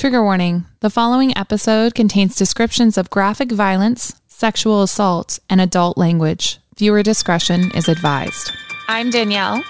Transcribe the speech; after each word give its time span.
Trigger 0.00 0.22
warning 0.22 0.64
the 0.80 0.88
following 0.88 1.36
episode 1.36 1.94
contains 1.94 2.34
descriptions 2.34 2.96
of 2.96 3.10
graphic 3.10 3.52
violence, 3.52 4.18
sexual 4.28 4.82
assault, 4.82 5.38
and 5.50 5.60
adult 5.60 5.98
language. 5.98 6.58
Viewer 6.78 7.02
discretion 7.02 7.70
is 7.72 7.86
advised. 7.86 8.50
I'm 8.88 9.10
Danielle. 9.10 9.62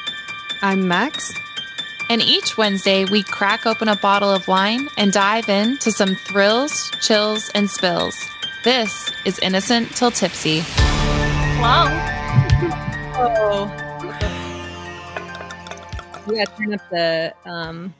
I'm 0.62 0.86
Max. 0.86 1.34
And 2.08 2.22
each 2.22 2.56
Wednesday, 2.56 3.06
we 3.06 3.24
crack 3.24 3.66
open 3.66 3.88
a 3.88 3.96
bottle 3.96 4.30
of 4.30 4.46
wine 4.46 4.88
and 4.96 5.10
dive 5.10 5.48
into 5.48 5.90
some 5.90 6.14
thrills, 6.14 6.92
chills, 7.00 7.50
and 7.56 7.68
spills. 7.68 8.14
This 8.62 9.10
is 9.24 9.36
Innocent 9.40 9.96
Till 9.96 10.12
Tipsy. 10.12 10.60
Wow. 11.58 11.86
oh. 13.16 13.86
You 16.28 16.36
gotta 16.36 16.56
turn 16.56 16.74
up 16.74 16.88
the 16.90 17.34
um 17.46 17.92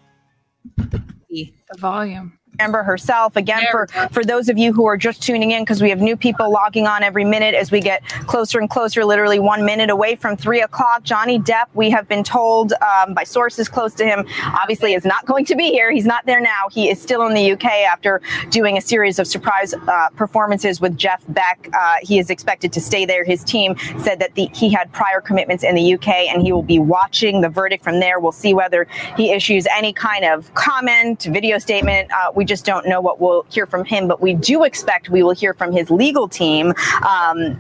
the, 0.77 1.03
the 1.31 1.79
volume. 1.79 2.40
Amber 2.61 2.83
herself. 2.83 3.37
Again, 3.37 3.65
for, 3.71 3.87
for 4.13 4.25
those 4.25 4.49
of 4.49 4.59
you 4.59 4.73
who 4.73 4.85
are 4.87 4.97
just 4.97 5.23
tuning 5.23 5.53
in, 5.53 5.63
because 5.63 5.83
we 5.83 5.91
have 5.91 6.01
new 6.01 6.17
people 6.17 6.51
logging 6.51 6.87
on 6.87 7.03
every 7.03 7.25
minute 7.25 7.55
as 7.55 7.71
we 7.71 7.81
get 7.81 8.07
closer 8.27 8.59
and 8.59 8.69
closer, 8.69 9.05
literally 9.05 9.39
one 9.39 9.65
minute 9.65 9.91
away 9.91 10.15
from 10.15 10.37
three 10.37 10.61
o'clock. 10.61 11.03
Johnny 11.03 11.39
Depp, 11.39 11.67
we 11.75 11.91
have 11.91 12.07
been 12.07 12.23
told 12.23 12.73
um, 12.75 13.15
by 13.15 13.25
sources 13.25 13.69
close 13.69 13.95
to 13.95 14.05
him, 14.05 14.27
obviously 14.45 14.95
is 14.95 15.05
not 15.05 15.25
going 15.27 15.45
to 15.47 15.57
be 15.57 15.71
here. 15.71 15.91
He's 15.91 16.07
not 16.07 16.27
there 16.27 16.41
now. 16.41 16.69
He 16.71 16.91
is 16.91 17.01
still 17.01 17.27
in 17.27 17.35
the 17.35 17.53
UK 17.53 17.65
after 17.65 18.21
doing 18.51 18.77
a 18.77 18.81
series 18.81 19.19
of 19.19 19.27
surprise 19.27 19.75
uh, 19.75 20.09
performances 20.17 20.81
with 20.81 20.97
Jeff 20.97 21.23
Beck. 21.29 21.69
Uh, 21.73 21.97
he 22.03 22.19
is 22.19 22.31
expected 22.31 22.73
to 22.75 22.81
stay 22.81 23.05
there. 23.05 23.25
His 23.25 23.43
team 23.43 23.77
said 23.99 24.19
that 24.19 24.35
the, 24.35 24.51
he 24.53 24.69
had 24.69 24.93
prior 24.93 25.21
commitments 25.21 25.65
in 25.65 25.75
the 25.75 25.95
UK 25.95 26.09
and 26.09 26.43
he 26.43 26.53
will 26.53 26.63
be 26.63 26.79
watching 26.79 27.41
the 27.41 27.49
verdict 27.49 27.83
from 27.83 28.01
there. 28.01 28.21
We'll 28.21 28.33
see 28.33 28.55
whether 28.55 28.87
he 29.17 29.33
issues 29.33 29.67
any 29.75 29.93
kind 29.93 30.25
of 30.25 30.53
comment, 30.55 31.25
video 31.25 31.59
statement. 31.59 32.11
Uh, 32.13 32.33
we 32.35 32.45
just 32.51 32.65
don't 32.65 32.89
know 32.89 33.01
what 33.01 33.21
we'll 33.21 33.47
hear 33.49 33.65
from 33.65 33.85
him, 33.85 34.09
but 34.09 34.21
we 34.21 34.35
do 34.35 34.65
expect 34.65 35.09
we 35.09 35.23
will 35.23 35.31
hear 35.31 35.55
from 35.55 35.71
his 35.71 35.89
legal 35.89 36.27
team 36.27 36.75
um, 37.07 37.57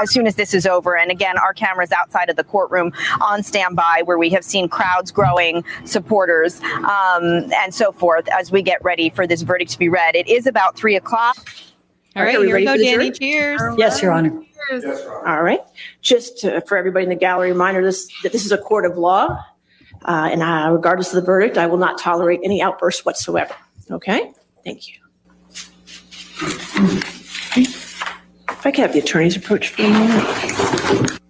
as 0.00 0.10
soon 0.10 0.26
as 0.26 0.36
this 0.36 0.54
is 0.54 0.64
over. 0.64 0.96
And 0.96 1.10
again, 1.10 1.36
our 1.36 1.52
cameras 1.52 1.92
outside 1.92 2.30
of 2.30 2.36
the 2.36 2.42
courtroom 2.42 2.90
on 3.20 3.42
standby, 3.42 4.00
where 4.06 4.16
we 4.16 4.30
have 4.30 4.42
seen 4.42 4.66
crowds 4.66 5.12
growing, 5.12 5.62
supporters, 5.84 6.58
um, 6.62 7.52
and 7.52 7.74
so 7.74 7.92
forth 7.92 8.26
as 8.28 8.50
we 8.50 8.62
get 8.62 8.82
ready 8.82 9.10
for 9.10 9.26
this 9.26 9.42
verdict 9.42 9.70
to 9.72 9.78
be 9.78 9.90
read. 9.90 10.16
It 10.16 10.26
is 10.26 10.46
about 10.46 10.74
three 10.74 10.96
o'clock. 10.96 11.36
All 12.16 12.22
right, 12.22 12.38
here 12.38 12.56
we 12.56 12.64
go, 12.64 12.78
Danny. 12.78 13.10
Cheers. 13.10 13.60
Yes, 13.76 14.00
Your 14.00 14.12
Honor. 14.12 14.42
All 15.26 15.42
right. 15.42 15.60
Just 16.00 16.46
uh, 16.46 16.62
for 16.62 16.78
everybody 16.78 17.02
in 17.02 17.10
the 17.10 17.14
gallery, 17.14 17.52
reminder 17.52 17.82
this 17.82 18.10
that 18.22 18.32
this 18.32 18.46
is 18.46 18.52
a 18.52 18.58
court 18.58 18.86
of 18.86 18.96
law, 18.96 19.44
uh, 20.06 20.28
and 20.32 20.42
uh, 20.42 20.70
regardless 20.72 21.12
of 21.12 21.16
the 21.16 21.26
verdict, 21.26 21.58
I 21.58 21.66
will 21.66 21.76
not 21.76 21.98
tolerate 21.98 22.40
any 22.42 22.62
outbursts 22.62 23.04
whatsoever. 23.04 23.54
Okay? 23.90 24.32
Thank 24.64 24.88
you. 24.88 24.94
If 27.56 28.66
I 28.66 28.70
could 28.70 28.82
have 28.82 28.92
the 28.92 29.00
attorneys 29.00 29.36
approach 29.36 29.68
for 29.68 29.82
a 29.82 29.88
moment. 29.88 31.20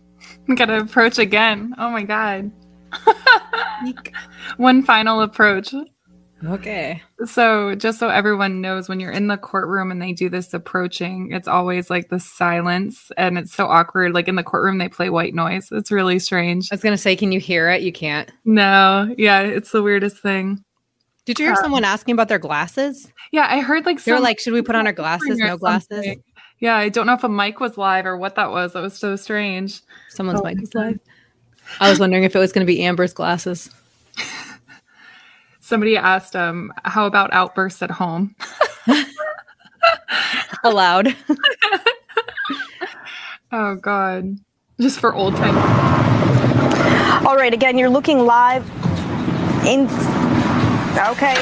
I'm 0.48 0.54
going 0.54 0.68
to 0.68 0.78
approach 0.78 1.18
again. 1.18 1.74
Oh 1.78 1.90
my 1.90 2.02
God. 2.02 2.50
One 4.56 4.82
final 4.82 5.20
approach. 5.20 5.74
Okay. 6.46 7.02
So, 7.24 7.74
just 7.74 7.98
so 7.98 8.08
everyone 8.08 8.60
knows, 8.60 8.88
when 8.88 9.00
you're 9.00 9.10
in 9.10 9.28
the 9.28 9.38
courtroom 9.38 9.90
and 9.90 10.00
they 10.02 10.12
do 10.12 10.28
this 10.28 10.52
approaching, 10.52 11.32
it's 11.32 11.48
always 11.48 11.88
like 11.88 12.10
the 12.10 12.20
silence 12.20 13.10
and 13.16 13.38
it's 13.38 13.54
so 13.54 13.66
awkward. 13.66 14.12
Like 14.12 14.28
in 14.28 14.34
the 14.34 14.42
courtroom, 14.42 14.78
they 14.78 14.88
play 14.88 15.08
white 15.08 15.34
noise. 15.34 15.68
It's 15.72 15.90
really 15.90 16.18
strange. 16.18 16.68
I 16.70 16.74
was 16.74 16.82
going 16.82 16.94
to 16.94 17.02
say, 17.02 17.16
can 17.16 17.32
you 17.32 17.40
hear 17.40 17.70
it? 17.70 17.82
You 17.82 17.92
can't. 17.92 18.30
No. 18.44 19.12
Yeah. 19.16 19.40
It's 19.40 19.70
the 19.70 19.82
weirdest 19.82 20.18
thing. 20.18 20.62
Did 21.24 21.38
you 21.38 21.46
hear 21.46 21.54
uh, 21.54 21.62
someone 21.62 21.84
asking 21.84 22.12
about 22.12 22.28
their 22.28 22.38
glasses? 22.38 23.10
Yeah, 23.32 23.46
I 23.48 23.60
heard 23.60 23.86
like 23.86 24.02
they 24.04 24.12
were 24.12 24.20
like, 24.20 24.38
"Should 24.38 24.52
we 24.52 24.62
put 24.62 24.74
on 24.74 24.86
our 24.86 24.92
glasses? 24.92 25.38
No 25.38 25.56
glasses." 25.56 26.16
Yeah, 26.60 26.76
I 26.76 26.88
don't 26.88 27.06
know 27.06 27.14
if 27.14 27.24
a 27.24 27.28
mic 27.28 27.60
was 27.60 27.76
live 27.76 28.06
or 28.06 28.16
what 28.16 28.36
that 28.36 28.50
was. 28.50 28.74
That 28.74 28.82
was 28.82 28.96
so 28.96 29.16
strange. 29.16 29.80
Someone's 30.10 30.40
oh, 30.40 30.44
mic 30.44 30.60
was 30.60 30.74
live. 30.74 31.00
I 31.80 31.90
was 31.90 31.98
wondering 31.98 32.24
if 32.24 32.36
it 32.36 32.38
was 32.38 32.52
going 32.52 32.66
to 32.66 32.70
be 32.70 32.82
Amber's 32.82 33.12
glasses. 33.12 33.70
Somebody 35.60 35.96
asked, 35.96 36.36
um, 36.36 36.72
"How 36.84 37.06
about 37.06 37.32
outbursts 37.32 37.82
at 37.82 37.90
home?" 37.90 38.34
Allowed. 40.64 41.16
oh 43.52 43.74
God, 43.76 44.36
just 44.78 45.00
for 45.00 45.14
old 45.14 45.34
time. 45.36 45.56
All 47.26 47.36
right, 47.36 47.54
again, 47.54 47.78
you're 47.78 47.90
looking 47.90 48.20
live 48.20 48.64
in 49.66 49.88
Okay. 50.94 51.36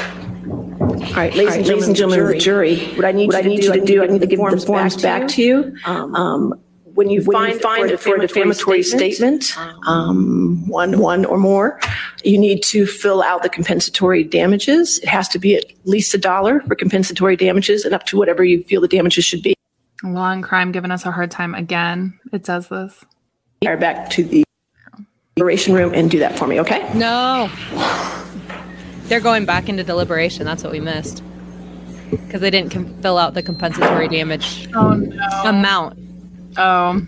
All 0.80 1.14
right, 1.14 1.34
ladies, 1.34 1.56
and, 1.56 1.64
gentlemen, 1.64 1.90
and 1.90 1.96
gentlemen 1.96 2.20
of 2.20 2.28
the 2.28 2.38
jury, 2.38 2.86
what 2.94 3.04
I 3.04 3.12
need, 3.12 3.26
what 3.26 3.44
you, 3.44 3.50
I 3.50 3.54
need 3.54 3.60
to 3.60 3.66
you 3.66 3.72
to 3.74 3.84
do, 3.84 4.02
I 4.02 4.06
need 4.06 4.20
to 4.22 4.26
give 4.26 4.38
the 4.38 4.60
forms 4.64 4.96
back, 4.96 5.20
back 5.20 5.28
to 5.28 5.42
you. 5.42 5.76
Um, 5.84 6.14
um, 6.14 6.60
when 6.94 7.10
you 7.10 7.22
when 7.24 7.36
find, 7.36 7.52
you 7.52 7.58
find 7.60 7.90
for, 7.90 7.96
for 7.98 8.16
a 8.16 8.20
defamatory 8.20 8.82
statement, 8.82 9.44
statement 9.44 9.86
um, 9.86 10.66
one, 10.68 10.98
one 10.98 11.26
or 11.26 11.36
more, 11.36 11.78
you 12.24 12.38
need 12.38 12.62
to 12.64 12.86
fill 12.86 13.22
out 13.22 13.42
the 13.42 13.50
compensatory 13.50 14.24
damages. 14.24 14.98
It 15.00 15.08
has 15.08 15.28
to 15.28 15.38
be 15.38 15.54
at 15.54 15.66
least 15.84 16.14
a 16.14 16.18
dollar 16.18 16.60
for 16.62 16.74
compensatory 16.74 17.36
damages 17.36 17.84
and 17.84 17.94
up 17.94 18.04
to 18.06 18.16
whatever 18.16 18.42
you 18.42 18.62
feel 18.64 18.80
the 18.80 18.88
damages 18.88 19.24
should 19.24 19.42
be. 19.42 19.54
Law 20.02 20.32
and 20.32 20.42
crime 20.42 20.72
giving 20.72 20.90
us 20.90 21.04
a 21.04 21.10
hard 21.10 21.30
time 21.30 21.54
again. 21.54 22.18
It 22.32 22.44
does 22.44 22.68
this. 22.68 23.04
Are 23.66 23.76
back 23.76 24.08
to 24.10 24.24
the 24.24 24.44
operation 25.36 25.74
room 25.74 25.92
and 25.94 26.10
do 26.10 26.18
that 26.18 26.38
for 26.38 26.46
me, 26.46 26.58
okay? 26.58 26.90
No. 26.94 27.50
They're 29.04 29.20
going 29.20 29.44
back 29.44 29.68
into 29.68 29.84
deliberation. 29.84 30.44
That's 30.46 30.62
what 30.62 30.72
we 30.72 30.80
missed 30.80 31.22
because 32.10 32.40
they 32.40 32.50
didn't 32.50 32.70
com- 32.70 33.00
fill 33.02 33.18
out 33.18 33.34
the 33.34 33.42
compensatory 33.42 34.08
damage 34.08 34.68
oh, 34.74 34.94
no. 34.94 35.42
amount. 35.44 35.98
Oh. 36.56 37.06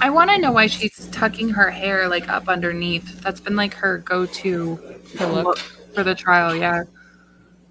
I 0.00 0.10
want 0.10 0.30
to 0.30 0.38
know 0.38 0.52
why 0.52 0.66
she's 0.66 1.08
tucking 1.08 1.50
her 1.50 1.70
hair 1.70 2.08
like 2.08 2.28
up 2.28 2.48
underneath. 2.48 3.20
That's 3.22 3.40
been 3.40 3.56
like 3.56 3.74
her 3.74 3.98
go-to 3.98 4.78
look 5.20 5.58
for 5.94 6.04
the 6.04 6.14
trial. 6.14 6.54
Yeah. 6.54 6.84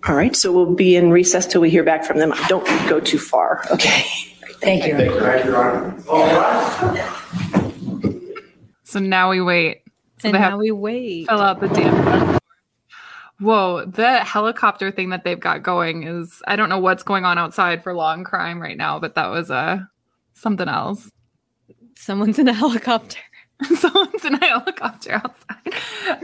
All 0.07 0.15
right. 0.15 0.35
So 0.35 0.51
we'll 0.51 0.73
be 0.73 0.95
in 0.95 1.11
recess 1.11 1.45
till 1.45 1.61
we 1.61 1.69
hear 1.69 1.83
back 1.83 2.05
from 2.05 2.17
them. 2.17 2.33
Don't 2.47 2.65
go 2.89 2.99
too 2.99 3.19
far. 3.19 3.63
Okay. 3.71 4.03
Thank 4.59 4.87
you. 4.87 4.97
Thank 4.97 5.45
you, 5.45 6.03
So 8.83 8.99
now 8.99 9.29
we 9.29 9.41
wait. 9.41 9.81
So 10.19 10.29
and 10.29 10.35
they 10.35 10.39
now 10.39 10.57
we 10.57 10.71
wait. 10.71 11.27
Fill 11.27 11.41
out 11.41 11.59
the 11.59 11.67
damn. 11.67 12.39
Whoa, 13.39 13.85
the 13.85 14.23
helicopter 14.23 14.89
thing 14.91 15.09
that 15.11 15.23
they've 15.23 15.39
got 15.39 15.61
going 15.61 16.03
is 16.03 16.41
I 16.47 16.55
don't 16.55 16.69
know 16.69 16.79
what's 16.79 17.03
going 17.03 17.23
on 17.23 17.37
outside 17.37 17.83
for 17.83 17.93
law 17.93 18.13
and 18.13 18.25
crime 18.25 18.59
right 18.59 18.77
now, 18.77 18.99
but 18.99 19.13
that 19.15 19.29
was 19.29 19.51
uh 19.51 19.79
something 20.33 20.67
else. 20.67 21.09
Someone's 21.95 22.39
in 22.39 22.47
a 22.47 22.53
helicopter. 22.63 23.19
Someone's 23.79 24.23
in 24.23 24.35
a 24.35 24.45
helicopter 24.45 25.13
outside. 25.13 25.73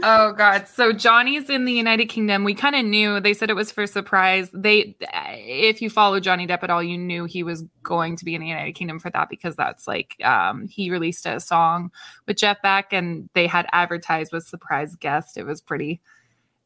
Oh 0.03 0.33
God! 0.33 0.68
So 0.68 0.94
Johnny's 0.94 1.50
in 1.50 1.65
the 1.65 1.71
United 1.71 2.06
Kingdom. 2.06 2.44
We 2.44 2.53
kind 2.53 2.75
of 2.75 2.85
knew. 2.85 3.19
They 3.19 3.33
said 3.33 3.50
it 3.50 3.56
was 3.56 3.71
for 3.71 3.88
surprise. 3.88 4.50
They, 4.53 4.95
if 5.01 5.81
you 5.81 5.89
follow 5.89 6.19
Johnny 6.19 6.45
Depp 6.45 6.62
at 6.62 6.69
all, 6.69 6.83
you 6.83 6.95
knew 6.95 7.25
he 7.25 7.41
was 7.41 7.63
going 7.81 8.18
to 8.18 8.25
be 8.25 8.35
in 8.35 8.41
the 8.41 8.47
United 8.47 8.74
Kingdom 8.74 9.00
for 9.00 9.09
that 9.09 9.30
because 9.30 9.56
that's 9.56 9.88
like 9.88 10.15
um, 10.24 10.68
he 10.68 10.91
released 10.91 11.25
a 11.25 11.39
song 11.39 11.91
with 12.27 12.38
Jeff 12.38 12.62
Beck, 12.62 12.94
and 12.94 13.30
they 13.33 13.47
had 13.47 13.65
advertised 13.71 14.31
with 14.31 14.45
surprise 14.45 14.95
guest. 14.95 15.36
It 15.36 15.45
was 15.45 15.59
pretty. 15.59 16.01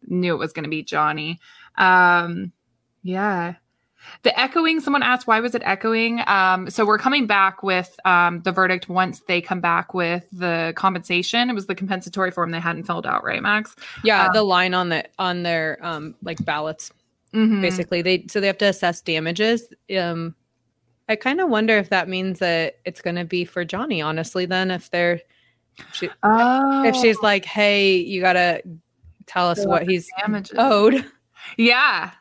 Knew 0.05 0.33
it 0.33 0.39
was 0.39 0.53
going 0.53 0.63
to 0.65 0.69
be 0.69 0.83
Johnny. 0.83 1.39
Um, 1.77 2.51
yeah. 3.03 3.55
The 4.23 4.37
echoing, 4.39 4.79
someone 4.79 5.03
asked, 5.03 5.27
why 5.27 5.39
was 5.39 5.55
it 5.55 5.61
echoing? 5.65 6.21
Um, 6.27 6.69
so 6.69 6.85
we're 6.85 6.97
coming 6.97 7.27
back 7.27 7.63
with 7.63 7.97
um, 8.05 8.41
the 8.41 8.51
verdict 8.51 8.89
once 8.89 9.21
they 9.21 9.41
come 9.41 9.59
back 9.59 9.93
with 9.93 10.25
the 10.31 10.73
compensation. 10.75 11.49
It 11.49 11.53
was 11.53 11.67
the 11.67 11.75
compensatory 11.75 12.31
form 12.31 12.51
they 12.51 12.59
hadn't 12.59 12.83
filled 12.83 13.05
out, 13.05 13.23
right, 13.23 13.41
Max? 13.41 13.75
Yeah, 14.03 14.25
um, 14.25 14.33
the 14.33 14.43
line 14.43 14.73
on 14.73 14.89
the 14.89 15.05
on 15.19 15.43
their 15.43 15.77
um, 15.81 16.15
like 16.23 16.43
ballots. 16.43 16.91
Mm-hmm. 17.33 17.61
Basically, 17.61 18.01
they 18.01 18.25
so 18.27 18.39
they 18.39 18.47
have 18.47 18.57
to 18.59 18.65
assess 18.65 19.01
damages. 19.01 19.67
Um, 19.97 20.35
I 21.09 21.15
kind 21.15 21.39
of 21.39 21.49
wonder 21.49 21.77
if 21.77 21.89
that 21.89 22.09
means 22.09 22.39
that 22.39 22.77
it's 22.85 23.01
going 23.01 23.15
to 23.15 23.25
be 23.25 23.45
for 23.45 23.63
Johnny. 23.63 24.01
Honestly, 24.01 24.45
then 24.45 24.71
if 24.71 24.89
they're 24.89 25.21
she, 25.93 26.09
oh. 26.23 26.83
if 26.83 26.95
she's 26.95 27.19
like, 27.21 27.45
hey, 27.45 27.97
you 27.97 28.21
gotta 28.21 28.61
tell 29.25 29.49
us 29.49 29.61
So 29.61 29.69
what 29.69 29.83
he's 29.87 30.07
Damages. 30.19 30.55
owed. 30.57 31.05
Yeah. 31.55 32.11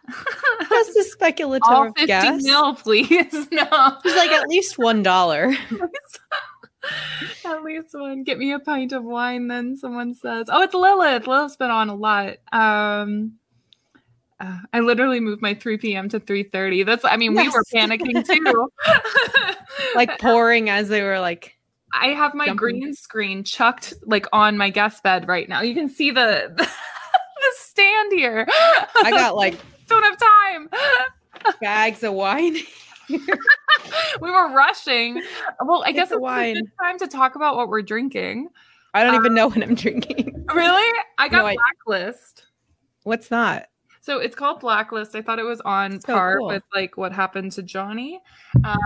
Just 0.69 0.96
a 0.96 1.05
speculative 1.05 1.62
All 1.69 1.84
50 1.87 2.06
guess. 2.06 2.43
mil, 2.44 2.75
please. 2.75 3.32
No. 3.50 3.96
He's 4.02 4.17
like 4.17 4.31
at 4.31 4.49
least 4.49 4.78
one 4.78 5.02
dollar. 5.02 5.52
At 7.44 7.62
least 7.64 7.88
one. 7.94 8.23
Get 8.23 8.38
me 8.38 8.52
a 8.52 8.58
pint 8.58 8.93
of 8.93 9.02
wine, 9.05 9.49
then 9.49 9.76
someone 9.76 10.14
says. 10.14 10.46
Oh, 10.50 10.62
it's 10.62 10.75
Lilith. 10.75 11.26
Lilith's 11.26 11.56
been 11.56 11.70
on 11.70 11.88
a 11.88 11.94
lot. 11.94 12.37
Um 12.52 13.32
uh, 14.38 14.58
I 14.73 14.81
literally 14.81 15.19
moved 15.19 15.40
my 15.40 15.55
3 15.55 15.78
p.m. 15.78 16.11
to 16.11 16.20
3:30. 16.20 16.84
That's 16.84 17.05
I 17.05 17.17
mean, 17.17 17.34
we 17.34 17.49
were 17.49 17.64
panicking 17.75 18.25
too. 18.26 18.69
like 19.94 20.19
pouring 20.20 20.69
as 20.69 20.88
they 20.88 21.02
were 21.02 21.19
like 21.20 21.56
I 21.93 22.08
have 22.08 22.34
my 22.34 22.46
Jumping. 22.46 22.56
green 22.58 22.94
screen 22.94 23.44
chucked 23.44 23.94
like 24.05 24.26
on 24.32 24.58
my 24.58 24.69
guest 24.70 25.02
bed 25.02 25.26
right 25.26 25.49
now. 25.49 25.62
You 25.62 25.75
can 25.75 25.88
see 25.88 26.11
the 26.11 26.52
the, 26.55 26.69
stand 27.54 28.12
here. 28.12 28.46
I 28.48 29.10
got 29.10 29.37
like 29.37 29.58
don't 29.88 30.02
have 30.02 30.19
time. 30.19 30.69
bags 31.60 32.02
of 32.02 32.12
wine. 32.14 32.56
we 33.08 34.31
were 34.31 34.52
rushing. 34.52 35.22
Well, 35.64 35.82
I 35.84 35.93
Get 35.93 35.96
guess 35.96 36.10
it's 36.12 36.20
wine. 36.20 36.56
a 36.56 36.60
good 36.60 36.70
time 36.82 36.98
to 36.98 37.06
talk 37.08 37.37
about 37.37 37.56
what 37.56 37.69
we're 37.69 37.82
drinking. 37.82 38.48
I 38.94 39.04
don't 39.04 39.14
even 39.14 39.34
know 39.34 39.48
what 39.48 39.62
I'm 39.62 39.75
drinking. 39.75 40.44
Really? 40.54 40.98
I 41.19 41.28
got 41.28 41.38
No, 41.43 41.46
I- 41.46 41.56
Blacklist. 41.56 42.44
What's 43.04 43.28
that? 43.28 43.69
So 44.00 44.19
it's 44.19 44.37
called 44.37 44.60
Blacklist. 44.60 45.14
I 45.16 45.22
thought 45.22 45.38
it 45.40 45.44
was 45.44 45.60
on 45.62 46.00
So 46.00 46.14
par 46.14 46.38
cool. 46.38 46.46
with 46.49 46.62
like 46.75 46.96
what 46.96 47.12
happened 47.12 47.50
to 47.52 47.62
Johnny. 47.62 48.20
Um, 48.64 48.78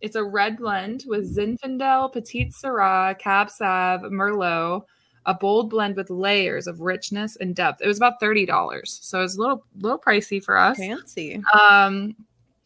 it's 0.00 0.14
a 0.16 0.22
red 0.24 0.56
blend 0.58 1.04
with 1.08 1.36
Zinfandel, 1.36 2.12
Petite 2.12 2.52
Syrah, 2.52 3.18
Cab 3.18 3.50
Sav, 3.50 4.02
Merlot, 4.02 4.82
a 5.26 5.34
bold 5.34 5.70
blend 5.70 5.96
with 5.96 6.10
layers 6.10 6.66
of 6.66 6.80
richness 6.80 7.36
and 7.36 7.54
depth. 7.54 7.80
It 7.82 7.86
was 7.86 7.96
about 7.96 8.20
thirty 8.20 8.46
dollars, 8.46 8.98
so 9.02 9.22
it's 9.22 9.36
a 9.36 9.40
little 9.40 9.64
little 9.80 9.98
pricey 9.98 10.42
for 10.42 10.56
us. 10.56 10.76
Fancy. 10.78 11.42
Um, 11.60 12.14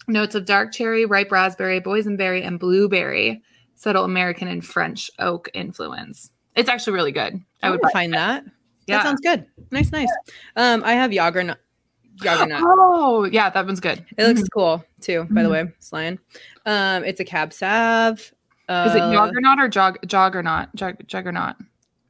notes 0.09 0.35
of 0.35 0.45
dark 0.45 0.73
cherry, 0.73 1.05
ripe 1.07 1.31
raspberry, 1.33 1.81
boysenberry, 1.81 2.47
and 2.47 2.59
blueberry. 2.59 3.43
Subtle 3.75 4.05
American 4.05 4.47
and 4.49 4.65
French 4.65 5.11
oak 5.19 5.49
influence. 5.55 6.31
It's 6.55 6.69
actually 6.69 6.93
really 6.93 7.11
good. 7.13 7.41
I 7.63 7.69
I 7.69 7.71
would 7.71 7.81
find 7.93 8.13
that. 8.15 8.45
Yeah. 8.87 8.99
That 8.99 9.05
sounds 9.05 9.21
good. 9.21 9.47
Nice, 9.71 9.91
nice. 9.91 10.11
Um, 10.57 10.83
I 10.85 10.93
have. 10.93 11.11
Jaggernaut. 11.11 12.61
Oh, 12.63 13.25
yeah, 13.25 13.51
that 13.51 13.67
one's 13.67 13.81
good. 13.81 14.05
It 14.19 14.25
looks 14.27 14.49
cool 14.51 14.85
too, 15.01 15.25
by 15.31 15.43
the 15.43 15.49
Mhm. 15.49 15.53
way. 15.53 15.73
Slan. 15.81 16.19
Um, 16.67 17.05
it's 17.05 17.21
a 17.21 17.25
cab 17.25 17.53
sav. 17.53 18.33
Uh, 18.69 18.87
Is 18.89 18.95
it 18.95 18.99
Juggernaut 19.13 19.59
or 19.59 19.69
jog 19.69 19.99
Juggernaut? 20.07 20.69
Jug- 20.75 21.07
Juggernaut. 21.07 21.57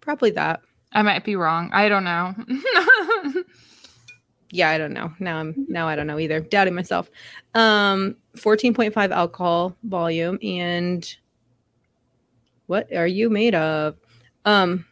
Probably 0.02 0.30
that. 0.32 0.60
I 0.92 1.00
might 1.00 1.24
be 1.24 1.36
wrong. 1.36 1.70
I 1.72 1.88
don't 1.88 2.04
know. 2.04 2.34
Yeah, 4.54 4.68
I 4.68 4.76
don't 4.76 4.92
know. 4.92 5.10
Now 5.18 5.38
I'm 5.38 5.64
now 5.66 5.88
I 5.88 5.96
don't 5.96 6.06
know 6.06 6.18
either. 6.18 6.38
Doubting 6.40 6.74
myself. 6.74 7.10
Um, 7.54 8.16
14.5 8.36 9.10
alcohol 9.10 9.74
volume 9.82 10.38
and 10.42 11.16
what 12.66 12.92
are 12.92 13.06
you 13.06 13.30
made 13.30 13.54
of? 13.54 13.96
Um, 14.44 14.84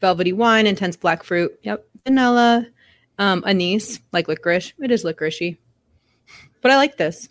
velvety 0.00 0.32
wine, 0.32 0.66
intense 0.66 0.96
black 0.96 1.22
fruit. 1.22 1.56
Yep, 1.62 1.86
vanilla, 2.04 2.66
um, 3.20 3.44
anise, 3.46 4.00
like 4.12 4.26
licorice. 4.26 4.72
It 4.80 4.90
is 4.90 5.04
licoricey, 5.04 5.56
but 6.60 6.72
I 6.72 6.76
like 6.76 6.96
this. 6.96 7.28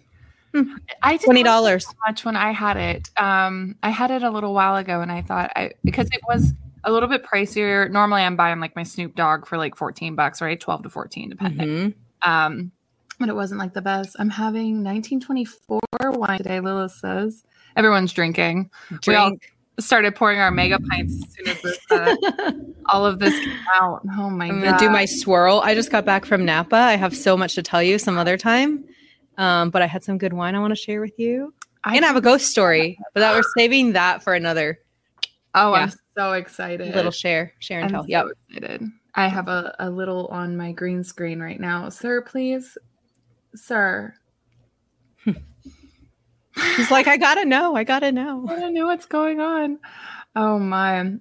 I 1.03 1.11
didn't 1.11 1.25
Twenty 1.25 1.43
dollars. 1.43 1.85
so 1.85 1.91
much 2.07 2.23
when 2.23 2.37
I 2.37 2.51
had 2.51 2.77
it. 2.77 3.09
Um, 3.17 3.75
I 3.83 3.89
had 3.89 4.11
it 4.11 4.23
a 4.23 4.29
little 4.29 4.53
while 4.53 4.77
ago, 4.77 5.01
and 5.01 5.11
I 5.11 5.23
thought 5.23 5.51
I 5.57 5.71
because 5.83 6.07
it 6.13 6.21
was 6.25 6.53
a 6.87 6.91
little 6.91 7.09
bit 7.09 7.23
pricier. 7.23 7.91
Normally, 7.91 8.23
I'm 8.23 8.35
buying 8.35 8.59
like 8.59 8.75
my 8.75 8.83
Snoop 8.83 9.13
Dogg 9.15 9.45
for 9.45 9.57
like 9.57 9.75
14 9.75 10.15
bucks, 10.15 10.41
right? 10.41 10.59
12 10.59 10.83
to 10.83 10.89
14, 10.89 11.29
depending. 11.29 11.67
Mhm. 11.67 11.93
Um, 12.27 12.71
but 13.19 13.29
it 13.29 13.35
wasn't 13.35 13.59
like 13.59 13.73
the 13.73 13.81
best. 13.81 14.15
I'm 14.19 14.29
having 14.29 14.83
1924 14.83 15.79
wine 16.11 16.37
today. 16.37 16.59
Lilith 16.59 16.93
says 16.93 17.43
everyone's 17.75 18.13
drinking. 18.13 18.69
We 19.05 19.15
all 19.15 19.33
started 19.79 20.15
pouring 20.15 20.39
our 20.39 20.49
mega 20.49 20.79
pints 20.79 21.13
as 21.23 21.33
soon 21.33 21.47
as 21.47 21.61
this, 21.61 21.79
uh, 21.91 22.51
all 22.87 23.05
of 23.05 23.19
this 23.19 23.37
came 23.37 23.57
out. 23.75 24.01
Oh 24.17 24.29
my 24.29 24.45
I'm 24.47 24.61
god! 24.61 24.65
gonna 24.65 24.79
do 24.79 24.89
my 24.89 25.05
swirl. 25.05 25.61
I 25.63 25.75
just 25.75 25.91
got 25.91 26.05
back 26.05 26.25
from 26.25 26.45
Napa. 26.45 26.75
I 26.75 26.95
have 26.95 27.15
so 27.15 27.35
much 27.35 27.55
to 27.55 27.63
tell 27.63 27.83
you 27.83 27.99
some 27.99 28.17
other 28.17 28.37
time. 28.37 28.85
Um, 29.37 29.69
but 29.69 29.81
I 29.81 29.85
had 29.87 30.03
some 30.03 30.17
good 30.17 30.33
wine 30.33 30.55
I 30.55 30.59
want 30.59 30.71
to 30.71 30.75
share 30.75 31.01
with 31.01 31.19
you. 31.19 31.53
I 31.83 31.95
and 31.95 32.03
I 32.03 32.07
have 32.07 32.17
a 32.17 32.21
ghost 32.21 32.47
story, 32.47 32.97
but 33.13 33.19
that 33.19 33.35
we're 33.35 33.43
saving 33.57 33.93
that 33.93 34.23
for 34.23 34.33
another 34.33 34.79
Oh, 35.57 35.73
Yeah. 35.73 35.83
I'm 35.83 35.91
so 36.17 36.33
excited. 36.33 36.93
little 36.95 37.11
share, 37.11 37.53
share 37.59 37.79
and 37.79 37.85
I'm 37.87 37.91
tell. 37.91 38.03
so 38.03 38.09
Yep. 38.09 38.25
excited. 38.49 38.83
I 39.15 39.27
have 39.27 39.47
a, 39.47 39.75
a 39.79 39.89
little 39.89 40.27
on 40.27 40.55
my 40.55 40.71
green 40.71 41.03
screen 41.03 41.39
right 41.39 41.59
now. 41.59 41.89
Sir, 41.89 42.21
please. 42.21 42.77
Sir. 43.55 44.13
He's 46.75 46.91
like, 46.91 47.07
I 47.07 47.17
gotta 47.17 47.45
know. 47.45 47.75
I 47.75 47.83
gotta 47.83 48.11
know. 48.11 48.45
I 48.49 48.55
don't 48.55 48.73
know 48.73 48.85
what's 48.85 49.05
going 49.05 49.39
on. 49.39 49.79
Oh 50.35 50.59
my. 50.59 51.13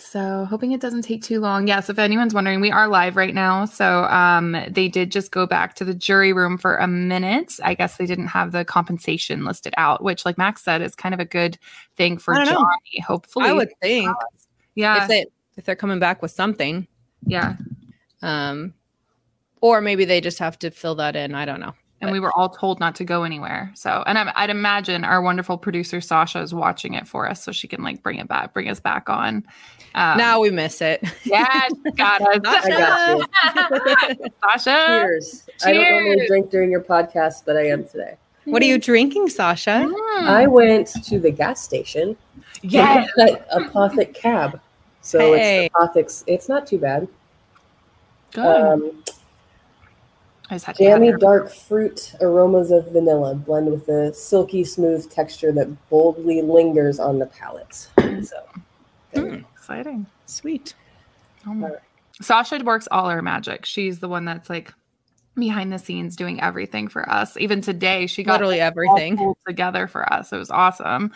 So 0.00 0.46
hoping 0.46 0.72
it 0.72 0.80
doesn't 0.80 1.02
take 1.02 1.22
too 1.22 1.40
long. 1.40 1.66
Yes, 1.66 1.90
if 1.90 1.98
anyone's 1.98 2.34
wondering, 2.34 2.60
we 2.60 2.70
are 2.70 2.88
live 2.88 3.16
right 3.16 3.34
now. 3.34 3.66
So 3.66 4.04
um 4.04 4.56
they 4.68 4.88
did 4.88 5.12
just 5.12 5.30
go 5.30 5.46
back 5.46 5.74
to 5.74 5.84
the 5.84 5.94
jury 5.94 6.32
room 6.32 6.58
for 6.58 6.76
a 6.76 6.88
minute. 6.88 7.58
I 7.62 7.74
guess 7.74 7.96
they 7.96 8.06
didn't 8.06 8.28
have 8.28 8.52
the 8.52 8.64
compensation 8.64 9.44
listed 9.44 9.74
out, 9.76 10.02
which 10.02 10.24
like 10.24 10.38
Max 10.38 10.62
said 10.62 10.82
is 10.82 10.94
kind 10.94 11.14
of 11.14 11.20
a 11.20 11.24
good 11.24 11.58
thing 11.96 12.18
for 12.18 12.34
don't 12.34 12.46
know. 12.46 12.52
Johnny. 12.52 13.00
Hopefully. 13.06 13.48
I 13.48 13.52
would 13.52 13.70
think 13.80 14.10
yeah. 14.74 15.02
if 15.02 15.08
they 15.08 15.26
if 15.56 15.64
they're 15.64 15.76
coming 15.76 15.98
back 15.98 16.22
with 16.22 16.30
something, 16.30 16.86
yeah. 17.26 17.56
um, 18.22 18.72
or 19.60 19.80
maybe 19.80 20.04
they 20.04 20.20
just 20.20 20.38
have 20.38 20.58
to 20.60 20.70
fill 20.70 20.94
that 20.96 21.16
in. 21.16 21.34
I 21.34 21.44
don't 21.44 21.60
know. 21.60 21.74
And 22.00 22.10
we 22.12 22.20
were 22.20 22.32
all 22.36 22.48
told 22.48 22.80
not 22.80 22.94
to 22.96 23.04
go 23.04 23.24
anywhere. 23.24 23.70
So, 23.74 24.02
and 24.06 24.16
I'm, 24.18 24.30
I'd 24.34 24.50
imagine 24.50 25.04
our 25.04 25.20
wonderful 25.20 25.58
producer 25.58 26.00
Sasha 26.00 26.40
is 26.40 26.54
watching 26.54 26.94
it 26.94 27.06
for 27.06 27.28
us, 27.28 27.42
so 27.42 27.52
she 27.52 27.68
can 27.68 27.82
like 27.82 28.02
bring 28.02 28.18
it 28.18 28.28
back, 28.28 28.52
bring 28.54 28.68
us 28.68 28.80
back 28.80 29.08
on. 29.10 29.44
Um, 29.94 30.16
now 30.18 30.40
we 30.40 30.50
miss 30.50 30.80
it. 30.80 31.02
yeah, 31.24 31.68
got 31.96 32.20
us, 32.22 32.38
Sasha. 32.44 32.74
I 32.74 33.26
got 33.84 34.18
you. 34.18 34.26
Sasha. 34.42 34.86
Cheers. 34.86 35.48
I 35.64 35.72
don't 35.72 35.90
normally 35.90 36.26
drink 36.26 36.50
during 36.50 36.70
your 36.70 36.80
podcast, 36.82 37.42
but 37.44 37.56
I 37.56 37.66
am 37.66 37.84
today. 37.84 38.16
what 38.44 38.62
are 38.62 38.66
you 38.66 38.78
drinking, 38.78 39.28
Sasha? 39.28 39.86
Mm. 39.88 40.22
I 40.28 40.46
went 40.46 40.88
to 41.04 41.18
the 41.18 41.30
gas 41.30 41.60
station. 41.62 42.16
yeah, 42.62 43.04
a 43.18 43.60
Apothic 43.60 44.14
cab. 44.14 44.60
So 45.02 45.34
Hey. 45.34 45.66
it's 45.66 45.74
Apothic's. 45.74 46.24
It's 46.26 46.48
not 46.48 46.66
too 46.66 46.78
bad. 46.78 47.08
good. 48.32 48.44
Um, 48.44 49.02
I 49.02 49.02
just 49.02 49.20
had 50.22 50.28
to 50.28 50.39
have 50.39 50.39
jammy 50.78 51.08
it. 51.08 51.20
dark 51.20 51.50
fruit 51.50 52.14
aromas 52.20 52.70
of 52.70 52.90
vanilla 52.92 53.34
blend 53.34 53.70
with 53.70 53.88
a 53.88 54.12
silky 54.14 54.64
smooth 54.64 55.08
texture 55.10 55.52
that 55.52 55.88
boldly 55.90 56.42
lingers 56.42 56.98
on 56.98 57.18
the 57.18 57.26
palate. 57.26 57.88
So 58.22 58.36
Mm, 59.14 59.44
exciting. 59.54 60.06
sweet. 60.26 60.74
Oh 61.46 61.54
my- 61.54 61.66
All 61.68 61.72
right. 61.74 61.82
Sasha 62.22 62.58
works 62.64 62.86
all 62.90 63.08
her 63.08 63.22
magic. 63.22 63.64
She's 63.64 63.98
the 64.00 64.08
one 64.08 64.24
that's 64.24 64.48
like 64.50 64.72
behind 65.36 65.72
the 65.72 65.78
scenes 65.78 66.16
doing 66.16 66.40
everything 66.40 66.86
for 66.88 67.08
us. 67.10 67.36
Even 67.38 67.60
today, 67.60 68.06
she 68.06 68.22
got 68.22 68.32
Literally 68.34 68.60
all 68.60 68.66
everything. 68.66 69.16
pulled 69.16 69.38
together 69.46 69.86
for 69.86 70.12
us. 70.12 70.32
It 70.32 70.36
was 70.36 70.50
awesome. 70.50 71.12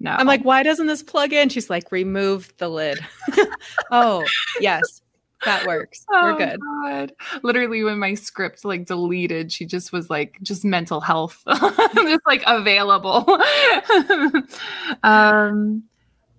No, 0.00 0.10
I'm 0.10 0.26
like, 0.26 0.42
why 0.44 0.62
doesn't 0.64 0.88
this 0.88 1.02
plug 1.02 1.32
in? 1.32 1.48
She's 1.48 1.70
like, 1.70 1.92
remove 1.92 2.52
the 2.58 2.68
lid. 2.68 2.98
oh, 3.92 4.26
yes, 4.60 5.00
that 5.44 5.66
works. 5.66 6.04
We're 6.10 6.32
Oh, 6.32 6.38
good. 6.38 6.60
God. 6.60 7.12
Literally, 7.42 7.84
when 7.84 7.98
my 7.98 8.14
script 8.14 8.64
like 8.64 8.86
deleted, 8.86 9.52
she 9.52 9.64
just 9.64 9.92
was 9.92 10.08
like, 10.10 10.38
just 10.42 10.64
mental 10.64 11.00
health, 11.00 11.42
just 11.94 12.26
like 12.26 12.42
available. 12.46 13.24
um, 15.02 15.82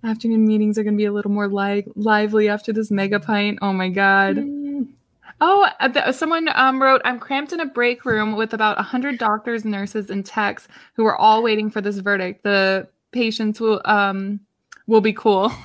afternoon 0.03 0.45
meetings 0.45 0.77
are 0.77 0.83
going 0.83 0.95
to 0.95 0.98
be 1.01 1.05
a 1.05 1.13
little 1.13 1.31
more 1.31 1.48
li- 1.48 1.86
lively 1.95 2.50
after 2.50 2.74
this 2.74 2.91
mega 2.91 3.19
pint. 3.19 3.60
Oh 3.62 3.74
my 3.74 3.89
god. 3.89 4.38
Mm, 4.38 4.88
Oh, 5.41 5.67
uh, 5.81 5.89
th- 5.89 6.15
someone 6.15 6.48
um, 6.55 6.81
wrote, 6.81 7.01
I'm 7.03 7.19
cramped 7.19 7.51
in 7.51 7.60
a 7.60 7.65
break 7.65 8.05
room 8.05 8.38
with 8.38 8.53
about 8.53 8.77
100 8.77 9.17
doctors, 9.17 9.65
nurses, 9.65 10.10
and 10.10 10.25
techs 10.25 10.69
who 10.93 11.05
are 11.05 11.17
all 11.17 11.43
waiting 11.43 11.69
for 11.69 11.81
this 11.81 11.98
verdict. 11.98 12.43
The 12.43 12.88
patients 13.12 13.60
will 13.60 13.81
um 13.83 14.39
will 14.88 15.01
be 15.01 15.12
cool. 15.13 15.51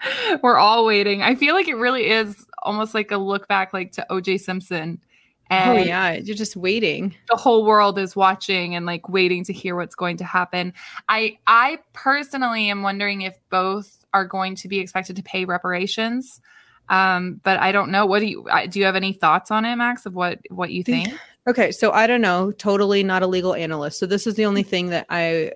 We're 0.42 0.58
all 0.58 0.84
waiting. 0.84 1.22
I 1.22 1.34
feel 1.34 1.54
like 1.54 1.68
it 1.68 1.76
really 1.76 2.10
is 2.10 2.46
almost 2.62 2.94
like 2.94 3.10
a 3.10 3.16
look 3.16 3.48
back 3.48 3.72
like 3.72 3.92
to 3.92 4.06
OJ 4.10 4.40
Simpson. 4.40 5.00
Oh 5.48 5.74
yeah, 5.74 6.14
you're 6.14 6.34
just 6.34 6.56
waiting. 6.56 7.14
the 7.28 7.36
whole 7.36 7.64
world 7.64 7.98
is 7.98 8.16
watching 8.16 8.74
and 8.74 8.84
like 8.84 9.08
waiting 9.08 9.44
to 9.44 9.52
hear 9.52 9.76
what's 9.76 9.94
going 9.94 10.16
to 10.16 10.24
happen. 10.24 10.72
I 11.08 11.38
I 11.46 11.78
personally 11.92 12.68
am 12.68 12.82
wondering 12.82 13.22
if 13.22 13.38
both 13.48 14.04
are 14.12 14.24
going 14.24 14.56
to 14.56 14.68
be 14.68 14.80
expected 14.80 15.14
to 15.16 15.22
pay 15.22 15.44
reparations. 15.44 16.40
Um, 16.88 17.40
but 17.44 17.58
I 17.60 17.70
don't 17.72 17.90
know. 17.90 18.06
What 18.06 18.20
do 18.20 18.26
you 18.26 18.48
I- 18.50 18.66
do? 18.66 18.80
You 18.80 18.86
have 18.86 18.96
any 18.96 19.12
thoughts 19.12 19.50
on 19.52 19.64
it, 19.64 19.76
Max? 19.76 20.04
Of 20.06 20.14
what 20.14 20.40
what 20.50 20.70
you 20.72 20.82
think? 20.82 21.08
Okay, 21.48 21.70
so 21.70 21.92
I 21.92 22.08
don't 22.08 22.20
know, 22.20 22.50
totally 22.50 23.04
not 23.04 23.22
a 23.22 23.26
legal 23.28 23.54
analyst. 23.54 24.00
So 24.00 24.06
this 24.06 24.26
is 24.26 24.34
the 24.34 24.46
only 24.46 24.64
thing 24.64 24.88
that 24.88 25.06
I 25.10 25.52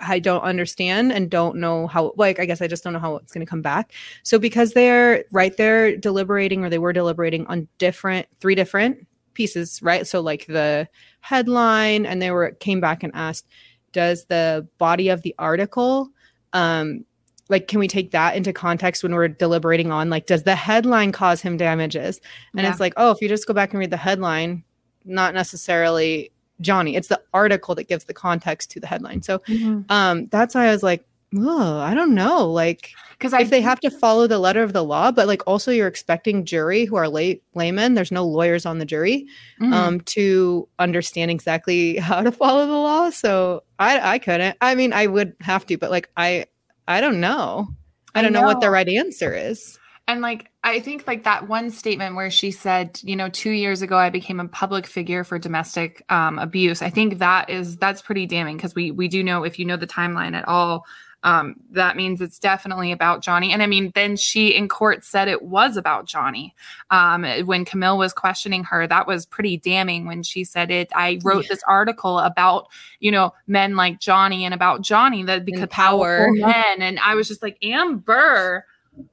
I 0.00 0.18
don't 0.18 0.42
understand 0.42 1.12
and 1.12 1.30
don't 1.30 1.56
know 1.56 1.86
how 1.86 2.12
like 2.16 2.40
I 2.40 2.46
guess 2.46 2.60
I 2.62 2.66
just 2.66 2.82
don't 2.84 2.92
know 2.92 2.98
how 2.98 3.16
it's 3.16 3.32
going 3.32 3.44
to 3.44 3.50
come 3.50 3.62
back. 3.62 3.92
So 4.22 4.38
because 4.38 4.72
they're 4.72 5.24
right 5.30 5.56
there 5.56 5.96
deliberating 5.96 6.64
or 6.64 6.70
they 6.70 6.78
were 6.78 6.92
deliberating 6.92 7.46
on 7.46 7.68
different 7.78 8.26
three 8.40 8.54
different 8.54 9.06
pieces, 9.34 9.80
right? 9.82 10.06
So 10.06 10.20
like 10.20 10.46
the 10.46 10.88
headline 11.20 12.06
and 12.06 12.20
they 12.20 12.30
were 12.30 12.52
came 12.60 12.80
back 12.80 13.02
and 13.02 13.12
asked 13.14 13.46
does 13.92 14.24
the 14.26 14.66
body 14.78 15.08
of 15.08 15.22
the 15.22 15.34
article 15.38 16.08
um 16.52 17.04
like 17.48 17.66
can 17.68 17.80
we 17.80 17.88
take 17.88 18.12
that 18.12 18.36
into 18.36 18.52
context 18.52 19.02
when 19.02 19.14
we're 19.14 19.28
deliberating 19.28 19.90
on 19.90 20.08
like 20.08 20.26
does 20.26 20.44
the 20.44 20.54
headline 20.54 21.12
cause 21.12 21.42
him 21.42 21.56
damages 21.56 22.20
and 22.54 22.62
Yeah. 22.62 22.70
it's 22.70 22.80
like 22.80 22.94
oh 22.96 23.10
if 23.10 23.20
you 23.20 23.28
just 23.28 23.46
go 23.46 23.52
back 23.52 23.72
and 23.72 23.80
read 23.80 23.90
the 23.90 23.96
headline 23.96 24.64
not 25.04 25.34
necessarily 25.34 26.30
johnny. 26.60 26.96
It's 26.96 27.08
the 27.08 27.20
article 27.34 27.74
that 27.74 27.88
gives 27.88 28.04
the 28.04 28.14
context 28.14 28.70
to 28.72 28.80
the 28.80 28.86
headline. 28.86 29.22
So 29.22 29.40
um 29.88 30.26
that's 30.28 30.54
why 30.54 30.66
i 30.66 30.70
was 30.72 30.82
like 30.82 31.04
oh 31.36 31.78
i 31.80 31.94
don't 31.94 32.14
know. 32.14 32.48
Like 32.50 32.90
Because 33.12 33.32
if 33.34 33.50
they 33.50 33.60
have 33.60 33.80
to 33.80 33.90
follow 33.90 34.26
the 34.26 34.38
letter 34.38 34.62
of 34.62 34.72
the 34.72 34.82
law 34.84 35.10
but 35.12 35.26
like 35.26 35.42
also 35.46 35.70
you're 35.70 35.86
expecting 35.88 36.44
jury 36.44 36.84
who 36.84 36.96
are 36.96 37.08
lay- 37.08 37.40
laymen 37.54 37.94
there's 37.94 38.10
no 38.12 38.24
lawyers 38.24 38.66
on 38.66 38.78
the 38.78 38.84
jury 38.84 39.26
Mhm. 39.60 39.72
um 39.72 40.00
to 40.16 40.68
understand 40.78 41.30
exactly 41.30 41.96
how 42.08 42.22
to 42.22 42.32
follow 42.32 42.66
the 42.66 42.72
law. 42.72 43.10
So 43.10 43.62
i 43.78 44.14
i 44.14 44.18
couldn't. 44.18 44.56
I 44.60 44.74
mean 44.74 44.92
i 44.92 45.06
would 45.06 45.34
have 45.40 45.66
to 45.66 45.76
but 45.78 45.90
like 45.90 46.08
i 46.16 46.46
i 46.88 47.00
don't 47.00 47.20
know. 47.20 47.68
I 48.14 48.18
I 48.18 48.22
don't 48.22 48.32
know. 48.32 48.42
what 48.42 48.60
the 48.60 48.70
right 48.70 48.88
answer 48.88 49.32
is 49.34 49.78
And 50.10 50.22
like 50.22 50.50
I 50.64 50.80
think 50.80 51.06
like 51.06 51.22
that 51.22 51.46
one 51.48 51.70
statement 51.70 52.16
where 52.16 52.30
she 52.30 52.50
said, 52.50 52.98
you 53.04 53.14
know, 53.14 53.28
two 53.28 53.50
years 53.52 53.80
ago 53.80 53.96
I 53.96 54.10
became 54.10 54.40
a 54.40 54.48
public 54.48 54.86
figure 54.86 55.22
for 55.22 55.38
domestic 55.38 56.04
um, 56.08 56.36
abuse. 56.40 56.82
I 56.82 56.90
think 56.90 57.18
that 57.18 57.48
is 57.48 57.76
that's 57.76 58.02
pretty 58.02 58.26
damning 58.26 58.56
because 58.56 58.74
we 58.74 58.90
we 58.90 59.06
do 59.06 59.22
know 59.22 59.44
if 59.44 59.56
you 59.58 59.64
know 59.64 59.76
the 59.76 59.86
timeline 59.86 60.34
at 60.34 60.48
all, 60.48 60.84
um, 61.22 61.54
that 61.70 61.96
means 61.96 62.20
it's 62.20 62.40
definitely 62.40 62.90
about 62.90 63.22
Johnny. 63.22 63.52
And 63.52 63.62
I 63.62 63.68
mean, 63.68 63.92
then 63.94 64.16
she 64.16 64.48
in 64.48 64.68
court 64.68 65.04
said 65.04 65.28
it 65.28 65.42
was 65.42 65.76
about 65.76 66.06
Johnny. 66.06 66.56
Um, 66.90 67.22
when 67.44 67.64
Camille 67.64 67.96
was 67.98 68.12
questioning 68.12 68.64
her, 68.64 68.88
that 68.88 69.06
was 69.06 69.26
pretty 69.26 69.58
damning 69.58 70.06
when 70.06 70.24
she 70.24 70.42
said 70.42 70.72
it. 70.72 70.90
I 70.92 71.20
wrote 71.22 71.44
Yeah. 71.44 71.50
this 71.50 71.62
article 71.68 72.18
about 72.18 72.66
you 72.98 73.12
know 73.12 73.32
men 73.46 73.76
like 73.76 74.00
Johnny 74.00 74.44
and 74.44 74.54
about 74.54 74.82
Johnny 74.82 75.22
that 75.22 75.44
because 75.44 75.68
power. 75.70 76.30
men, 76.32 76.82
and 76.82 76.98
I 76.98 77.14
was 77.14 77.28
just 77.28 77.42
like 77.42 77.58
Amber 77.62 78.66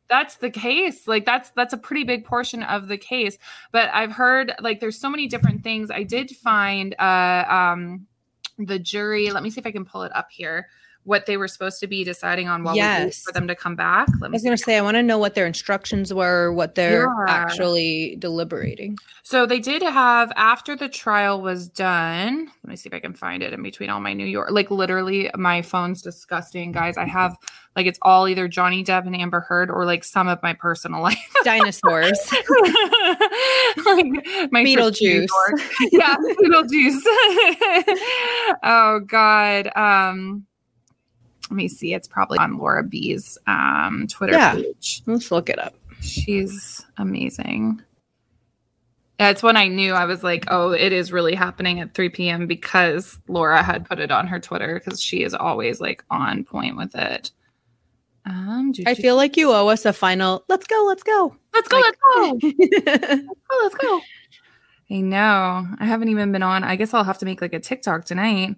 that's 0.09 0.35
the 0.37 0.49
case. 0.49 1.07
Like 1.07 1.25
that's 1.25 1.51
that's 1.51 1.73
a 1.73 1.77
pretty 1.77 2.03
big 2.03 2.25
portion 2.25 2.63
of 2.63 2.87
the 2.87 2.97
case. 2.97 3.37
But 3.71 3.89
i've 3.93 4.11
heard 4.11 4.53
like 4.59 4.79
there's 4.79 4.99
so 4.99 5.09
many 5.09 5.27
different 5.27 5.63
things. 5.63 5.91
I 5.91 6.03
did 6.03 6.31
find 6.31 6.95
uh 6.99 7.45
um 7.49 8.07
the 8.57 8.79
jury 8.79 9.29
let 9.29 9.43
me 9.43 9.49
see 9.49 9.59
if 9.59 9.67
i 9.67 9.71
can 9.71 9.85
pull 9.85 10.03
it 10.03 10.11
up 10.15 10.29
here 10.31 10.67
what 11.07 11.25
they 11.25 11.37
were 11.37 11.47
supposed 11.47 11.79
to 11.79 11.87
be 11.87 12.03
deciding 12.03 12.47
on 12.47 12.63
while 12.63 12.75
Yes. 12.75 13.21
for 13.23 13.31
them 13.31 13.47
to 13.47 13.55
come 13.55 13.75
back 13.75 14.07
let 14.19 14.29
i 14.29 14.31
was 14.31 14.43
going 14.43 14.55
to 14.55 14.61
say 14.61 14.77
i 14.77 14.81
want 14.81 14.95
to 14.95 15.03
know 15.03 15.17
what 15.17 15.33
their 15.35 15.47
instructions 15.47 16.13
were 16.13 16.51
what 16.53 16.75
they're 16.75 17.03
Yeah. 17.03 17.25
actually 17.27 18.17
deliberating 18.19 18.97
so 19.23 19.45
they 19.45 19.59
did 19.59 19.81
have 19.81 20.31
after 20.35 20.75
the 20.75 20.89
trial 20.89 21.41
was 21.41 21.67
done 21.69 22.49
let 22.63 22.69
me 22.69 22.75
see 22.75 22.87
if 22.89 22.93
i 22.93 22.99
can 22.99 23.13
find 23.13 23.41
it 23.41 23.53
in 23.53 23.63
between 23.63 23.89
all 23.89 23.99
my 24.01 24.13
new 24.13 24.25
york 24.25 24.51
like 24.51 24.69
literally 24.69 25.29
my 25.35 25.61
phone's 25.61 26.01
disgusting 26.01 26.71
guys 26.71 26.97
i 26.97 27.05
have 27.05 27.35
like 27.75 27.85
it's 27.85 27.99
all 28.01 28.27
either 28.27 28.47
johnny 28.47 28.83
depp 28.83 29.05
and 29.05 29.15
amber 29.15 29.39
heard 29.39 29.71
or 29.71 29.85
like 29.85 30.03
some 30.03 30.27
of 30.27 30.41
my 30.43 30.53
personal 30.53 31.01
life 31.09 31.17
dinosaurs 31.45 32.19
like 33.85 34.05
my 34.51 34.63
trip 34.63 34.93
to 34.93 35.03
New 35.03 35.27
Beetlejuice. 35.27 35.27
Yeah, 35.91 36.15
Beetlejuice. 36.41 37.01
oh 38.63 38.99
God. 39.07 39.71
Um, 39.75 40.45
let 41.49 41.55
me 41.55 41.67
see. 41.67 41.93
It's 41.93 42.07
probably 42.07 42.37
on 42.39 42.57
Laura 42.57 42.83
B's 42.83 43.37
um 43.47 44.07
Twitter 44.07 44.33
Yeah. 44.33 44.55
page. 44.55 45.01
let's 45.05 45.31
look 45.31 45.49
it 45.49 45.59
up 45.59 45.73
She's 46.01 46.85
amazing. 46.97 47.81
Yeah, 49.19 49.29
it's 49.31 49.41
when 49.41 49.57
I 49.57 49.67
knew 49.67 49.93
I 49.93 50.05
was 50.05 50.23
like, 50.23 50.45
oh, 50.49 50.71
it 50.71 50.93
is 50.93 51.11
really 51.11 51.33
happening 51.33 51.79
at 51.79 51.95
3 51.95 52.09
p.m. 52.09 52.45
because 52.45 53.17
Laura 53.27 53.63
had 53.63 53.83
put 53.89 53.99
it 53.99 54.11
on 54.11 54.27
her 54.27 54.39
Twitter 54.39 54.75
because 54.79 55.01
she 55.01 55.23
is 55.23 55.33
always 55.33 55.81
like 55.81 56.03
on 56.11 56.43
point 56.43 56.77
with 56.77 56.93
it. 56.95 57.31
Um, 58.27 58.73
i 58.85 58.93
feel 58.93 59.15
like 59.15 59.37
you 59.37 59.53
owe 59.53 59.69
us 59.69 59.85
a 59.85 59.93
final 59.93 60.43
let's 60.49 60.67
go 60.67 60.83
let's 60.85 61.01
go 61.01 61.33
let's 61.53 61.69
go, 61.69 61.77
like- 61.79 61.95
let's 62.17 62.41
go. 62.43 63.21
Oh, 63.49 63.59
let's 63.63 63.75
go. 63.75 64.01
I 64.91 64.99
know. 65.01 65.65
I 65.79 65.85
haven't 65.85 66.09
even 66.09 66.31
been 66.33 66.43
on. 66.43 66.63
I 66.65 66.75
guess 66.75 66.93
I'll 66.93 67.05
have 67.05 67.17
to 67.19 67.25
make 67.25 67.41
like 67.41 67.53
a 67.53 67.59
TikTok 67.59 68.03
tonight. 68.05 68.55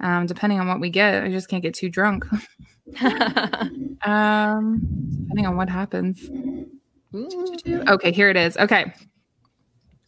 Um, 0.00 0.26
depending 0.26 0.60
on 0.60 0.68
what 0.68 0.80
we 0.80 0.90
get. 0.90 1.22
I 1.22 1.30
just 1.30 1.48
can't 1.48 1.62
get 1.62 1.74
too 1.74 1.88
drunk. 1.88 2.24
Um, 4.04 4.82
depending 5.22 5.46
on 5.46 5.56
what 5.56 5.70
happens. 5.70 6.28
Okay, 7.14 8.12
here 8.12 8.28
it 8.28 8.36
is. 8.36 8.56
Okay. 8.58 8.92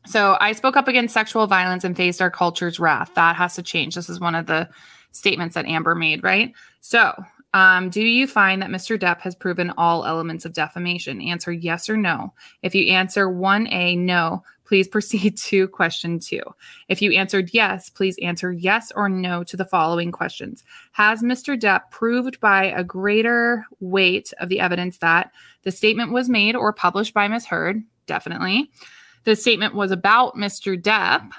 So 0.07 0.37
I 0.41 0.53
spoke 0.53 0.77
up 0.77 0.87
against 0.87 1.15
sexual 1.15 1.47
violence 1.47 1.83
and 1.83 1.97
faced 1.97 2.21
our 2.21 2.31
culture's 2.31 2.79
wrath. 2.79 3.13
That 3.15 3.37
has 3.37 3.55
to 3.55 3.63
change. 3.63 3.95
This 3.95 4.09
is 4.09 4.21
one 4.21 4.35
of 4.35 4.47
the 4.47 4.69
statements 5.13 5.55
that 5.55 5.67
Amber 5.67 5.95
made, 5.95 6.23
right? 6.23 6.53
So, 6.81 7.13
um, 7.55 7.89
do 7.89 8.03
you 8.03 8.27
find 8.27 8.61
that 8.61 8.71
Mr. 8.71 8.99
Depp 8.99 9.21
has 9.21 9.35
proven 9.35 9.73
all 9.79 10.05
elements 10.05 10.45
of 10.45 10.53
defamation? 10.53 11.23
Answer 11.23 11.53
yes 11.53 11.89
or 11.89 11.97
no. 11.97 12.35
If 12.63 12.75
you 12.75 12.93
answer 12.93 13.29
1A, 13.29 13.99
no, 13.99 14.43
please 14.67 14.89
proceed 14.89 15.37
to 15.45 15.69
question 15.69 16.19
two. 16.19 16.43
If 16.89 17.01
you 17.01 17.13
answered 17.13 17.51
yes, 17.53 17.89
please 17.89 18.17
answer 18.21 18.53
yes 18.53 18.93
or 18.95 19.09
no 19.09 19.45
to 19.45 19.57
the 19.57 19.65
following 19.65 20.13
questions. 20.13 20.65
Has 20.93 21.23
Mr. 21.23 21.59
Depp 21.59 21.91
proved 21.91 22.41
by 22.41 22.65
a 22.65 22.85
greater 22.85 23.65
weight 23.81 24.33
of 24.41 24.49
the 24.49 24.61
evidence 24.61 24.99
that 24.99 25.31
the 25.63 25.73
statement 25.73 26.13
was 26.13 26.29
made 26.29 26.57
or 26.57 26.73
published 26.73 27.15
by 27.15 27.29
Ms. 27.29 27.47
Heard? 27.47 27.83
Definitely. 28.07 28.71
The 29.25 29.37
statement 29.37 29.75
was 29.75 29.91
about 29.91 30.37
Mr. 30.37 30.81
Depp. 30.81 31.31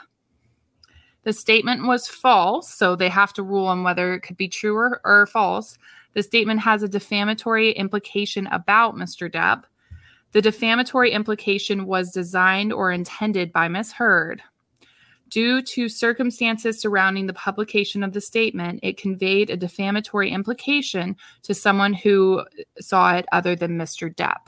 The 1.24 1.34
statement 1.34 1.88
was 1.88 2.08
false, 2.08 2.74
so 2.74 2.96
they 2.96 3.10
have 3.10 3.34
to 3.34 3.44
rule 3.44 3.68
on 3.68 3.84
whether 3.84 4.14
it 4.14 4.22
could 4.22 4.38
be 4.38 4.48
true 4.48 4.76
or, 4.76 5.02
or 5.04 5.26
false. 5.26 5.78
The 6.14 6.24
statement 6.24 6.62
has 6.62 6.84
a 6.84 6.88
defamatory 6.88 7.72
implication 7.72 8.48
about 8.48 8.96
Mr. 8.96 9.32
Depp. 9.32 9.64
The 10.38 10.42
defamatory 10.44 11.14
implication 11.14 11.88
was 11.88 12.12
designed 12.12 12.72
or 12.72 12.92
intended 12.92 13.52
by 13.52 13.68
Ms. 13.70 13.92
Heard. 13.94 14.44
Due 15.30 15.64
to 15.64 15.90
circumstances 15.90 16.80
surrounding 16.80 17.26
the 17.26 17.34
publication 17.34 18.04
of 18.04 18.14
the 18.14 18.22
statement, 18.22 18.82
it 18.84 18.98
conveyed 18.98 19.50
a 19.50 19.58
defamatory 19.58 20.30
implication 20.30 21.16
to 21.42 21.56
someone 21.56 21.92
who 21.92 22.46
saw 22.80 23.16
it 23.16 23.26
other 23.32 23.56
than 23.56 23.80
Mr. 23.80 24.14
Depp. 24.14 24.42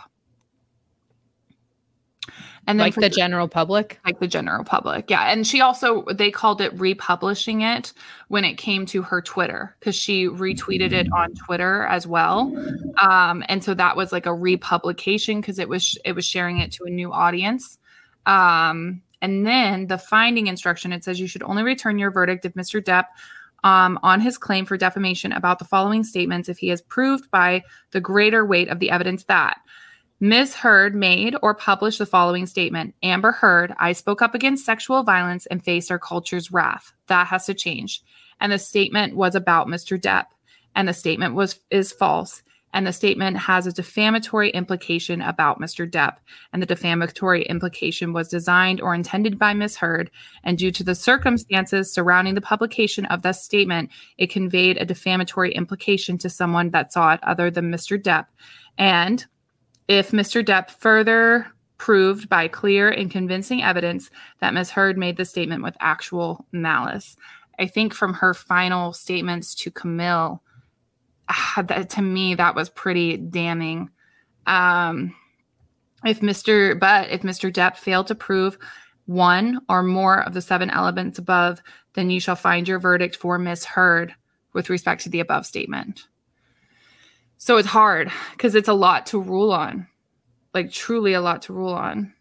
And 2.67 2.79
then 2.79 2.87
like 2.87 2.93
for 2.93 3.01
the 3.01 3.09
general 3.09 3.47
public 3.47 3.99
like 4.05 4.19
the 4.19 4.27
general 4.27 4.63
public. 4.63 5.09
Yeah. 5.09 5.31
And 5.31 5.45
she 5.45 5.61
also, 5.61 6.03
they 6.13 6.31
called 6.31 6.61
it 6.61 6.73
republishing 6.79 7.61
it 7.61 7.93
when 8.27 8.45
it 8.45 8.55
came 8.55 8.85
to 8.87 9.01
her 9.01 9.21
Twitter 9.21 9.75
because 9.79 9.95
she 9.95 10.27
retweeted 10.27 10.91
it 10.91 11.07
on 11.11 11.33
Twitter 11.33 11.83
as 11.85 12.05
well. 12.05 12.53
Um, 13.01 13.43
and 13.49 13.63
so 13.63 13.73
that 13.73 13.95
was 13.95 14.11
like 14.11 14.25
a 14.25 14.33
republication 14.33 15.41
because 15.41 15.59
it 15.59 15.69
was, 15.69 15.97
it 16.05 16.13
was 16.13 16.25
sharing 16.25 16.59
it 16.59 16.71
to 16.73 16.83
a 16.83 16.89
new 16.89 17.11
audience. 17.11 17.77
Um, 18.25 19.01
and 19.21 19.45
then 19.45 19.87
the 19.87 19.97
finding 19.97 20.47
instruction, 20.47 20.93
it 20.93 21.03
says 21.03 21.19
you 21.19 21.27
should 21.27 21.43
only 21.43 21.63
return 21.63 21.99
your 21.99 22.11
verdict 22.11 22.45
if 22.45 22.53
Mr. 22.53 22.81
Depp 22.81 23.05
um, 23.63 23.99
on 24.03 24.21
his 24.21 24.37
claim 24.37 24.65
for 24.65 24.77
defamation 24.77 25.31
about 25.31 25.59
the 25.59 25.65
following 25.65 26.03
statements 26.03 26.49
if 26.49 26.57
he 26.57 26.71
is 26.71 26.81
proved 26.81 27.29
by 27.31 27.63
the 27.91 27.99
greater 27.99 28.45
weight 28.45 28.69
of 28.69 28.79
the 28.79 28.89
evidence 28.91 29.25
that 29.25 29.59
Ms. 30.21 30.53
Heard 30.53 30.95
made 30.95 31.37
or 31.41 31.53
published 31.53 31.99
the 31.99 32.05
following 32.05 32.45
statement 32.45 32.93
Amber 33.01 33.31
Heard, 33.31 33.73
I 33.79 33.93
spoke 33.93 34.21
up 34.21 34.35
against 34.35 34.65
sexual 34.65 35.03
violence 35.03 35.45
and 35.45 35.63
faced 35.63 35.91
our 35.91 35.99
culture's 35.99 36.51
wrath. 36.51 36.91
That 37.07 37.27
has 37.27 37.45
to 37.45 37.53
change. 37.53 38.03
And 38.41 38.51
the 38.51 38.59
statement 38.59 39.15
was 39.15 39.33
about 39.33 39.67
Mr. 39.67 39.99
Depp. 39.99 40.25
And 40.75 40.87
the 40.87 40.93
statement 40.93 41.35
was 41.35 41.61
is 41.71 41.93
false. 41.93 42.43
And 42.73 42.85
the 42.85 42.93
statement 42.93 43.37
has 43.37 43.65
a 43.65 43.71
defamatory 43.71 44.49
implication 44.49 45.21
about 45.21 45.59
Mr. 45.59 45.89
Depp. 45.89 46.17
And 46.51 46.61
the 46.61 46.67
defamatory 46.67 47.43
implication 47.43 48.11
was 48.11 48.27
designed 48.27 48.81
or 48.81 48.93
intended 48.93 49.39
by 49.39 49.53
Ms. 49.53 49.77
Heard. 49.77 50.11
And 50.43 50.57
due 50.57 50.71
to 50.71 50.83
the 50.83 50.95
circumstances 50.95 51.93
surrounding 51.93 52.35
the 52.35 52.41
publication 52.41 53.05
of 53.05 53.21
this 53.21 53.41
statement, 53.41 53.89
it 54.17 54.29
conveyed 54.29 54.77
a 54.77 54.85
defamatory 54.85 55.53
implication 55.53 56.17
to 56.17 56.29
someone 56.29 56.71
that 56.71 56.91
saw 56.91 57.13
it 57.13 57.21
other 57.23 57.49
than 57.49 57.71
Mr. 57.71 57.97
Depp. 57.97 58.25
And 58.77 59.25
if 59.89 60.11
Mr. 60.11 60.45
Depp 60.45 60.69
further 60.69 61.47
proved 61.79 62.29
by 62.29 62.47
clear 62.47 62.89
and 62.89 63.09
convincing 63.09 63.63
evidence 63.63 64.11
that 64.39 64.53
Ms. 64.53 64.69
Heard 64.69 64.97
made 64.97 65.17
the 65.17 65.25
statement 65.25 65.63
with 65.63 65.75
actual 65.79 66.45
malice. 66.51 67.17
I 67.57 67.65
think 67.65 67.93
from 67.93 68.13
her 68.13 68.35
final 68.35 68.93
statements 68.93 69.55
to 69.55 69.71
Camille, 69.71 70.43
ah, 71.27 71.63
that, 71.67 71.89
to 71.91 72.01
me, 72.03 72.35
that 72.35 72.55
was 72.55 72.69
pretty 72.69 73.17
damning. 73.17 73.89
Um, 74.45 75.15
if 76.05 76.19
Mr. 76.21 76.79
But 76.79 77.09
if 77.09 77.23
Mr. 77.23 77.51
Depp 77.51 77.75
failed 77.75 78.07
to 78.07 78.15
prove 78.15 78.59
one 79.07 79.59
or 79.67 79.81
more 79.81 80.21
of 80.21 80.33
the 80.33 80.41
seven 80.41 80.69
elements 80.69 81.17
above, 81.17 81.63
then 81.93 82.11
you 82.11 82.19
shall 82.19 82.35
find 82.35 82.67
your 82.67 82.79
verdict 82.79 83.15
for 83.15 83.39
Ms. 83.39 83.65
Heard 83.65 84.13
with 84.53 84.69
respect 84.69 85.01
to 85.03 85.09
the 85.09 85.19
above 85.19 85.47
statement. 85.47 86.08
So 87.39 87.55
it's 87.57 87.67
hard 87.69 88.11
because 88.33 88.53
it's 88.53 88.67
a 88.67 88.73
lot 88.73 89.07
to 89.07 89.19
rule 89.19 89.51
on, 89.51 89.87
like 90.53 90.71
truly 90.71 91.13
a 91.13 91.21
lot 91.21 91.41
to 91.43 91.53
rule 91.53 91.73
on. 91.73 92.13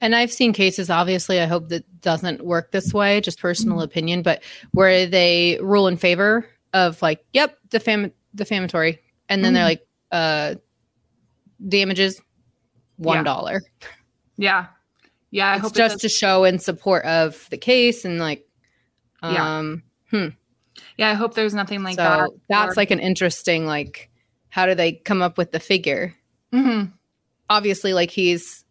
And 0.00 0.14
I've 0.14 0.32
seen 0.32 0.52
cases, 0.52 0.90
obviously, 0.90 1.40
I 1.40 1.46
hope 1.46 1.68
that 1.68 1.84
doesn't 2.02 2.44
work 2.44 2.70
this 2.72 2.92
way, 2.92 3.20
just 3.20 3.40
personal 3.40 3.80
opinion, 3.80 4.22
but 4.22 4.42
where 4.72 5.06
they 5.06 5.58
rule 5.62 5.86
in 5.88 5.96
favor 5.96 6.46
of 6.74 7.00
like, 7.00 7.24
yep, 7.32 7.56
defam- 7.70 8.12
defamatory. 8.34 8.98
And 9.28 9.42
then 9.44 9.54
they're 9.54 9.62
Mhm. 9.64 9.68
like, 9.68 9.86
uh, 10.12 10.54
damages, 11.66 12.20
$1. 12.98 13.24
dollar. 13.24 13.62
Yeah. 14.36 14.66
Yeah. 15.30 15.50
I 15.52 15.54
It's 15.54 15.62
hope 15.62 15.72
it 15.72 15.76
just 15.78 15.94
does- 15.94 16.02
to 16.02 16.08
show 16.10 16.44
in 16.44 16.58
support 16.58 17.04
of 17.06 17.48
the 17.50 17.56
case 17.58 18.04
and 18.04 18.18
like, 18.18 18.46
Yeah. 19.22 19.58
um, 19.58 19.82
yeah. 20.96 21.10
I 21.10 21.14
hope 21.14 21.34
there's 21.34 21.54
nothing 21.54 21.82
like 21.82 21.96
so 21.96 22.02
that. 22.02 22.30
that's 22.48 22.76
like 22.76 22.90
an 22.90 23.00
interesting, 23.00 23.66
like, 23.66 24.10
how 24.48 24.66
do 24.66 24.74
they 24.74 24.92
come 24.92 25.22
up 25.22 25.36
with 25.38 25.52
the 25.52 25.60
figure? 25.60 26.14
Mhm. 26.52 26.92
obviously 27.50 27.92
like 27.92 28.10
he's 28.10 28.64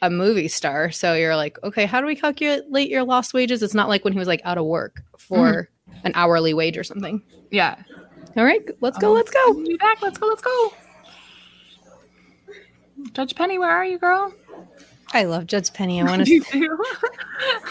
a 0.00 0.08
movie 0.10 0.48
star 0.48 0.90
so 0.90 1.14
you're 1.14 1.36
like 1.36 1.62
okay 1.62 1.84
how 1.84 2.00
do 2.00 2.06
we 2.06 2.14
calculate 2.16 2.88
your 2.88 3.02
lost 3.04 3.34
wages 3.34 3.62
it's 3.62 3.74
not 3.74 3.88
like 3.88 4.02
when 4.04 4.12
he 4.12 4.18
was 4.18 4.26
like 4.28 4.40
out 4.44 4.56
of 4.56 4.64
work 4.64 5.02
for 5.18 5.68
an 6.04 6.12
hourly 6.14 6.54
wage 6.54 6.78
or 6.78 6.84
something 6.84 7.20
yeah. 7.50 7.76
all 8.36 8.44
right 8.44 8.62
let's 8.80 8.96
go 8.98 9.10
Oh, 9.10 9.12
let's 9.12 9.30
go 9.30 9.52
Be 9.54 9.76
back. 9.76 10.00
Let's 10.00 10.16
go. 10.18 10.26
Let's 10.28 10.42
go. 10.42 10.72
Judge 13.12 13.34
Penney, 13.34 13.58
where 13.58 13.70
are 13.70 13.84
you, 13.84 13.98
girl? 13.98 14.32
i 15.14 15.24
love 15.24 15.46
judge 15.46 15.70
penney 15.74 16.00
i 16.00 16.04
want 16.04 16.26
You 16.26 16.42
to 16.42 16.50
too. 16.50 16.78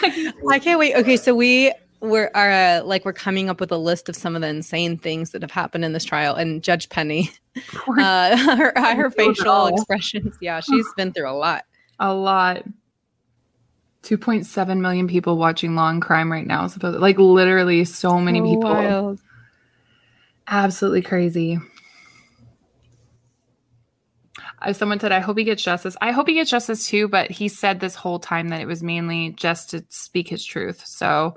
i 0.50 0.60
can't 0.60 0.78
wait 0.78 0.94
okay 0.94 1.16
so 1.16 1.34
we 1.34 1.72
we're 2.02 2.30
are 2.34 2.50
uh, 2.50 2.82
like 2.84 3.04
we're 3.04 3.12
coming 3.12 3.48
up 3.48 3.60
with 3.60 3.72
a 3.72 3.78
list 3.78 4.08
of 4.08 4.16
some 4.16 4.34
of 4.36 4.42
the 4.42 4.48
insane 4.48 4.98
things 4.98 5.30
that 5.30 5.40
have 5.40 5.50
happened 5.50 5.84
in 5.84 5.92
this 5.92 6.04
trial 6.04 6.34
and 6.34 6.62
judge 6.62 6.88
penney 6.90 7.30
uh 7.98 8.36
her, 8.56 8.72
her 8.94 9.10
facial 9.10 9.68
expressions 9.68 10.36
yeah 10.40 10.60
she's 10.60 10.86
been 10.96 11.12
through 11.12 11.30
a 11.30 11.32
lot 11.32 11.64
a 12.02 12.12
lot. 12.12 12.64
2.7 14.02 14.80
million 14.80 15.06
people 15.06 15.36
watching 15.36 15.76
Law 15.76 15.88
and 15.88 16.02
Crime 16.02 16.30
right 16.32 16.46
now. 16.46 16.66
Supposed 16.66 16.98
like 16.98 17.16
literally 17.16 17.84
so 17.84 18.18
many 18.18 18.40
So 18.40 18.44
people. 18.44 18.70
wild. 18.70 19.20
Absolutely 20.48 21.02
crazy. 21.02 21.58
Uh, 24.60 24.72
someone 24.72 24.98
said, 24.98 25.12
I 25.12 25.20
hope 25.20 25.38
he 25.38 25.44
gets 25.44 25.62
justice. 25.62 25.96
I 26.00 26.10
hope 26.10 26.26
he 26.26 26.34
gets 26.34 26.50
justice 26.50 26.88
too, 26.88 27.06
but 27.06 27.30
he 27.30 27.46
said 27.46 27.78
this 27.78 27.94
whole 27.94 28.18
time 28.18 28.48
that 28.48 28.60
it 28.60 28.66
was 28.66 28.82
mainly 28.82 29.30
just 29.30 29.70
to 29.70 29.84
speak 29.88 30.28
his 30.28 30.44
truth. 30.44 30.84
So 30.84 31.36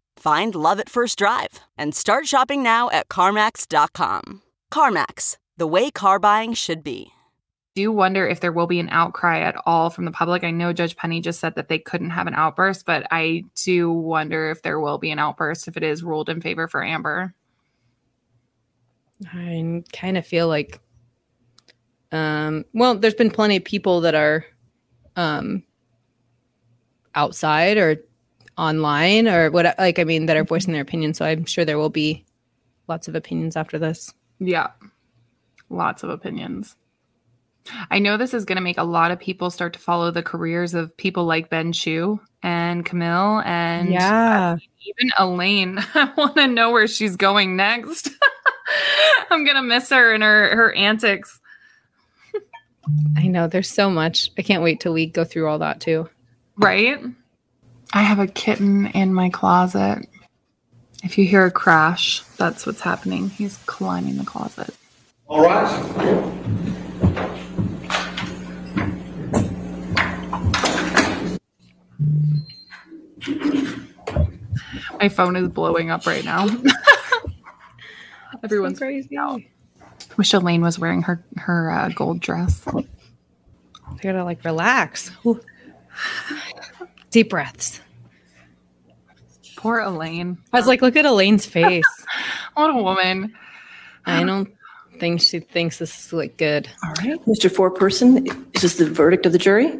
Find 0.21 0.53
love 0.53 0.79
at 0.79 0.87
first 0.87 1.17
drive 1.17 1.61
and 1.75 1.95
start 1.95 2.27
shopping 2.27 2.61
now 2.61 2.91
at 2.91 3.09
CarMax.com. 3.09 4.43
CarMax, 4.71 5.37
the 5.57 5.65
way 5.65 5.89
car 5.89 6.19
buying 6.19 6.53
should 6.53 6.83
be. 6.83 7.07
do 7.73 7.81
you 7.81 7.91
wonder 7.91 8.27
if 8.27 8.39
there 8.39 8.51
will 8.51 8.67
be 8.67 8.79
an 8.79 8.89
outcry 8.91 9.39
at 9.39 9.55
all 9.65 9.89
from 9.89 10.05
the 10.05 10.11
public. 10.11 10.43
I 10.43 10.51
know 10.51 10.73
Judge 10.73 10.95
Penney 10.95 11.21
just 11.21 11.39
said 11.39 11.55
that 11.55 11.69
they 11.69 11.79
couldn't 11.79 12.11
have 12.11 12.27
an 12.27 12.35
outburst, 12.35 12.85
but 12.85 13.07
I 13.09 13.45
do 13.55 13.91
wonder 13.91 14.51
if 14.51 14.61
there 14.61 14.79
will 14.79 14.99
be 14.99 15.09
an 15.09 15.17
outburst 15.17 15.67
if 15.67 15.75
it 15.75 15.81
is 15.81 16.03
ruled 16.03 16.29
in 16.29 16.39
favor 16.39 16.67
for 16.67 16.83
Amber. 16.83 17.33
I 19.25 19.83
kind 19.91 20.19
of 20.19 20.27
feel 20.27 20.47
like, 20.47 20.81
um, 22.11 22.63
well, 22.75 22.93
there's 22.93 23.15
been 23.15 23.31
plenty 23.31 23.55
of 23.57 23.65
people 23.65 24.01
that 24.01 24.13
are, 24.13 24.45
um, 25.15 25.63
outside 27.15 27.77
or 27.77 28.03
online 28.57 29.27
or 29.27 29.51
what, 29.51 29.77
like, 29.77 29.99
I 29.99 30.03
mean, 30.03 30.25
that 30.27 30.37
are 30.37 30.43
voicing 30.43 30.73
their 30.73 30.81
opinion. 30.81 31.13
So 31.13 31.25
I'm 31.25 31.45
sure 31.45 31.65
there 31.65 31.77
will 31.77 31.89
be 31.89 32.25
lots 32.87 33.07
of 33.07 33.15
opinions 33.15 33.55
after 33.55 33.79
this. 33.79 34.13
Yeah. 34.39 34.67
Lots 35.69 36.03
of 36.03 36.09
opinions. 36.09 36.75
I 37.89 37.99
know 37.99 38.17
this 38.17 38.33
is 38.33 38.45
going 38.45 38.55
to 38.55 38.61
make 38.61 38.77
a 38.77 38.83
lot 38.83 39.11
of 39.11 39.19
people 39.19 39.49
start 39.49 39.73
to 39.73 39.79
follow 39.79 40.11
the 40.11 40.23
careers 40.23 40.73
of 40.73 40.95
people 40.97 41.25
like 41.25 41.49
Ben 41.49 41.71
Chew 41.71 42.19
and 42.41 42.85
Camille 42.85 43.41
and 43.45 43.89
uh, 43.89 43.91
yeah. 43.91 44.55
even 44.85 45.11
Elaine. 45.17 45.77
I 45.93 46.11
want 46.17 46.35
to 46.35 46.47
know 46.47 46.71
where 46.71 46.87
she's 46.87 47.15
going 47.15 47.55
next. 47.55 48.09
I'm 49.29 49.43
going 49.43 49.55
to 49.55 49.61
miss 49.61 49.89
her 49.89 50.13
and 50.13 50.23
her, 50.23 50.55
her 50.55 50.73
antics. 50.73 51.39
I 53.17 53.27
know 53.27 53.47
there's 53.47 53.69
so 53.69 53.89
much. 53.89 54.31
I 54.37 54.41
can't 54.41 54.63
wait 54.63 54.79
till 54.79 54.93
we 54.93 55.05
go 55.05 55.23
through 55.23 55.47
all 55.47 55.59
that 55.59 55.79
too. 55.79 56.09
Right? 56.57 56.99
I 57.93 58.03
have 58.03 58.19
a 58.19 58.27
kitten 58.27 58.87
in 58.87 59.13
my 59.13 59.29
closet. 59.29 60.07
If 61.03 61.17
you 61.17 61.25
hear 61.25 61.45
a 61.45 61.51
crash, 61.51 62.21
that's 62.37 62.65
what's 62.65 62.81
happening. 62.81 63.29
He's 63.29 63.57
climbing 63.65 64.17
the 64.17 64.23
closet. 64.23 64.73
All 65.27 65.43
right. 65.43 65.67
My 74.99 75.09
phone 75.09 75.35
is 75.35 75.49
blowing 75.49 75.89
up 75.89 76.05
right 76.05 76.23
now. 76.23 76.47
Everyone's 78.43 78.79
crazy. 78.79 79.17
out. 79.17 79.41
Wish 80.17 80.33
Elaine 80.33 80.61
was 80.61 80.77
wearing 80.77 81.01
her 81.03 81.23
her 81.37 81.71
uh, 81.71 81.89
gold 81.89 82.19
dress. 82.19 82.61
I 82.67 82.83
gotta 84.01 84.23
like 84.23 84.43
relax. 84.45 85.11
Ooh. 87.11 87.13
Deep 87.13 87.29
breaths. 87.29 87.81
Poor 89.57 89.79
Elaine. 89.79 90.37
I 90.53 90.57
was 90.57 90.65
like, 90.65 90.81
look 90.81 90.95
at 90.95 91.05
Elaine's 91.05 91.45
face. 91.45 91.83
What 92.53 92.69
a 92.69 92.73
woman. 92.75 93.33
I 94.05 94.25
don't 94.25 94.53
think 94.99 95.21
she 95.21 95.39
thinks 95.39 95.77
this 95.77 96.07
is 96.07 96.11
like 96.11 96.35
good. 96.35 96.67
All 96.83 96.93
right. 96.99 97.17
Mr. 97.25 97.49
Foreperson, 97.49 98.27
is 98.53 98.61
this 98.61 98.75
the 98.75 98.89
verdict 98.89 99.25
of 99.25 99.31
the 99.31 99.37
jury? 99.37 99.79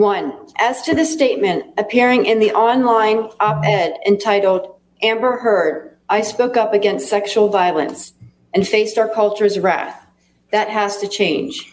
One, 0.00 0.32
as 0.58 0.80
to 0.84 0.94
the 0.94 1.04
statement 1.04 1.74
appearing 1.76 2.24
in 2.24 2.38
the 2.38 2.52
online 2.52 3.28
op-ed 3.38 3.98
entitled 4.06 4.76
Amber 5.02 5.36
Heard, 5.36 5.98
I 6.08 6.22
spoke 6.22 6.56
up 6.56 6.72
against 6.72 7.10
sexual 7.10 7.50
violence 7.50 8.14
and 8.54 8.66
faced 8.66 8.96
our 8.96 9.10
culture's 9.10 9.58
wrath. 9.58 10.06
That 10.52 10.70
has 10.70 10.96
to 11.02 11.06
change. 11.06 11.70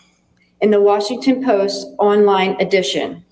In 0.60 0.72
the 0.72 0.82
Washington 0.82 1.42
Post 1.42 1.88
online 2.00 2.60
edition, 2.60 3.24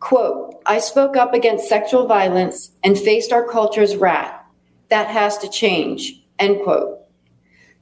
quote, 0.00 0.60
I 0.66 0.80
spoke 0.80 1.16
up 1.16 1.32
against 1.32 1.68
sexual 1.68 2.08
violence 2.08 2.72
and 2.82 2.98
faced 2.98 3.32
our 3.32 3.48
culture's 3.48 3.94
wrath. 3.94 4.34
That 4.88 5.06
has 5.06 5.38
to 5.38 5.48
change, 5.48 6.24
end 6.40 6.58
quote. 6.64 6.98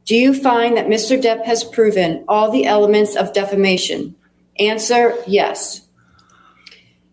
Do 0.05 0.15
you 0.15 0.35
find 0.35 0.77
that 0.77 0.89
Mr. 0.89 1.19
Depp 1.19 1.47
has 1.47 1.65
proven 1.65 2.27
all 2.29 2.51
the 2.51 2.67
elements 2.67 3.17
of 3.17 3.33
defamation? 3.33 4.17
Answer, 4.59 5.15
yes. 5.27 5.89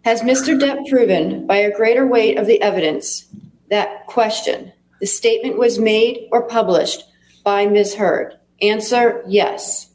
Has 0.05 0.21
Mr. 0.21 0.57
Depp 0.59 0.87
proven 0.89 1.45
by 1.45 1.57
a 1.57 1.75
greater 1.75 2.07
weight 2.07 2.37
of 2.37 2.47
the 2.47 2.61
evidence 2.61 3.25
that 3.69 4.05
question, 4.07 4.71
the 4.99 5.05
statement 5.05 5.57
was 5.57 5.77
made 5.79 6.27
or 6.31 6.47
published 6.47 7.03
by 7.43 7.65
Ms. 7.67 7.95
Heard? 7.95 8.35
Answer, 8.61 9.23
yes. 9.27 9.89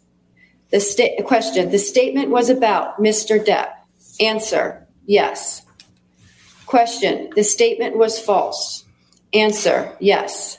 The 0.71 0.81
sta- 0.81 1.23
question 1.23 1.71
The 1.71 1.79
statement 1.79 2.31
was 2.31 2.51
about 2.51 2.99
Mr. 3.01 3.45
Depp. 3.45 3.69
Answer 4.21 4.87
Yes. 5.07 5.63
Question 6.67 7.31
The 7.37 7.45
statement 7.45 7.97
was 7.97 8.19
false. 8.19 8.85
Answer 9.33 9.97
Yes. 10.01 10.59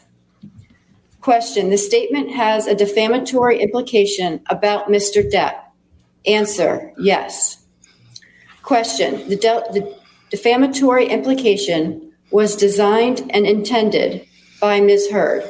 Question 1.22 1.70
The 1.70 1.78
statement 1.78 2.32
has 2.32 2.68
a 2.68 2.76
defamatory 2.76 3.62
implication 3.62 4.42
about 4.50 4.88
Mr. 4.88 5.30
Depp. 5.30 5.56
Answer 6.26 6.94
Yes. 7.00 7.65
Question 8.66 9.30
The, 9.30 9.36
de- 9.36 9.64
the 9.74 9.96
defamatory 10.32 11.06
implication 11.06 12.12
was 12.32 12.56
designed 12.56 13.30
and 13.30 13.46
intended 13.46 14.28
by 14.60 14.82
Ms. 14.82 15.12
Heard. 15.12 15.44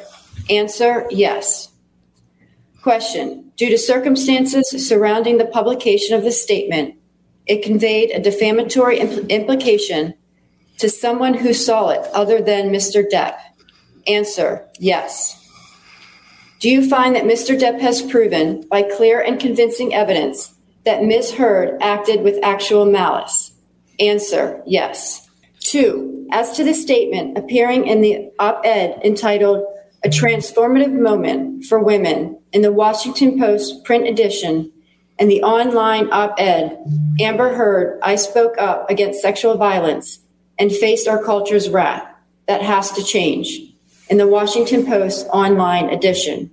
Answer 0.50 1.08
Yes. 1.10 1.70
Question 2.84 3.52
Due 3.56 3.70
to 3.70 3.78
circumstances 3.78 4.70
surrounding 4.86 5.38
the 5.38 5.46
publication 5.46 6.14
of 6.14 6.26
the 6.26 6.32
statement, 6.32 6.96
it 7.48 7.64
conveyed 7.64 8.12
a 8.12 8.20
defamatory 8.20 9.00
impl- 9.00 9.30
implication 9.30 10.14
to 10.80 10.90
someone 10.90 11.34
who 11.34 11.54
saw 11.54 11.92
it 11.92 12.06
other 12.14 12.42
than 12.42 12.70
Mr. 12.70 13.10
Depp. 13.10 13.38
Answer 14.08 14.68
Yes. 14.78 15.42
Do 16.60 16.70
you 16.70 16.90
find 16.90 17.16
that 17.16 17.24
Mr. 17.24 17.58
Depp 17.58 17.80
has 17.80 18.02
proven 18.02 18.68
by 18.68 18.82
clear 18.82 19.22
and 19.22 19.40
convincing 19.40 19.94
evidence 19.94 20.55
that 20.86 21.04
Ms. 21.04 21.34
Heard 21.34 21.82
acted 21.82 22.22
with 22.22 22.44
actual 22.44 22.86
malice? 22.86 23.52
Answer 24.00 24.62
Yes. 24.66 25.28
Two, 25.60 26.28
as 26.32 26.56
to 26.56 26.64
the 26.64 26.74
statement 26.74 27.38
appearing 27.38 27.88
in 27.88 28.02
the 28.02 28.30
op 28.40 28.62
ed 28.64 29.00
entitled 29.04 29.66
A 30.04 30.10
Transformative 30.10 30.94
Moment 30.94 31.66
for 31.66 31.84
Women 31.84 32.40
in 32.54 32.62
the 32.62 32.72
Washington 32.72 33.40
Post 33.40 33.84
print 33.84 34.08
edition 34.08 34.72
and 35.18 35.32
the 35.32 35.42
online 35.44 36.12
op 36.12 36.36
ed, 36.38 36.78
Amber 37.20 37.56
Heard, 37.56 38.00
I 38.04 38.16
spoke 38.16 38.58
up 38.60 38.90
against 38.90 39.22
sexual 39.22 39.58
violence 39.58 40.20
and 40.60 40.72
faced 40.72 41.08
our 41.08 41.24
culture's 41.24 41.70
wrath. 41.70 42.06
That 42.48 42.62
has 42.62 42.92
to 42.92 43.04
change. 43.04 43.60
In 44.10 44.18
the 44.18 44.28
Washington 44.28 44.86
Post 44.86 45.26
online 45.34 45.90
edition. 45.90 46.52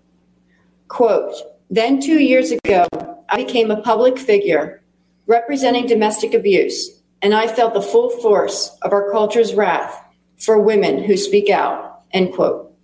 Quote, 0.88 1.34
then 1.70 2.00
two 2.00 2.18
years 2.18 2.50
ago, 2.50 2.86
I 3.32 3.36
became 3.36 3.70
a 3.70 3.80
public 3.80 4.18
figure 4.18 4.82
representing 5.26 5.86
domestic 5.86 6.34
abuse, 6.34 7.00
and 7.22 7.32
I 7.32 7.48
felt 7.48 7.72
the 7.72 7.80
full 7.80 8.10
force 8.10 8.76
of 8.82 8.92
our 8.92 9.10
culture's 9.10 9.54
wrath 9.54 9.98
for 10.38 10.60
women 10.60 11.02
who 11.02 11.16
speak 11.16 11.48
out. 11.48 12.02
End 12.12 12.34
quote. 12.34 12.74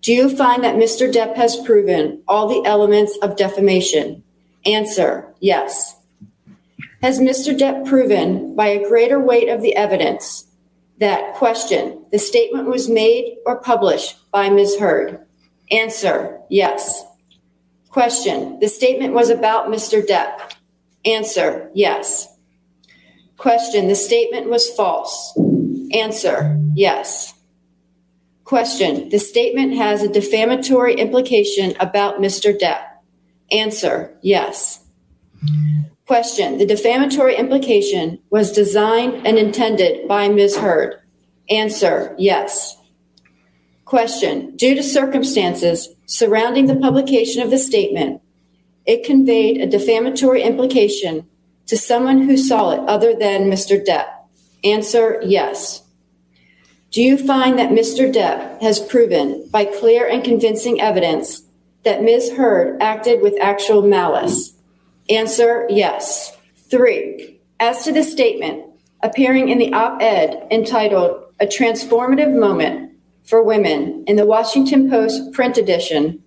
Do 0.00 0.14
you 0.14 0.34
find 0.34 0.64
that 0.64 0.76
Mr. 0.76 1.12
Depp 1.12 1.36
has 1.36 1.56
proven 1.66 2.22
all 2.26 2.48
the 2.48 2.66
elements 2.66 3.18
of 3.20 3.36
defamation? 3.36 4.22
Answer 4.64 5.34
Yes. 5.40 5.96
Has 7.02 7.18
Mr. 7.20 7.54
Depp 7.56 7.86
proven 7.86 8.56
by 8.56 8.68
a 8.68 8.88
greater 8.88 9.20
weight 9.20 9.50
of 9.50 9.60
the 9.60 9.76
evidence 9.76 10.46
that 10.98 11.34
question 11.34 12.06
the 12.10 12.18
statement 12.18 12.68
was 12.68 12.88
made 12.88 13.36
or 13.44 13.60
published 13.60 14.16
by 14.30 14.48
Ms. 14.48 14.78
Heard? 14.78 15.26
Answer 15.70 16.40
Yes. 16.48 17.04
Question 17.94 18.58
The 18.58 18.66
statement 18.66 19.14
was 19.14 19.30
about 19.30 19.68
Mr. 19.68 20.04
Depp. 20.04 20.54
Answer 21.04 21.70
Yes. 21.74 22.26
Question 23.36 23.86
The 23.86 23.94
statement 23.94 24.48
was 24.48 24.68
false. 24.68 25.32
Answer 25.92 26.58
Yes. 26.74 27.34
Question 28.42 29.10
The 29.10 29.20
statement 29.20 29.76
has 29.76 30.02
a 30.02 30.08
defamatory 30.08 30.94
implication 30.96 31.76
about 31.78 32.18
Mr. 32.18 32.52
Depp. 32.52 32.82
Answer 33.52 34.18
Yes. 34.22 34.84
Question 36.04 36.58
The 36.58 36.66
defamatory 36.66 37.36
implication 37.36 38.18
was 38.28 38.50
designed 38.50 39.24
and 39.24 39.38
intended 39.38 40.08
by 40.08 40.28
Ms. 40.28 40.56
Heard. 40.56 40.96
Answer 41.48 42.16
Yes. 42.18 42.76
Question 43.84 44.56
Due 44.56 44.74
to 44.74 44.82
circumstances 44.82 45.88
surrounding 46.06 46.66
the 46.66 46.76
publication 46.76 47.42
of 47.42 47.50
the 47.50 47.58
statement, 47.58 48.22
it 48.86 49.04
conveyed 49.04 49.60
a 49.60 49.66
defamatory 49.66 50.42
implication 50.42 51.26
to 51.66 51.76
someone 51.76 52.22
who 52.22 52.36
saw 52.36 52.70
it 52.70 52.80
other 52.88 53.14
than 53.14 53.50
Mr. 53.50 53.82
Depp. 53.84 54.06
Answer 54.62 55.20
Yes. 55.24 55.82
Do 56.90 57.02
you 57.02 57.18
find 57.18 57.58
that 57.58 57.70
Mr. 57.70 58.12
Depp 58.12 58.62
has 58.62 58.78
proven 58.80 59.48
by 59.50 59.64
clear 59.64 60.06
and 60.06 60.22
convincing 60.22 60.80
evidence 60.80 61.42
that 61.82 62.02
Ms. 62.02 62.32
Heard 62.32 62.80
acted 62.80 63.20
with 63.20 63.40
actual 63.40 63.82
malice? 63.82 64.54
Answer 65.10 65.66
Yes. 65.68 66.36
Three, 66.70 67.40
as 67.60 67.84
to 67.84 67.92
the 67.92 68.02
statement 68.02 68.64
appearing 69.02 69.50
in 69.50 69.58
the 69.58 69.72
op 69.74 70.00
ed 70.00 70.46
entitled 70.50 71.24
A 71.40 71.46
Transformative 71.46 72.32
Moment 72.38 72.93
for 73.24 73.42
Women 73.42 74.04
in 74.06 74.16
the 74.16 74.26
Washington 74.26 74.90
Post 74.90 75.32
print 75.32 75.56
edition 75.58 76.22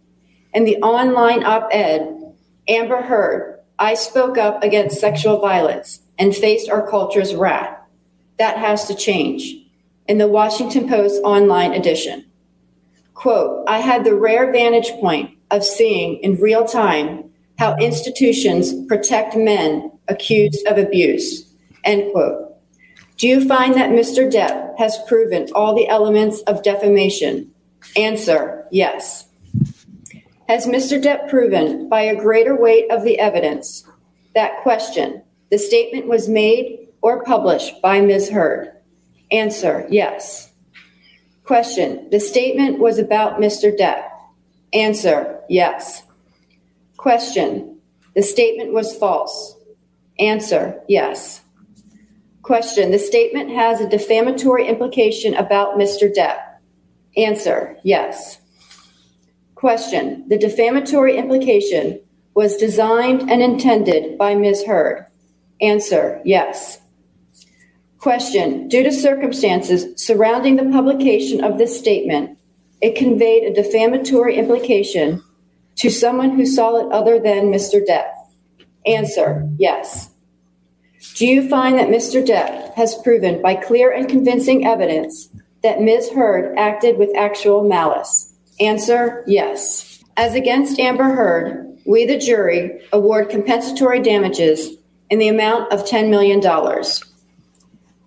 and 0.54 0.68
the 0.68 0.78
online 0.78 1.44
op 1.44 1.70
ed, 1.72 2.34
Amber 2.68 3.02
Heard, 3.02 3.60
I 3.80 3.94
spoke 3.94 4.38
up 4.38 4.64
against 4.64 5.00
sexual 5.00 5.40
violence 5.40 6.02
and 6.18 6.36
faced 6.36 6.70
our 6.70 6.88
culture's 6.88 7.36
wrath. 7.36 7.78
That 8.40 8.58
has 8.58 8.86
to 8.88 8.96
change. 8.96 9.56
In 10.08 10.18
the 10.18 10.28
Washington 10.28 10.88
Post 10.88 11.22
online 11.24 11.74
edition. 11.74 12.26
Quote, 13.14 13.66
I 13.68 13.80
had 13.80 14.04
the 14.04 14.16
rare 14.16 14.52
vantage 14.52 14.90
point 15.02 15.38
of 15.52 15.64
seeing 15.64 16.18
in 16.24 16.36
real 16.36 16.66
time 16.66 17.30
how 17.60 17.76
institutions 17.78 18.74
protect 18.88 19.36
men 19.36 19.92
accused 20.08 20.66
of 20.68 20.78
abuse. 20.78 21.52
End 21.84 22.12
quote. 22.12 22.47
Do 23.18 23.28
you 23.28 23.48
find 23.48 23.74
that 23.74 23.90
Mr. 23.90 24.32
Depp 24.32 24.78
has 24.78 25.00
proven 25.08 25.48
all 25.56 25.76
the 25.76 25.88
elements 25.88 26.42
of 26.42 26.62
defamation? 26.62 27.52
Answer 27.96 28.68
yes. 28.70 29.28
Has 30.48 30.68
Mr. 30.68 31.02
Depp 31.02 31.28
proven 31.28 31.90
by 31.90 32.02
a 32.02 32.16
greater 32.16 32.56
weight 32.56 32.90
of 32.92 33.04
the 33.04 33.20
evidence 33.20 33.86
that 34.36 34.62
question 34.62 35.24
the 35.50 35.58
statement 35.58 36.08
was 36.08 36.30
made 36.30 36.90
or 37.02 37.24
published 37.24 37.82
by 37.82 38.02
Ms. 38.02 38.30
Heard? 38.30 38.72
Answer 39.32 39.88
yes. 39.90 40.52
Question 41.44 42.10
The 42.12 42.20
statement 42.20 42.78
was 42.78 43.00
about 43.00 43.40
Mr. 43.40 43.76
Depp. 43.76 44.10
Answer 44.74 45.40
yes. 45.50 46.04
Question 46.98 47.80
The 48.16 48.22
statement 48.22 48.74
was 48.74 48.96
false. 48.96 49.56
Answer 50.20 50.82
yes. 50.88 51.42
Question 52.48 52.92
The 52.92 52.98
statement 52.98 53.50
has 53.50 53.82
a 53.82 53.90
defamatory 53.90 54.70
implication 54.70 55.34
about 55.34 55.78
Mr. 55.78 56.10
Depp. 56.10 56.40
Answer 57.18 57.76
yes. 57.84 58.40
Question 59.56 60.24
The 60.30 60.38
defamatory 60.38 61.18
implication 61.18 62.00
was 62.36 62.56
designed 62.56 63.30
and 63.30 63.42
intended 63.42 64.18
by 64.18 64.34
Ms. 64.36 64.64
Heard. 64.64 65.08
Answer 65.60 66.22
yes. 66.24 66.80
Question 67.98 68.70
Due 68.70 68.84
to 68.84 68.94
circumstances 68.94 70.02
surrounding 70.02 70.56
the 70.56 70.72
publication 70.72 71.44
of 71.44 71.58
this 71.58 71.78
statement, 71.78 72.40
it 72.80 72.96
conveyed 72.96 73.44
a 73.44 73.62
defamatory 73.62 74.38
implication 74.38 75.22
to 75.76 75.90
someone 75.90 76.30
who 76.30 76.46
saw 76.46 76.78
it 76.78 76.94
other 76.94 77.20
than 77.20 77.52
Mr. 77.52 77.86
Depp. 77.86 78.08
Answer 78.86 79.50
Yes. 79.60 80.12
Do 81.16 81.26
you 81.26 81.50
find 81.50 81.78
that 81.80 81.90
Mr. 81.90 82.26
Depp 82.26 82.74
has 82.76 82.96
proven 83.04 83.42
by 83.42 83.56
clear 83.56 83.92
and 83.92 84.08
convincing 84.08 84.66
evidence 84.66 85.30
that 85.64 85.82
Ms. 85.82 86.12
Heard 86.12 86.58
acted 86.58 86.98
with 86.98 87.16
actual 87.16 87.68
malice? 87.68 88.34
Answer 88.60 89.24
Yes. 89.28 90.04
As 90.16 90.34
against 90.34 90.80
Amber 90.80 91.04
Heard, 91.04 91.78
we, 91.86 92.06
the 92.06 92.18
jury, 92.18 92.82
award 92.92 93.30
compensatory 93.30 94.02
damages 94.02 94.76
in 95.10 95.20
the 95.20 95.28
amount 95.28 95.72
of 95.72 95.86
$10 95.86 96.10
million. 96.10 96.42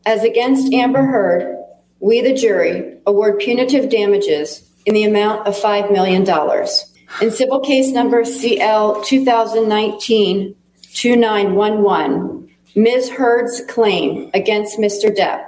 As 0.06 0.24
against 0.24 0.72
Amber 0.72 1.02
Heard, 1.04 1.56
we, 2.00 2.20
the 2.20 2.34
jury, 2.34 2.98
award 3.06 3.38
punitive 3.38 3.88
damages 3.88 4.68
in 4.86 4.94
the 4.94 5.04
amount 5.04 5.46
of 5.46 5.54
$5 5.56 5.92
million. 5.92 6.26
In 7.20 7.30
civil 7.30 7.60
case 7.60 7.92
number 7.92 8.24
CL 8.24 9.02
2019 9.02 10.56
2911, 10.92 12.39
Ms. 12.76 13.11
Heard's 13.11 13.62
claim 13.68 14.30
against 14.33 14.78
Mr. 14.78 15.14
Depp. 15.14 15.44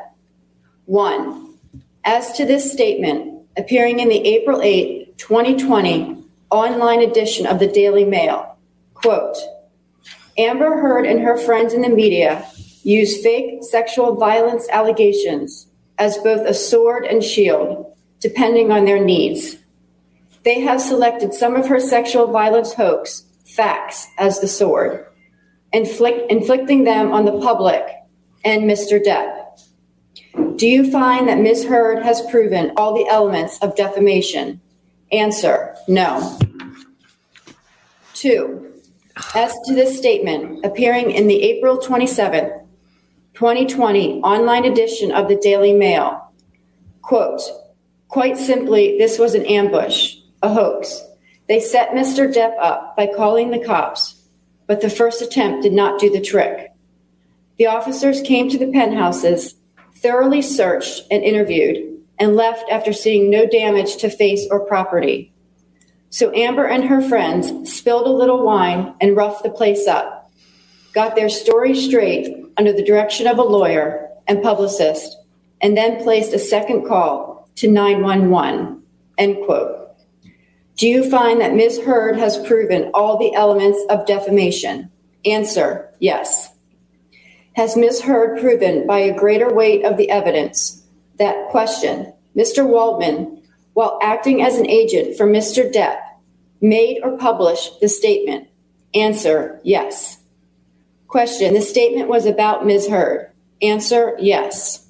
One, 0.86 1.54
as 2.04 2.32
to 2.32 2.44
this 2.44 2.72
statement 2.72 3.46
appearing 3.56 4.00
in 4.00 4.08
the 4.08 4.26
April 4.26 4.60
8, 4.60 5.16
2020 5.18 6.24
online 6.50 7.00
edition 7.00 7.46
of 7.46 7.60
the 7.60 7.68
Daily 7.68 8.04
Mail, 8.04 8.56
quote, 8.94 9.36
Amber 10.36 10.80
Heard 10.80 11.06
and 11.06 11.20
her 11.20 11.36
friends 11.36 11.74
in 11.74 11.82
the 11.82 11.88
media 11.88 12.44
use 12.82 13.22
fake 13.22 13.62
sexual 13.62 14.16
violence 14.16 14.68
allegations 14.70 15.68
as 15.98 16.18
both 16.18 16.46
a 16.46 16.54
sword 16.54 17.04
and 17.04 17.22
shield, 17.22 17.96
depending 18.18 18.72
on 18.72 18.84
their 18.84 19.02
needs. 19.02 19.56
They 20.44 20.60
have 20.60 20.80
selected 20.80 21.34
some 21.34 21.54
of 21.54 21.68
her 21.68 21.78
sexual 21.78 22.26
violence 22.32 22.72
hoax 22.72 23.24
facts 23.44 24.08
as 24.18 24.40
the 24.40 24.48
sword, 24.48 25.06
inflict, 25.72 26.30
inflicting 26.30 26.84
them 26.84 27.12
on 27.12 27.24
the 27.24 27.38
public 27.40 27.84
and 28.44 28.64
Mr. 28.64 29.02
Depp? 29.02 29.42
Do 30.56 30.66
you 30.66 30.90
find 30.90 31.28
that 31.28 31.38
Ms. 31.38 31.64
Heard 31.64 32.02
has 32.02 32.22
proven 32.30 32.72
all 32.76 32.94
the 32.94 33.06
elements 33.08 33.58
of 33.58 33.76
defamation? 33.76 34.60
Answer, 35.10 35.76
no. 35.88 36.38
Two, 38.14 38.72
as 39.34 39.52
to 39.66 39.74
this 39.74 39.98
statement 39.98 40.64
appearing 40.64 41.10
in 41.10 41.26
the 41.26 41.42
April 41.42 41.78
27th, 41.78 42.64
2020 43.34 44.20
online 44.22 44.64
edition 44.64 45.10
of 45.12 45.28
the 45.28 45.36
Daily 45.36 45.72
Mail, 45.72 46.32
quote, 47.02 47.42
quite 48.08 48.38
simply, 48.38 48.96
this 48.98 49.18
was 49.18 49.34
an 49.34 49.44
ambush, 49.46 50.16
a 50.42 50.48
hoax. 50.48 51.02
They 51.48 51.60
set 51.60 51.90
Mr. 51.90 52.32
Depp 52.32 52.54
up 52.60 52.96
by 52.96 53.06
calling 53.06 53.50
the 53.50 53.64
cops, 53.64 54.21
but 54.72 54.80
the 54.80 54.88
first 54.88 55.20
attempt 55.20 55.62
did 55.62 55.74
not 55.74 56.00
do 56.00 56.08
the 56.08 56.18
trick. 56.18 56.72
The 57.58 57.66
officers 57.66 58.22
came 58.22 58.48
to 58.48 58.56
the 58.56 58.72
penthouses, 58.72 59.54
thoroughly 59.96 60.40
searched 60.40 61.02
and 61.10 61.22
interviewed, 61.22 62.00
and 62.18 62.36
left 62.36 62.64
after 62.70 62.90
seeing 62.94 63.28
no 63.28 63.44
damage 63.46 63.96
to 63.98 64.08
face 64.08 64.48
or 64.50 64.64
property. 64.64 65.30
So 66.08 66.32
Amber 66.34 66.64
and 66.64 66.84
her 66.84 67.02
friends 67.02 67.70
spilled 67.70 68.06
a 68.06 68.12
little 68.12 68.46
wine 68.46 68.94
and 68.98 69.14
roughed 69.14 69.42
the 69.42 69.50
place 69.50 69.86
up, 69.86 70.32
got 70.94 71.16
their 71.16 71.28
story 71.28 71.78
straight 71.78 72.34
under 72.56 72.72
the 72.72 72.82
direction 72.82 73.26
of 73.26 73.36
a 73.36 73.42
lawyer 73.42 74.08
and 74.26 74.42
publicist, 74.42 75.18
and 75.60 75.76
then 75.76 76.02
placed 76.02 76.32
a 76.32 76.38
second 76.38 76.88
call 76.88 77.46
to 77.56 77.70
911. 77.70 78.82
End 79.18 79.36
quote. 79.44 79.81
Do 80.76 80.88
you 80.88 81.08
find 81.08 81.40
that 81.40 81.54
Ms. 81.54 81.80
Heard 81.80 82.16
has 82.16 82.38
proven 82.46 82.90
all 82.94 83.18
the 83.18 83.34
elements 83.34 83.78
of 83.90 84.06
defamation? 84.06 84.90
Answer, 85.24 85.90
yes. 86.00 86.52
Has 87.54 87.76
Ms. 87.76 88.00
Heard 88.00 88.40
proven 88.40 88.86
by 88.86 88.98
a 88.98 89.16
greater 89.16 89.52
weight 89.52 89.84
of 89.84 89.96
the 89.96 90.10
evidence 90.10 90.82
that 91.18 91.48
question, 91.50 92.12
Mr. 92.36 92.66
Waldman, 92.66 93.42
while 93.74 93.98
acting 94.02 94.42
as 94.42 94.56
an 94.56 94.66
agent 94.66 95.16
for 95.16 95.26
Mr. 95.26 95.70
Depp, 95.72 96.00
made 96.60 97.00
or 97.02 97.16
published 97.18 97.80
the 97.80 97.88
statement? 97.88 98.48
Answer, 98.94 99.60
yes. 99.62 100.18
Question, 101.06 101.54
the 101.54 101.60
statement 101.60 102.08
was 102.08 102.26
about 102.26 102.66
Ms. 102.66 102.88
Heard. 102.88 103.30
Answer, 103.60 104.16
yes. 104.18 104.88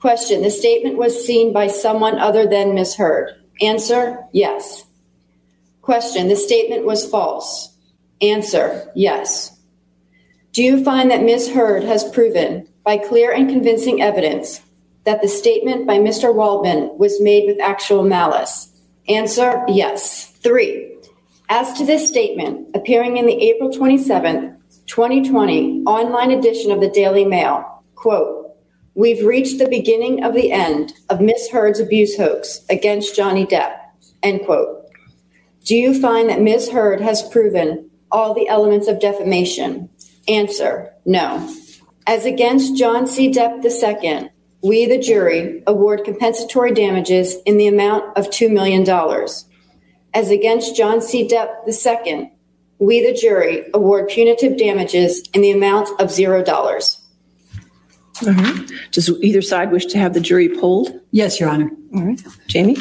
Question, 0.00 0.42
the 0.42 0.50
statement 0.50 0.96
was 0.96 1.26
seen 1.26 1.52
by 1.52 1.66
someone 1.66 2.18
other 2.18 2.46
than 2.46 2.74
Ms. 2.74 2.96
Heard. 2.96 3.37
Answer, 3.60 4.24
yes. 4.32 4.84
Question, 5.82 6.28
the 6.28 6.36
statement 6.36 6.84
was 6.84 7.08
false. 7.08 7.74
Answer, 8.20 8.90
yes. 8.94 9.58
Do 10.52 10.62
you 10.62 10.82
find 10.84 11.10
that 11.10 11.22
Ms. 11.22 11.50
Heard 11.50 11.84
has 11.84 12.10
proven 12.10 12.68
by 12.84 12.98
clear 12.98 13.32
and 13.32 13.48
convincing 13.48 14.02
evidence 14.02 14.60
that 15.04 15.22
the 15.22 15.28
statement 15.28 15.86
by 15.86 15.98
Mr. 15.98 16.34
Waldman 16.34 16.90
was 16.98 17.20
made 17.20 17.46
with 17.46 17.60
actual 17.60 18.02
malice? 18.02 18.72
Answer, 19.08 19.64
yes. 19.68 20.30
Three, 20.42 20.96
as 21.48 21.72
to 21.78 21.86
this 21.86 22.08
statement 22.08 22.68
appearing 22.74 23.16
in 23.16 23.26
the 23.26 23.40
April 23.50 23.70
27th, 23.70 24.56
2020 24.86 25.82
online 25.84 26.30
edition 26.30 26.70
of 26.70 26.80
the 26.80 26.90
Daily 26.90 27.24
Mail, 27.24 27.82
quote, 27.94 28.56
we've 28.94 29.24
reached 29.24 29.58
the 29.58 29.68
beginning 29.68 30.24
of 30.24 30.34
the 30.34 30.52
end 30.52 30.92
of 31.08 31.20
Miss 31.20 31.48
Heard's 31.50 31.80
abuse 31.80 32.16
hoax 32.16 32.60
against 32.68 33.14
Johnny 33.14 33.46
Depp, 33.46 33.76
end 34.22 34.42
quote. 34.44 34.86
Do 35.64 35.76
you 35.76 36.00
find 36.00 36.30
that 36.30 36.40
Ms. 36.40 36.70
Heard 36.70 37.00
has 37.00 37.28
proven 37.28 37.90
all 38.10 38.34
the 38.34 38.48
elements 38.48 38.88
of 38.88 39.00
defamation? 39.00 39.90
Answer, 40.26 40.94
no. 41.04 41.54
As 42.06 42.24
against 42.24 42.76
John 42.76 43.06
C. 43.06 43.30
Depp 43.30 43.62
II, 43.62 44.30
we, 44.62 44.86
the 44.86 44.98
jury, 44.98 45.62
award 45.66 46.04
compensatory 46.04 46.72
damages 46.72 47.36
in 47.44 47.58
the 47.58 47.66
amount 47.66 48.16
of 48.16 48.30
$2 48.30 48.50
million. 48.50 48.88
As 50.14 50.30
against 50.30 50.74
John 50.74 51.02
C. 51.02 51.28
Depp 51.28 51.68
II, 51.68 52.32
we, 52.78 53.04
the 53.04 53.12
jury, 53.12 53.66
award 53.74 54.08
punitive 54.08 54.56
damages 54.56 55.28
in 55.34 55.42
the 55.42 55.50
amount 55.50 55.88
of 56.00 56.08
$0. 56.08 56.97
All 58.26 58.32
right. 58.32 58.70
Does 58.92 59.08
either 59.22 59.42
side 59.42 59.70
wish 59.70 59.86
to 59.86 59.98
have 59.98 60.14
the 60.14 60.20
jury 60.20 60.48
polled? 60.48 61.00
Yes, 61.10 61.38
Your 61.38 61.48
Honor. 61.48 61.70
All 61.94 62.02
right. 62.02 62.20
Jamie? 62.46 62.76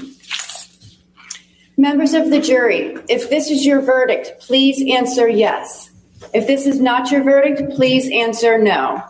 Members 1.78 2.14
of 2.14 2.32
the 2.32 2.40
jury, 2.42 2.98
if 3.08 3.30
this 3.30 3.52
is 3.52 3.64
your 3.66 3.82
verdict, 3.82 4.32
please 4.40 4.84
answer 4.92 5.28
yes. 5.28 5.92
If 6.34 6.48
this 6.48 6.66
is 6.66 6.80
not 6.80 7.12
your 7.12 7.24
verdict, 7.24 7.72
please 7.76 8.10
answer 8.12 8.58
no. 8.58 9.04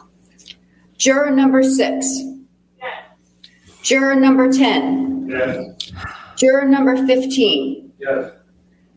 Juror 0.97 1.31
number 1.31 1.63
six. 1.63 2.13
Yes. 2.77 3.03
Juror 3.83 4.15
number 4.15 4.51
10. 4.51 5.27
Yes. 5.29 5.91
Juror 6.35 6.65
number 6.65 7.07
15. 7.07 7.93
Yes. 7.99 8.31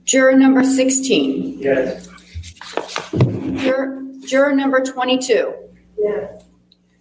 Juror 0.05 0.37
number 0.37 0.65
16. 0.65 1.59
Yes. 1.61 2.09
Juror, 3.63 4.03
juror 4.27 4.53
number 4.53 4.81
22. 4.85 5.55
Yes. 5.99 6.43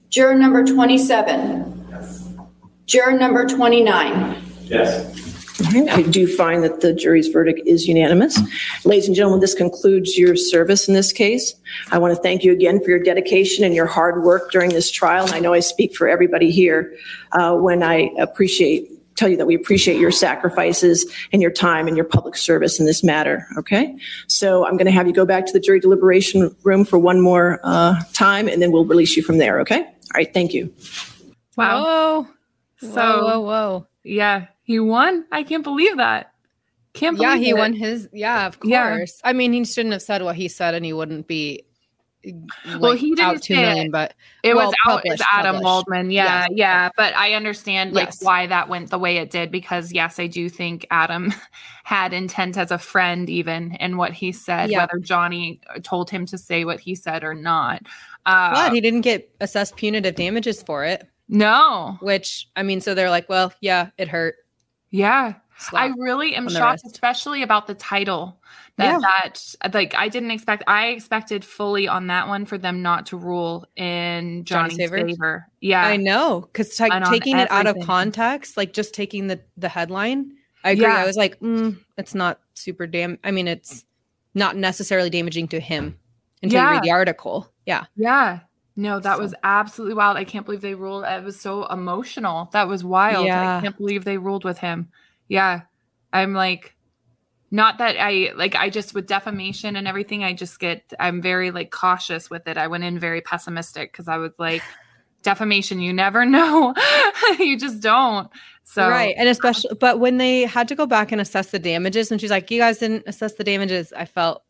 Juror 0.10 0.36
number 0.36 0.64
27. 0.64 2.48
Juror 2.88 3.12
number 3.12 3.46
29. 3.46 4.44
Yes. 4.64 5.16
All 5.62 5.72
right. 5.72 5.90
I 5.90 6.02
do 6.02 6.26
find 6.26 6.64
that 6.64 6.82
the 6.82 6.94
jury's 6.94 7.28
verdict 7.28 7.62
is 7.66 7.88
unanimous. 7.88 8.40
Ladies 8.86 9.08
and 9.08 9.16
gentlemen, 9.16 9.40
this 9.40 9.54
concludes 9.54 10.18
your 10.18 10.36
service 10.36 10.88
in 10.88 10.96
this 10.96 11.14
case. 11.14 11.54
I 11.92 12.00
want 12.00 12.16
to 12.16 12.22
thank 12.22 12.44
you 12.44 12.52
again 12.52 12.84
for 12.84 12.90
your 12.90 13.00
dedication 13.04 13.64
and 13.64 13.76
your 13.76 13.86
hard 13.86 14.24
work 14.24 14.52
during 14.52 14.72
this 14.72 14.90
trial. 14.90 15.26
And 15.26 15.34
I 15.34 15.40
know 15.40 15.54
I 15.54 15.60
speak 15.60 15.96
for 15.96 16.08
everybody 16.08 16.50
here 16.50 16.92
uh, 17.34 17.56
when 17.56 17.84
I 17.84 18.12
appreciate 18.18 18.90
tell 19.16 19.28
you 19.28 19.36
that 19.36 19.46
we 19.46 19.54
appreciate 19.54 20.00
your 20.00 20.12
sacrifices 20.12 21.06
and 21.34 21.42
your 21.42 21.52
time 21.52 21.88
and 21.88 21.98
your 21.98 22.06
public 22.06 22.38
service 22.38 22.80
in 22.80 22.86
this 22.86 23.04
matter. 23.04 23.46
Okay, 23.58 23.94
so 24.28 24.66
I'm 24.66 24.78
going 24.78 24.86
to 24.86 24.92
have 24.92 25.08
you 25.08 25.14
go 25.14 25.26
back 25.26 25.46
to 25.46 25.52
the 25.52 25.60
jury 25.60 25.82
deliberation 25.82 26.56
room 26.64 26.86
for 26.86 26.98
one 26.98 27.20
more 27.20 27.60
uh, 27.64 28.02
time, 28.14 28.48
and 28.48 28.62
then 28.62 28.72
we'll 28.72 28.86
release 28.86 29.18
you 29.18 29.24
from 29.24 29.38
there. 29.38 29.60
Okay. 29.60 29.86
All 30.14 30.20
right. 30.20 30.34
Thank 30.34 30.54
you. 30.54 30.74
Wow. 31.58 31.84
Whoa. 31.84 32.28
So 32.82 32.88
whoa, 32.90 33.26
whoa, 33.26 33.40
whoa. 33.42 33.88
yeah, 34.04 34.48
he 34.64 34.80
won. 34.80 35.26
I 35.32 35.44
can't 35.44 35.64
believe 35.64 35.98
that. 35.98 36.32
Can't 36.94 37.18
believe 37.18 37.30
Yeah, 37.32 37.38
he 37.38 37.50
it. 37.50 37.58
won 37.58 37.74
his. 37.74 38.08
Yeah, 38.14 38.48
of 38.48 38.60
course. 38.60 38.72
Yeah. 38.72 39.06
I 39.24 39.34
mean, 39.34 39.52
he 39.54 39.66
shouldn't 39.66 39.94
have 39.94 40.02
said 40.02 40.22
what 40.24 40.36
he 40.36 40.48
said, 40.48 40.74
and 40.76 40.86
he 40.86 40.94
wouldn't 40.94 41.28
be. 41.28 41.64
Well, 42.80 42.92
he 42.94 43.16
didn't 43.16 43.44
two 43.44 43.54
it. 43.56 43.92
but 43.92 44.14
It 44.44 44.56
well, 44.56 44.68
was 44.68 44.76
out 44.88 45.04
as 45.08 45.22
Adam 45.32 45.56
published. 45.56 45.64
Waldman. 45.64 46.12
Yeah, 46.12 46.42
Yes. 46.50 46.50
yeah. 46.54 46.90
But 46.98 47.16
I 47.16 47.34
understand 47.34 47.94
like 47.94 48.08
Yes. 48.08 48.24
why 48.24 48.48
that 48.48 48.68
went 48.68 48.90
the 48.90 49.00
way 49.00 49.18
it 49.18 49.32
did 49.32 49.52
because 49.52 49.94
yes, 49.94 50.20
I 50.20 50.28
do 50.28 50.50
think 50.50 50.86
Adam 50.92 51.34
had 51.86 52.12
intent 52.14 52.58
as 52.58 52.72
a 52.72 52.78
friend 52.78 53.30
even 53.30 53.76
in 53.76 53.96
what 53.98 54.12
he 54.12 54.32
said, 54.34 54.70
Yeah. 54.70 54.80
whether 54.80 55.00
Johnny 55.00 55.62
told 55.84 56.10
him 56.10 56.26
to 56.28 56.38
say 56.38 56.66
what 56.66 56.80
he 56.82 56.94
said 56.96 57.24
or 57.24 57.34
not. 57.34 57.84
Uh, 58.26 58.54
But 58.54 58.74
he 58.74 58.82
didn't 58.82 59.02
get 59.02 59.34
assessed 59.40 59.76
punitive 59.78 60.16
damages 60.16 60.62
for 60.62 60.84
it. 60.86 61.08
no. 61.30 61.98
Which 62.02 62.50
I 62.56 62.64
mean, 62.64 62.82
so 62.82 62.94
they're 62.96 63.10
like, 63.10 63.30
well, 63.30 63.54
yeah, 63.62 63.90
it 63.98 64.08
hurt. 64.10 64.36
Yeah. 64.92 65.36
Slap 65.60 65.84
I 65.84 65.94
really 65.98 66.36
am 66.36 66.48
shocked, 66.48 66.82
wrist. 66.84 66.96
especially 66.96 67.44
about 67.44 67.68
the 67.68 67.74
title. 67.74 68.40
That 68.78 68.94
Yeah. 68.94 69.00
that 69.62 69.74
like 69.74 69.94
I 69.94 70.08
didn't 70.08 70.32
expect. 70.32 70.64
I 70.68 70.88
expected 70.88 71.44
fully 71.44 71.88
on 71.88 72.08
that 72.08 72.28
one 72.30 72.46
for 72.46 72.58
them 72.58 72.82
not 72.82 73.08
to 73.08 73.18
rule 73.18 73.66
in 73.76 74.46
Johnny 74.46 74.70
Johnny's 74.70 74.78
Savers? 74.78 75.12
favor. 75.12 75.48
Yeah, 75.60 75.86
I 75.86 75.98
know 75.98 76.42
because 76.42 76.80
on 76.80 77.04
taking 77.12 77.38
it 77.38 77.52
out 77.52 77.68
of 77.68 77.78
context, 77.84 78.56
like 78.56 78.72
just 78.74 78.94
taking 78.94 79.28
the 79.28 79.42
the 79.58 79.68
headline, 79.68 80.32
I 80.64 80.72
agree. 80.72 80.84
Yeah. 80.86 80.96
I 80.96 81.06
was 81.06 81.18
like, 81.18 81.38
mm, 81.42 81.78
it's 81.98 82.16
not 82.16 82.40
super 82.54 82.88
damn. 82.88 83.20
I 83.24 83.32
mean, 83.32 83.48
it's 83.50 83.84
not 84.34 84.56
necessarily 84.56 85.10
damaging 85.10 85.50
to 85.50 85.60
him 85.60 86.00
until 86.42 86.64
you 86.64 86.70
read 86.70 86.84
the 86.84 86.92
article. 86.92 87.52
Yeah, 87.66 87.86
Yeah. 87.98 88.40
No, 88.78 88.98
that 89.02 89.18
So- 89.18 89.22
was 89.24 89.36
absolutely 89.44 89.96
wild. 89.96 90.16
I 90.16 90.24
can't 90.24 90.46
believe 90.46 90.62
they 90.62 90.74
ruled. 90.76 91.04
It 91.04 91.22
was 91.26 91.38
so 91.38 91.66
emotional. 91.66 92.48
That 92.54 92.70
was 92.70 92.82
wild. 92.82 93.26
Yeah. 93.26 93.58
I 93.58 93.62
can't 93.62 93.78
believe 93.78 94.06
they 94.06 94.18
ruled 94.18 94.46
with 94.46 94.60
him. 94.60 94.88
Yeah. 95.30 95.62
I'm 96.12 96.34
like, 96.34 96.76
not 97.52 97.78
that 97.78 97.96
I 98.00 98.32
like, 98.36 98.56
I 98.56 98.70
just 98.70 98.94
with 98.94 99.08
defamation 99.08 99.76
and 99.76 99.88
everything, 99.88 100.24
I 100.24 100.34
just 100.34 100.60
get, 100.60 100.92
I'm 101.00 101.22
very 101.22 101.52
like 101.52 101.72
cautious 101.72 102.30
with 102.30 102.48
it. 102.48 102.58
I 102.58 102.68
went 102.68 102.84
in 102.84 103.00
very 103.00 103.22
pessimistic 103.22 103.92
because 103.92 104.08
I 104.08 104.18
was 104.18 104.32
like, 104.38 104.62
defamation, 105.24 105.80
you 105.80 105.94
never 105.94 106.26
know. 106.36 106.74
you 107.40 107.58
just 107.58 107.80
don't. 107.82 108.30
So, 108.64 108.88
right. 108.88 109.16
And 109.18 109.28
especially, 109.30 109.76
but 109.80 110.00
when 110.00 110.18
they 110.18 110.42
had 110.42 110.68
to 110.68 110.76
go 110.76 110.86
back 110.86 111.12
and 111.12 111.20
assess 111.20 111.48
the 111.52 111.58
damages, 111.60 112.12
and 112.12 112.22
she's 112.22 112.30
like, 112.30 112.52
"You 112.52 112.60
guys 112.60 112.78
didn't 112.78 113.04
assess 113.08 113.34
the 113.34 113.44
damages," 113.44 113.92
I 113.94 114.06
felt 114.06 114.44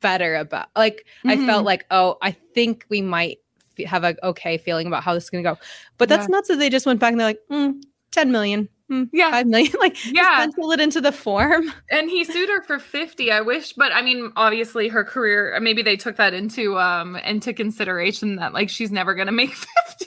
better 0.00 0.34
about. 0.36 0.68
Like, 0.74 1.06
I 1.26 1.36
Mhm. 1.36 1.44
felt 1.46 1.66
like, 1.66 1.84
oh, 1.90 2.16
I 2.22 2.30
think 2.30 2.86
we 2.88 3.02
might 3.02 3.36
f- 3.78 3.84
have 3.86 4.02
a 4.02 4.16
okay 4.26 4.56
feeling 4.56 4.86
about 4.86 5.02
how 5.02 5.12
this 5.12 5.24
is 5.24 5.30
going 5.30 5.44
to 5.44 5.50
go. 5.50 5.58
But 5.98 6.08
that's 6.08 6.22
Yeah. 6.26 6.36
nuts 6.36 6.48
that 6.48 6.56
they 6.56 6.70
just 6.70 6.86
went 6.86 7.00
back 7.00 7.12
and 7.12 7.20
they're 7.20 7.26
like, 7.28 7.40
mm, 7.50 7.82
10 8.12 8.32
million. 8.32 8.70
Hmm, 8.88 9.04
Yeah. 9.12 9.30
five 9.30 9.46
million. 9.46 9.72
Like, 9.80 9.96
Yeah. 10.12 10.36
pencil 10.36 10.70
it 10.72 10.80
into 10.80 11.00
the 11.00 11.12
form. 11.12 11.72
And 11.90 12.08
he 12.10 12.24
sued 12.24 12.48
her 12.48 12.62
for 12.62 12.78
50. 12.78 13.30
I 13.32 13.40
wish, 13.40 13.72
but 13.74 13.92
I 13.92 14.02
mean, 14.02 14.32
obviously 14.36 14.88
her 14.88 15.04
career, 15.04 15.58
maybe 15.60 15.82
they 15.82 15.96
took 15.96 16.16
that 16.16 16.34
into 16.34 16.78
um 16.78 17.16
into 17.16 17.52
consideration 17.52 18.36
that 18.36 18.52
like 18.52 18.68
she's 18.70 18.90
never 18.92 19.14
gonna 19.14 19.32
make 19.32 19.54
50 19.88 20.06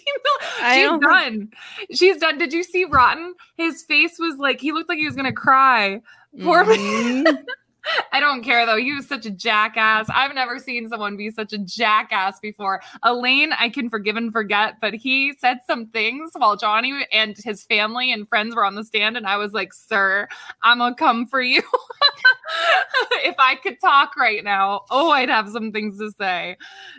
million. 0.62 0.74
She's 1.00 1.08
done. 1.08 1.50
She's 1.94 2.18
done. 2.18 2.38
Did 2.38 2.54
you 2.54 2.64
see 2.64 2.86
Rotten? 2.86 3.34
His 3.58 3.84
face 3.84 4.18
was 4.20 4.38
like 4.38 4.60
he 4.62 4.72
looked 4.72 4.90
like 4.90 5.00
he 5.00 5.06
was 5.06 5.16
gonna 5.16 5.34
cry. 5.34 6.02
Poor 6.42 6.64
Mhm. 6.66 7.44
I 8.12 8.20
don't 8.20 8.44
care 8.44 8.66
though. 8.66 8.78
He 8.78 8.94
was 8.94 9.08
such 9.08 9.26
a 9.26 9.32
jackass. 9.32 10.08
I've 10.10 10.34
never 10.36 10.60
seen 10.60 10.90
someone 10.90 11.18
be 11.18 11.32
such 11.32 11.54
a 11.54 11.58
jackass 11.58 12.40
before. 12.40 12.82
Elaine, 13.04 13.52
I 13.54 13.70
can 13.70 13.90
forgive 13.90 14.16
and 14.16 14.32
forget, 14.32 14.76
but 14.82 14.94
he 14.94 15.34
said 15.40 15.60
some 15.68 15.88
things 15.88 16.32
while 16.36 16.58
Johnny 16.58 17.08
and 17.12 17.38
his 17.38 17.64
family 17.64 18.12
and 18.12 18.28
friends 18.28 18.56
were 18.56 18.66
on 18.66 18.76
the 18.76 18.84
stand, 18.84 19.18
and 19.18 19.26
I 19.28 19.38
was 19.38 19.54
like, 19.54 19.74
"Sir, 19.74 20.28
I'm 20.64 20.80
gonna 20.80 20.96
come 20.96 21.26
for 21.26 21.42
you." 21.42 21.62
if 23.24 23.36
I 23.40 23.56
could 23.56 23.80
talk 23.80 24.16
right 24.18 24.44
now, 24.44 24.82
oh, 24.90 25.12
I'd 25.12 25.30
have 25.30 25.50
some 25.50 25.72
things 25.72 25.98
to 26.00 26.12
say. 26.20 26.58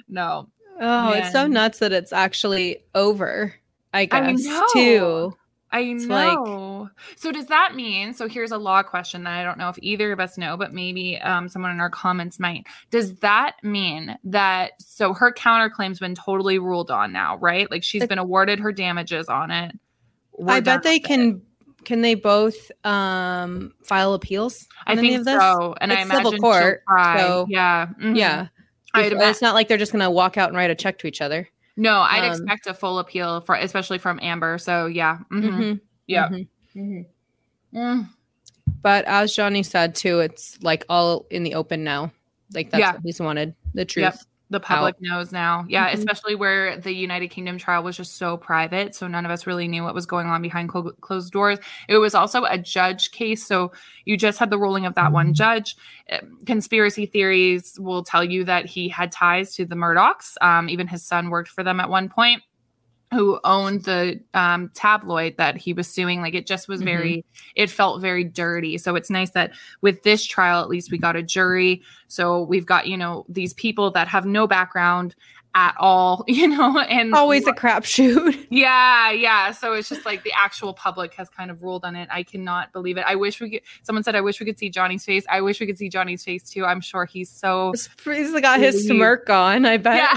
No, 0.08 0.48
Oh, 0.80 1.12
it's 1.12 1.32
so 1.32 1.46
nuts 1.46 1.78
that 1.80 1.92
it's 1.92 2.12
actually 2.12 2.82
over. 2.94 3.54
I 3.92 4.08
I 4.10 4.32
guess 4.32 4.44
know. 4.44 4.66
too. 4.72 5.36
I 5.72 5.80
It's 5.80 6.06
like- 6.06 6.32
know. 6.36 6.90
so 7.16 7.30
does 7.30 7.46
that 7.46 7.74
mean? 7.76 8.12
So 8.14 8.28
here's 8.28 8.50
a 8.50 8.58
law 8.58 8.82
question 8.82 9.22
that 9.24 9.34
I 9.38 9.44
don't 9.44 9.56
know 9.58 9.68
if 9.68 9.78
either 9.82 10.10
of 10.12 10.18
us 10.18 10.36
know, 10.36 10.56
but 10.56 10.72
maybe 10.72 11.16
um, 11.18 11.48
someone 11.48 11.70
in 11.70 11.80
our 11.80 11.90
comments 11.90 12.40
might. 12.40 12.66
Does 12.90 13.14
that 13.16 13.54
mean 13.62 14.18
that 14.24 14.72
so 14.80 15.12
her 15.14 15.32
counterclaim's 15.32 16.00
been 16.00 16.14
totally 16.16 16.58
ruled 16.58 16.90
on 16.90 17.12
now, 17.12 17.36
right? 17.36 17.70
Like 17.70 17.84
she's 17.84 18.04
been 18.06 18.18
awarded 18.18 18.58
her 18.60 18.72
damages 18.72 19.28
on 19.28 19.50
it. 19.52 19.78
We're 20.36 20.54
I 20.54 20.60
bet 20.60 20.82
they 20.82 20.96
it. 20.96 21.04
can. 21.04 21.42
Can 21.84 22.02
they 22.02 22.14
both 22.14 22.70
um 22.84 23.72
file 23.84 24.12
appeals? 24.14 24.66
I 24.86 24.96
think 24.96 25.18
of 25.18 25.24
this? 25.24 25.40
so, 25.40 25.74
and 25.80 25.92
I 25.92 26.00
It's 26.02 26.10
civil 26.10 26.32
imagine 26.32 26.32
she'll 26.32 26.40
court, 26.40 26.82
so- 27.16 27.46
yeah, 27.48 27.86
mhm. 28.00 28.16
Yeah, 28.16 28.48
If- 28.96 29.12
it's 29.12 29.40
not 29.40 29.54
like 29.54 29.68
they're 29.68 29.78
just 29.78 29.92
gonna 29.92 30.10
walk 30.10 30.36
out 30.36 30.48
and 30.50 30.56
write 30.58 30.70
a 30.70 30.74
check 30.74 30.98
to 30.98 31.06
each 31.06 31.20
other. 31.22 31.48
No, 31.80 32.00
I'd 32.00 32.24
um, 32.24 32.32
expect 32.32 32.66
a 32.66 32.74
full 32.74 32.98
appeal 32.98 33.40
for, 33.40 33.54
especially 33.54 33.98
from 33.98 34.20
Amber. 34.22 34.58
So 34.58 34.86
yeah, 34.86 35.18
mhm. 35.32 35.42
Mhm, 35.50 35.80
yeah. 36.06 36.28
mhm. 36.28 36.48
Mhm. 36.76 37.06
Mm. 37.74 38.08
But 38.82 39.04
as 39.06 39.34
Johnny 39.34 39.62
said 39.62 39.94
too, 39.94 40.20
it's 40.20 40.62
like 40.62 40.84
all 40.88 41.26
in 41.30 41.42
the 41.42 41.54
open 41.54 41.82
now. 41.82 42.12
Like 42.52 42.70
that's 42.70 42.80
Yeah. 42.80 42.92
what 42.92 43.02
he's 43.04 43.20
wanted. 43.20 43.54
The 43.74 43.84
truth. 43.84 44.02
Yep. 44.02 44.14
The 44.50 44.58
public 44.60 44.96
out. 44.96 45.00
knows 45.02 45.32
now. 45.32 45.64
Yeah, 45.68 45.88
Mhm. 45.90 45.94
especially 45.94 46.34
where 46.34 46.76
the 46.76 46.92
United 46.92 47.28
Kingdom 47.28 47.56
trial 47.56 47.82
was 47.84 47.96
just 47.96 48.16
so 48.18 48.36
private. 48.36 48.94
So 48.96 49.06
none 49.06 49.24
of 49.24 49.30
us 49.30 49.46
really 49.46 49.68
knew 49.68 49.84
what 49.84 49.94
was 49.94 50.06
going 50.06 50.26
on 50.26 50.42
behind 50.42 50.68
clo- 50.68 50.90
closed 51.00 51.32
doors. 51.32 51.58
It 51.88 51.98
was 51.98 52.14
also 52.16 52.44
a 52.44 52.58
judge 52.58 53.12
case. 53.12 53.46
So 53.46 53.70
you 54.04 54.16
just 54.16 54.38
had 54.40 54.50
the 54.50 54.58
ruling 54.58 54.86
of 54.86 54.94
that 54.96 55.12
one 55.12 55.34
judge. 55.34 55.76
Uh, 56.10 56.18
Conspiracy 56.46 57.06
theories 57.06 57.78
will 57.80 58.02
tell 58.02 58.24
you 58.24 58.42
that 58.44 58.66
he 58.66 58.88
had 58.88 59.12
ties 59.12 59.54
to 59.54 59.64
the 59.64 59.76
Murdochs. 59.76 60.34
Um, 60.40 60.68
even 60.68 60.88
his 60.88 61.04
son 61.06 61.30
worked 61.30 61.48
for 61.50 61.62
them 61.62 61.78
at 61.78 61.88
one 61.88 62.08
point 62.08 62.42
who 63.12 63.40
owned 63.42 63.84
the 63.84 64.20
um, 64.34 64.70
tabloid 64.74 65.36
that 65.36 65.56
he 65.56 65.72
was 65.72 65.88
suing. 65.88 66.20
Like 66.20 66.34
it 66.34 66.46
just 66.46 66.68
was 66.68 66.80
very, 66.80 67.24
it 67.56 67.68
felt 67.68 68.00
very 68.00 68.22
dirty. 68.22 68.78
So 68.78 68.94
it's 68.94 69.10
nice 69.10 69.30
that 69.30 69.52
with 69.80 70.02
this 70.04 70.24
trial, 70.24 70.62
at 70.62 70.68
least 70.68 70.92
we 70.92 70.98
got 70.98 71.16
a 71.16 71.22
jury. 71.22 71.82
So 72.06 72.42
we've 72.42 72.66
got, 72.66 72.86
you 72.86 72.96
know, 72.96 73.26
these 73.28 73.52
people 73.54 73.90
that 73.92 74.06
have 74.08 74.26
no 74.26 74.46
background 74.46 75.16
at 75.54 75.74
all, 75.78 76.24
you 76.28 76.46
know, 76.46 76.78
and 76.78 77.14
Always 77.14 77.46
a 77.46 77.52
crapshoot. 77.52 78.46
yeah, 78.50 79.10
yeah. 79.10 79.50
So 79.52 79.72
it's 79.72 79.88
just 79.88 80.06
like 80.06 80.22
the 80.22 80.32
actual 80.36 80.72
public 80.72 81.14
has 81.14 81.28
kind 81.28 81.50
of 81.50 81.62
ruled 81.62 81.84
on 81.84 81.96
it. 81.96 82.08
I 82.10 82.22
cannot 82.22 82.72
believe 82.72 82.96
it. 82.96 83.04
I 83.06 83.16
wish 83.16 83.40
we 83.40 83.50
could. 83.50 83.62
Someone 83.82 84.04
said, 84.04 84.14
"I 84.14 84.20
wish 84.20 84.38
we 84.38 84.46
could 84.46 84.58
see 84.58 84.70
Johnny's 84.70 85.04
face." 85.04 85.24
I 85.28 85.40
wish 85.40 85.60
we 85.60 85.66
could 85.66 85.78
see 85.78 85.88
Johnny's 85.88 86.24
face 86.24 86.48
too. 86.48 86.64
I'm 86.64 86.80
sure 86.80 87.04
he's 87.04 87.30
so. 87.30 87.72
He's 88.04 88.40
got 88.40 88.60
his 88.60 88.86
smirk 88.86 89.28
on. 89.28 89.66
I 89.66 89.76
bet. 89.76 90.08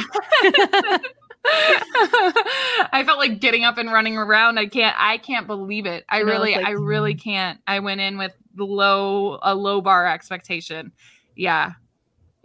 Yeah. 0.44 0.98
I 1.46 3.04
felt 3.06 3.20
like 3.20 3.40
getting 3.40 3.64
up 3.64 3.78
and 3.78 3.92
running 3.92 4.18
around. 4.18 4.58
I 4.60 4.66
can't. 4.68 4.96
I 4.98 5.18
can't 5.18 5.48
believe 5.48 5.86
it. 5.86 6.06
I 6.10 6.20
No, 6.20 6.26
really, 6.26 6.54
like- 6.54 6.66
I 6.66 6.72
really 6.72 7.14
mm-hmm. 7.14 7.30
can't. 7.30 7.60
I 7.68 7.80
went 7.80 8.02
in 8.02 8.18
with 8.18 8.34
low, 8.58 9.40
a 9.42 9.54
low 9.54 9.82
bar 9.82 10.08
expectation. 10.08 10.92
Yeah, 11.36 11.74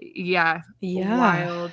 yeah, 0.01 0.63
Yeah. 0.81 1.19
wild. 1.19 1.73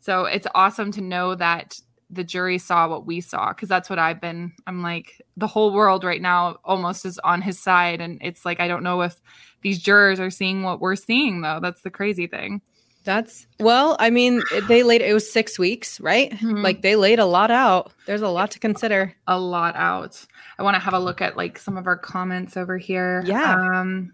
So 0.00 0.24
it's 0.24 0.46
awesome 0.54 0.90
to 0.92 1.00
know 1.00 1.34
that 1.36 1.78
the 2.10 2.24
jury 2.24 2.58
saw 2.58 2.88
what 2.88 3.06
we 3.06 3.20
saw 3.20 3.48
because 3.48 3.68
that's 3.68 3.88
what 3.88 3.98
I've 3.98 4.20
been. 4.20 4.52
I'm 4.66 4.82
like 4.82 5.22
the 5.36 5.46
whole 5.46 5.72
world 5.72 6.04
right 6.04 6.20
now 6.20 6.58
almost 6.64 7.06
is 7.06 7.18
on 7.20 7.40
his 7.40 7.58
side, 7.58 8.00
and 8.00 8.18
it's 8.22 8.44
like 8.44 8.60
I 8.60 8.68
don't 8.68 8.82
know 8.82 9.00
if 9.02 9.20
these 9.62 9.78
jurors 9.80 10.20
are 10.20 10.30
seeing 10.30 10.62
what 10.62 10.80
we're 10.80 10.96
seeing 10.96 11.40
though. 11.40 11.58
That's 11.62 11.82
the 11.82 11.90
crazy 11.90 12.26
thing. 12.26 12.60
That's 13.04 13.46
well, 13.58 13.96
I 13.98 14.10
mean, 14.10 14.42
they 14.68 14.82
laid 14.84 15.00
it 15.02 15.12
was 15.12 15.30
six 15.30 15.58
weeks, 15.58 16.00
right? 16.00 16.30
Mhm. 16.30 16.62
Like 16.62 16.82
they 16.82 16.94
laid 16.94 17.18
a 17.18 17.24
lot 17.26 17.50
out. 17.50 17.92
There's 18.06 18.22
a 18.22 18.28
lot 18.28 18.50
to 18.52 18.58
consider. 18.60 19.12
a 19.26 19.38
lot 19.38 19.74
out. 19.76 20.24
I 20.58 20.62
want 20.62 20.76
to 20.76 20.80
have 20.80 20.94
a 20.94 20.98
look 21.00 21.20
at 21.20 21.36
like 21.36 21.58
some 21.58 21.76
of 21.76 21.86
our 21.88 21.96
comments 21.96 22.56
over 22.56 22.78
here. 22.78 23.22
Yeah. 23.26 23.54
Um 23.80 24.12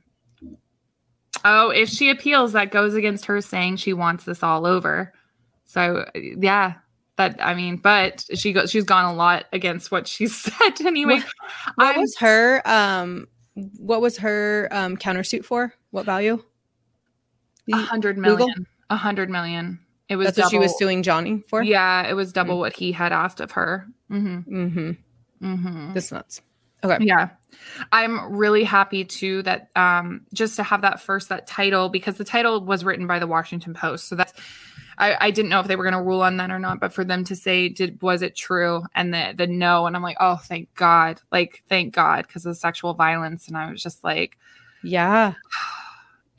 Oh, 1.45 1.71
if 1.71 1.89
she 1.89 2.11
appeals, 2.11 2.53
that 2.53 2.71
goes 2.73 2.95
against 2.95 3.27
her 3.27 3.41
saying 3.41 3.77
she 3.77 3.93
wants 3.93 4.25
this 4.25 4.43
all 4.43 4.67
over. 4.67 5.13
So 5.67 6.09
yeah, 6.15 6.75
that 7.17 7.37
I 7.45 7.55
mean, 7.55 7.77
but 7.77 8.25
she 8.35 8.53
goes 8.53 8.71
she's 8.71 8.85
gone 8.85 9.05
a 9.05 9.15
lot 9.15 9.45
against 9.53 9.91
what 9.91 10.09
she 10.09 10.27
said 10.29 10.81
anyway. 10.81 11.21
What 11.75 11.89
I'm- 11.89 12.01
was 12.01 12.17
her 12.19 12.63
um 12.65 13.29
what 13.77 14.01
was 14.01 14.17
her 14.19 14.69
um 14.71 14.97
countersuit 14.97 15.45
for? 15.45 15.75
What 15.91 16.07
value? 16.07 16.43
a 17.71 17.77
hundred 17.77 18.17
Google? 18.17 18.49
A 18.91 18.97
hundred 18.97 19.31
million. 19.31 19.81
It 20.09 20.17
was 20.17 20.27
That's 20.27 20.39
what 20.39 20.51
she 20.51 20.59
was 20.59 20.77
suing 20.79 21.03
Johnny 21.03 21.43
for? 21.49 21.63
Yeah, 21.63 22.09
it 22.09 22.15
was 22.15 22.33
double 22.33 22.59
what 22.59 22.73
he 22.73 22.93
had 22.93 23.13
asked 23.13 23.41
of 23.41 23.53
her. 23.53 23.87
Mm-hmm. 24.11 24.57
Mm-hmm. 24.57 24.91
Mm-hmm. 25.47 25.93
That's 25.93 26.11
nuts. 26.11 26.41
Okay. 26.83 27.05
Yeah. 27.05 27.31
I'm 27.93 28.33
really 28.37 28.65
happy 28.65 29.05
too 29.05 29.43
that 29.43 29.71
um 29.77 30.23
just 30.33 30.57
to 30.57 30.63
have 30.63 30.83
that 30.83 31.01
first 31.01 31.29
that 31.29 31.47
title 31.47 31.89
because 31.89 32.17
the 32.17 32.25
title 32.25 32.65
was 32.65 32.85
written 32.85 33.07
by 33.07 33.19
the 33.19 33.27
Washington 33.27 33.75
Post. 33.75 34.09
So 34.09 34.15
that's 34.17 34.33
I, 34.97 35.17
I 35.21 35.31
didn't 35.31 35.51
know 35.51 35.61
if 35.61 35.67
they 35.67 35.77
were 35.77 35.85
gonna 35.85 36.03
rule 36.03 36.23
on 36.23 36.39
that 36.39 36.51
or 36.51 36.59
not, 36.59 36.81
but 36.81 36.93
for 36.93 37.05
them 37.05 37.25
to 37.25 37.37
say 37.37 37.69
did 37.69 38.01
was 38.01 38.23
it 38.23 38.37
true 38.37 38.85
and 38.95 39.13
the 39.13 39.35
the 39.37 39.47
no 39.47 39.87
and 39.87 39.97
I'm 39.97 40.03
like, 40.03 40.17
oh 40.21 40.37
thank 40.37 40.73
God. 40.75 41.21
Like 41.31 41.63
thank 41.69 41.95
God 41.95 42.27
because 42.27 42.47
of 42.47 42.57
sexual 42.57 42.95
violence. 42.95 43.49
And 43.49 43.57
I 43.57 43.71
was 43.71 43.83
just 43.83 44.03
like, 44.05 44.39
Yeah. 44.83 45.35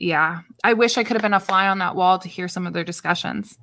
Yeah. 0.00 0.40
I 0.64 0.72
wish 0.72 0.98
I 0.98 1.04
could 1.04 1.14
have 1.14 1.22
been 1.22 1.34
a 1.34 1.40
fly 1.40 1.68
on 1.68 1.78
that 1.78 1.94
wall 1.94 2.18
to 2.18 2.28
hear 2.28 2.48
some 2.48 2.66
of 2.66 2.72
their 2.72 2.84
discussions. 2.84 3.56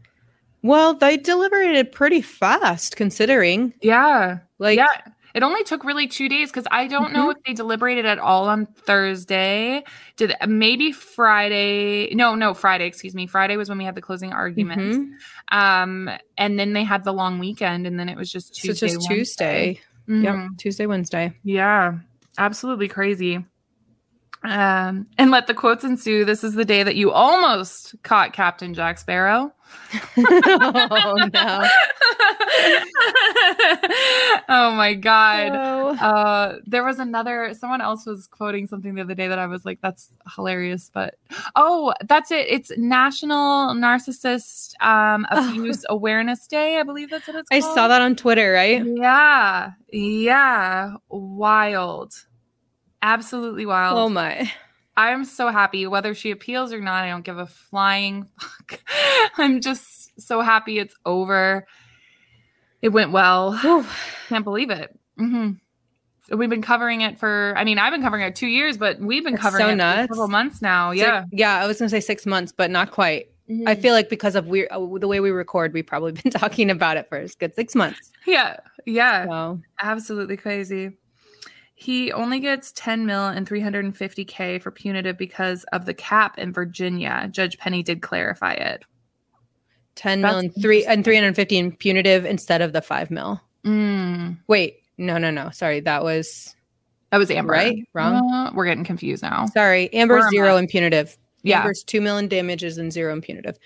Well, 0.64 0.94
they 0.94 1.18
deliberated 1.18 1.92
pretty 1.92 2.22
fast 2.22 2.96
considering. 2.96 3.74
Yeah. 3.82 4.40
Like 4.60 4.78
yeah. 4.78 4.88
It 5.36 5.44
only 5.44 5.64
took 5.64 5.84
really 5.84 6.08
two 6.08 6.30
days 6.30 6.50
because 6.50 6.66
I 6.72 6.88
don't 6.88 7.14
know 7.14 7.30
if 7.30 7.38
they 7.46 7.54
deliberated 7.54 8.08
at 8.08 8.18
all 8.18 8.48
on 8.50 8.66
Thursday. 8.66 9.84
Did 10.16 10.34
maybe 10.48 10.92
Friday? 10.92 12.10
No, 12.16 12.34
no, 12.34 12.56
Friday. 12.56 12.88
Excuse 12.88 13.14
me. 13.14 13.28
Friday 13.28 13.56
was 13.56 13.70
when 13.70 13.78
we 13.78 13.84
had 13.84 13.94
the 13.94 14.02
closing 14.02 14.34
arguments. 14.34 14.98
Mhm. 14.98 15.56
Um, 15.56 16.10
and 16.40 16.58
then 16.58 16.74
they 16.74 16.84
had 16.84 17.04
the 17.04 17.14
long 17.14 17.38
weekend, 17.38 17.86
and 17.86 18.00
then 18.00 18.10
it 18.10 18.18
was 18.18 18.32
just 18.32 18.56
So 18.56 18.70
Tuesday. 18.70 18.88
just 18.88 19.10
Wednesday. 19.10 19.16
Tuesday. 19.76 19.82
Mhm. 20.10 20.24
Yep. 20.24 20.58
Tuesday, 20.58 20.86
Wednesday. 20.88 21.34
Yeah, 21.44 22.00
absolutely 22.40 22.88
crazy. 22.88 23.46
Um, 24.48 25.08
and 25.18 25.30
let 25.30 25.48
the 25.48 25.54
quotes 25.54 25.84
ensue. 25.84 26.24
This 26.24 26.44
is 26.44 26.54
the 26.54 26.64
day 26.64 26.82
that 26.84 26.96
you 26.96 27.12
almost 27.12 27.96
caught 28.04 28.32
Captain 28.32 28.74
Jack 28.74 28.98
Sparrow. 28.98 29.52
oh 30.18 31.16
no. 31.34 31.68
oh 34.48 34.72
my 34.72 34.94
god. 34.94 35.52
No. 35.52 35.90
Uh 35.90 36.58
there 36.66 36.86
was 36.86 37.00
another 37.00 37.54
someone 37.54 37.82
else 37.82 38.06
was 38.06 38.28
quoting 38.28 38.68
something 38.68 38.96
the 38.96 39.02
other 39.02 39.16
day 39.16 39.28
that 39.28 39.40
I 39.40 39.48
was 39.48 39.66
like, 39.66 39.80
that's 39.82 40.10
hilarious. 40.36 40.90
But 40.94 41.16
oh, 41.58 41.94
that's 42.08 42.32
it. 42.32 42.48
It's 42.50 42.72
National 42.78 43.74
Narcissist 43.74 44.74
um 44.82 45.26
Abuse 45.32 45.86
Awareness 45.90 46.48
Day. 46.48 46.80
I 46.80 46.84
believe 46.84 47.10
that's 47.10 47.28
what 47.28 47.36
it's 47.36 47.50
Called. 47.50 47.64
I 47.64 47.76
saw 47.76 47.90
that 47.90 48.02
on 48.02 48.16
Twitter, 48.16 48.54
right? 48.54 48.82
Yeah. 48.86 49.72
Yeah. 49.92 50.94
Wild. 51.10 52.14
Absolutely 53.02 53.66
wild. 53.66 53.98
Oh 53.98 54.10
my. 54.10 54.52
I 54.96 55.12
am 55.12 55.26
so 55.26 55.50
happy. 55.50 55.86
Whether 55.86 56.14
she 56.16 56.32
appeals 56.32 56.74
or 56.74 56.82
not, 56.82 57.04
I 57.04 57.10
don't 57.10 57.24
give 57.24 57.38
a 57.38 57.46
flying 57.46 58.28
fuck. 58.40 58.80
I'm 59.38 59.62
just 59.62 60.20
so 60.20 60.42
happy 60.42 60.80
it's 60.80 60.96
over. 61.06 61.68
It 62.82 62.90
went 62.90 63.12
well. 63.12 63.58
Can't 64.30 64.44
believe 64.44 64.70
it. 64.70 64.98
hmm 65.18 65.52
We've 66.30 66.50
been 66.50 66.62
covering 66.62 67.02
it 67.02 67.18
for, 67.20 67.54
I 67.56 67.64
mean, 67.64 67.80
I've 67.80 67.94
been 67.94 68.02
covering 68.02 68.24
it 68.24 68.36
two 68.36 68.48
years, 68.48 68.76
but 68.78 69.00
we've 69.00 69.24
been 69.24 69.38
covering 69.38 69.64
so 69.66 69.70
it 69.70 69.76
nuts. 69.76 70.08
for 70.08 70.14
several 70.16 70.28
months 70.28 70.62
now. 70.62 70.92
Six- 70.92 71.02
Yeah. 71.02 71.24
yeah, 71.32 71.56
I 71.64 71.68
was 71.68 71.80
gonna 71.80 71.88
say 71.90 72.02
six 72.02 72.26
months, 72.26 72.52
but 72.52 72.70
not 72.70 72.92
quite. 72.92 73.28
I 73.50 73.76
Mhm. 73.76 73.82
feel 73.82 73.94
like 73.94 74.10
because 74.10 74.36
of 74.36 74.48
we 74.48 74.68
uh, 74.68 74.78
the 75.00 75.08
way 75.08 75.22
we 75.22 75.30
record, 75.32 75.72
we've 75.74 75.88
probably 75.88 76.12
been 76.22 76.32
talking 76.34 76.70
about 76.70 76.98
it 76.98 77.08
for 77.08 77.18
a 77.18 77.28
good 77.40 77.56
six 77.56 77.76
months. 77.76 78.12
Yeah. 78.26 78.58
Yeah. 78.86 79.26
So 79.26 79.62
Absolutely 79.82 80.36
crazy. 80.36 80.98
He 81.80 82.12
only 82.12 82.40
gets 82.40 82.72
10 82.72 83.06
mil 83.06 83.26
and 83.28 83.48
350k 83.48 84.60
for 84.64 84.72
punitive 84.72 85.16
because 85.16 85.64
of 85.66 85.86
the 85.86 85.94
cap 85.94 86.40
in 86.40 86.52
Virginia. 86.52 87.28
Judge 87.30 87.56
Penney 87.60 87.84
did 87.84 88.02
clarify 88.02 88.54
it. 88.54 88.84
10 89.94 90.22
That's 90.22 90.32
mil 90.32 90.40
and 90.40 90.56
three 90.60 90.84
and 90.86 91.04
350 91.04 91.56
in 91.56 91.72
punitive 91.72 92.26
instead 92.26 92.64
of 92.64 92.74
the 92.74 92.82
five 92.82 93.12
mil. 93.12 93.40
Mm, 93.64 94.40
Wait, 94.48 94.78
no, 94.98 95.20
no, 95.20 95.30
no. 95.30 95.52
Sorry, 95.52 95.80
that 95.82 96.04
was 96.04 96.56
that 97.12 97.20
was 97.20 97.30
Amber. 97.30 97.54
Right? 97.54 97.88
Wrong? 97.94 98.28
Uh, 98.34 98.52
we're 98.56 98.66
getting 98.66 98.84
confused 98.84 99.22
now. 99.22 99.46
sorry. 99.46 99.94
Amber's 99.94 100.24
Where 100.24 100.30
zero 100.32 100.58
in 100.58 100.66
punitive. 100.66 101.16
Yeah. 101.44 101.60
Amber's 101.60 101.84
two 101.84 102.02
million 102.02 102.28
damages 102.28 102.80
and 102.80 102.92
zero 102.92 103.14
in 103.14 103.22
punitive. 103.22 103.60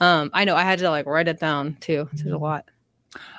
Um, 0.00 0.28
I 0.34 0.44
know 0.44 0.54
I 0.54 0.64
had 0.64 0.80
to 0.80 0.90
like 0.90 1.06
write 1.06 1.28
it 1.28 1.40
down 1.40 1.78
too. 1.80 2.10
It's 2.12 2.26
a 2.26 2.36
lot. 2.36 2.68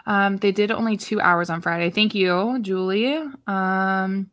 Um, 0.06 0.38
they 0.38 0.52
did 0.52 0.72
only 0.72 0.98
two 0.98 1.20
hours 1.20 1.50
on 1.50 1.62
Friday. 1.62 1.90
Thank 1.90 2.16
you, 2.16 2.60
Julie. 2.62 3.18
Um, 3.48 4.30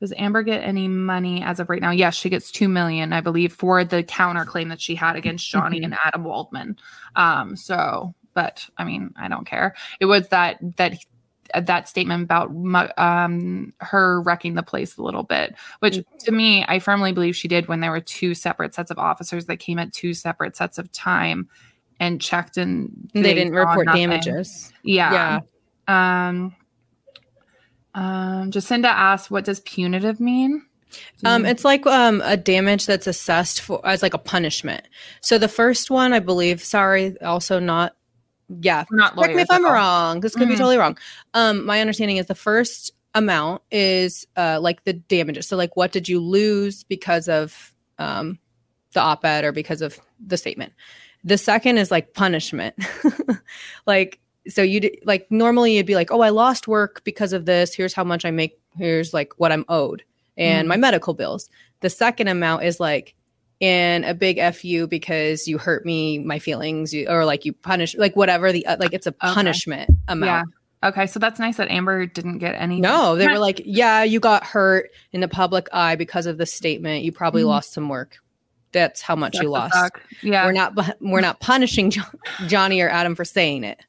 does 0.00 0.12
Amber 0.16 0.42
get 0.42 0.62
any 0.62 0.86
money 0.86 1.42
as 1.42 1.58
of 1.58 1.68
right 1.68 1.82
now? 1.82 1.90
Yes, 1.90 2.14
she 2.14 2.28
gets 2.28 2.52
two 2.52 2.68
million, 2.68 3.12
I 3.12 3.20
believe, 3.20 3.52
for 3.52 3.84
the 3.84 4.04
counterclaim 4.04 4.68
that 4.68 4.80
she 4.80 4.94
had 4.94 5.16
against 5.16 5.48
Johnny 5.50 5.82
and 5.82 5.96
Adam 6.04 6.24
Waldman. 6.24 6.78
Um, 7.16 7.56
so, 7.56 8.14
but 8.34 8.68
I 8.78 8.84
mean, 8.84 9.12
I 9.16 9.28
don't 9.28 9.46
care. 9.46 9.74
It 9.98 10.06
was 10.06 10.28
that 10.28 10.58
that 10.76 10.98
that 11.58 11.88
statement 11.88 12.24
about 12.24 12.50
um 12.98 13.72
her 13.80 14.20
wrecking 14.20 14.54
the 14.54 14.62
place 14.62 14.96
a 14.96 15.02
little 15.02 15.24
bit, 15.24 15.56
which 15.80 16.04
to 16.20 16.32
me, 16.32 16.64
I 16.68 16.78
firmly 16.78 17.12
believe 17.12 17.34
she 17.34 17.48
did 17.48 17.66
when 17.66 17.80
there 17.80 17.90
were 17.90 18.00
two 18.00 18.34
separate 18.34 18.74
sets 18.74 18.90
of 18.90 18.98
officers 18.98 19.46
that 19.46 19.56
came 19.56 19.78
at 19.78 19.92
two 19.92 20.14
separate 20.14 20.56
sets 20.56 20.78
of 20.78 20.92
time 20.92 21.48
and 22.00 22.20
checked 22.20 22.56
and 22.56 23.10
They 23.14 23.34
didn't 23.34 23.54
report 23.54 23.86
nothing. 23.86 24.02
damages. 24.10 24.72
Yeah. 24.82 25.40
Yeah. 25.88 26.28
Um, 26.28 26.54
um, 27.94 28.50
Jacinda 28.50 28.86
asked, 28.88 29.30
"What 29.30 29.44
does 29.44 29.60
punitive 29.60 30.20
mean?" 30.20 30.64
Um, 31.24 31.44
it's 31.44 31.64
like 31.64 31.86
um 31.86 32.22
a 32.24 32.36
damage 32.36 32.86
that's 32.86 33.06
assessed 33.06 33.60
for 33.60 33.84
as 33.86 34.02
like 34.02 34.14
a 34.14 34.18
punishment. 34.18 34.88
So 35.20 35.36
the 35.38 35.48
first 35.48 35.90
one, 35.90 36.12
I 36.12 36.18
believe, 36.18 36.62
sorry, 36.62 37.20
also 37.20 37.58
not 37.58 37.94
yeah. 38.60 38.84
We're 38.90 38.96
not 38.96 39.14
correct 39.14 39.34
me 39.34 39.42
if 39.42 39.50
I'm 39.50 39.66
all. 39.66 39.72
wrong. 39.72 40.20
This 40.20 40.34
could 40.34 40.48
be 40.48 40.54
Mhm. 40.54 40.58
totally 40.58 40.78
wrong. 40.78 40.96
Um, 41.34 41.66
my 41.66 41.80
understanding 41.80 42.16
is 42.16 42.26
the 42.26 42.34
first 42.34 42.92
amount 43.14 43.62
is 43.70 44.26
uh 44.36 44.58
like 44.62 44.84
the 44.84 44.92
damages. 44.94 45.46
So 45.48 45.56
like 45.56 45.76
what 45.76 45.92
did 45.92 46.08
you 46.08 46.20
lose 46.20 46.84
because 46.84 47.28
of 47.28 47.74
um 47.98 48.38
the 48.92 49.00
op-ed 49.00 49.44
or 49.44 49.52
because 49.52 49.82
of 49.82 49.98
the 50.24 50.36
statement. 50.38 50.72
The 51.28 51.38
second 51.38 51.78
is 51.78 51.90
like 51.90 52.14
punishment. 52.14 52.74
like 53.86 54.18
so 54.48 54.62
you 54.62 54.90
like 55.04 55.26
normally 55.30 55.76
you'd 55.76 55.86
be 55.86 55.94
like, 55.94 56.10
"Oh, 56.10 56.20
I 56.22 56.30
lost 56.30 56.66
work 56.66 57.02
because 57.04 57.32
of 57.32 57.44
this. 57.44 57.74
Here's 57.74 57.92
how 57.92 58.04
much 58.04 58.24
I 58.24 58.30
make. 58.30 58.58
Here's 58.76 59.12
like 59.12 59.32
what 59.36 59.52
I'm 59.52 59.64
owed 59.68 60.02
and 60.36 60.66
Mhm. 60.66 60.68
my 60.70 60.76
medical 60.76 61.14
bills." 61.14 61.48
The 61.80 61.90
second 61.90 62.28
amount 62.28 62.64
is 62.64 62.80
like 62.80 63.14
in 63.60 64.04
a 64.04 64.14
big 64.14 64.40
fu 64.54 64.86
because 64.86 65.46
you 65.48 65.58
hurt 65.58 65.84
me, 65.84 66.18
my 66.18 66.38
feelings, 66.38 66.94
you, 66.94 67.08
or 67.08 67.24
like 67.24 67.44
you 67.44 67.52
punish, 67.52 67.96
like 67.96 68.16
whatever 68.16 68.50
the 68.52 68.64
uh, 68.66 68.76
like 68.78 68.92
it's 68.94 69.06
a 69.06 69.10
Okay. 69.10 69.34
punishment 69.34 69.90
amount. 70.08 70.48
Yeah. 70.82 70.88
Okay, 70.88 71.06
so 71.08 71.18
that's 71.18 71.40
nice 71.40 71.56
that 71.56 71.70
Amber 71.72 72.06
didn't 72.06 72.38
get 72.38 72.54
any. 72.54 72.80
No, 72.80 73.16
they 73.16 73.26
were 73.26 73.38
like, 73.48 73.60
yeah, 73.64 74.04
you 74.04 74.20
got 74.20 74.44
hurt 74.44 74.90
in 75.12 75.20
the 75.20 75.26
public 75.28 75.68
eye 75.72 75.96
because 75.96 76.26
of 76.26 76.38
this 76.38 76.52
statement. 76.54 77.02
You 77.04 77.10
probably 77.12 77.42
Mhm. 77.42 77.46
lost 77.48 77.72
some 77.72 77.88
work. 77.88 78.18
That's 78.72 79.00
how 79.02 79.16
much 79.16 79.34
Sucks 79.34 79.42
you 79.42 79.50
lost. 79.50 79.92
Yeah. 80.22 80.44
We're 80.46 80.52
not 80.52 80.74
we're 81.00 81.20
not 81.20 81.40
punishing 81.40 81.90
jo- 81.90 82.02
Johnny 82.46 82.80
or 82.80 82.88
Adam 82.88 83.14
for 83.14 83.24
saying 83.24 83.64
it. 83.64 83.80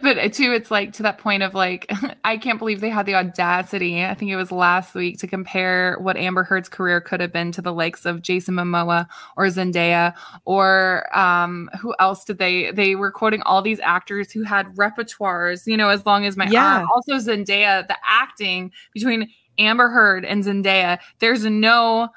but 0.00 0.32
too, 0.32 0.52
it's 0.52 0.70
like 0.70 0.92
to 0.92 1.02
that 1.02 1.18
point 1.18 1.42
of 1.42 1.52
like, 1.52 1.90
I 2.24 2.36
can't 2.36 2.58
believe 2.60 2.80
they 2.80 2.88
had 2.88 3.04
the 3.04 3.16
audacity. 3.16 4.04
I 4.04 4.14
think 4.14 4.30
it 4.30 4.36
was 4.36 4.52
last 4.52 4.94
week 4.94 5.18
to 5.18 5.26
compare 5.26 5.96
what 6.00 6.16
Amber 6.16 6.44
Heard's 6.44 6.68
career 6.68 7.00
could 7.00 7.20
have 7.20 7.32
been 7.32 7.50
to 7.50 7.62
the 7.62 7.72
likes 7.72 8.06
of 8.06 8.22
Jason 8.22 8.54
Momoa 8.54 9.08
or 9.36 9.46
Zendaya 9.46 10.14
or 10.44 11.08
um, 11.18 11.68
who 11.80 11.94
else 11.98 12.24
did 12.24 12.38
they? 12.38 12.70
They 12.70 12.94
were 12.94 13.10
quoting 13.10 13.42
all 13.42 13.60
these 13.60 13.80
actors 13.80 14.30
who 14.30 14.44
had 14.44 14.72
repertoires, 14.76 15.66
you 15.66 15.76
know, 15.76 15.88
as 15.88 16.06
long 16.06 16.26
as 16.26 16.36
my 16.36 16.46
Yeah. 16.46 16.78
arm. 16.78 16.86
Also, 16.94 17.14
Zendaya, 17.14 17.86
the 17.88 17.96
acting 18.04 18.70
between 18.94 19.28
Amber 19.58 19.88
Heard 19.88 20.24
and 20.24 20.44
Zendaya, 20.44 20.98
there's 21.18 21.44
no. 21.44 22.08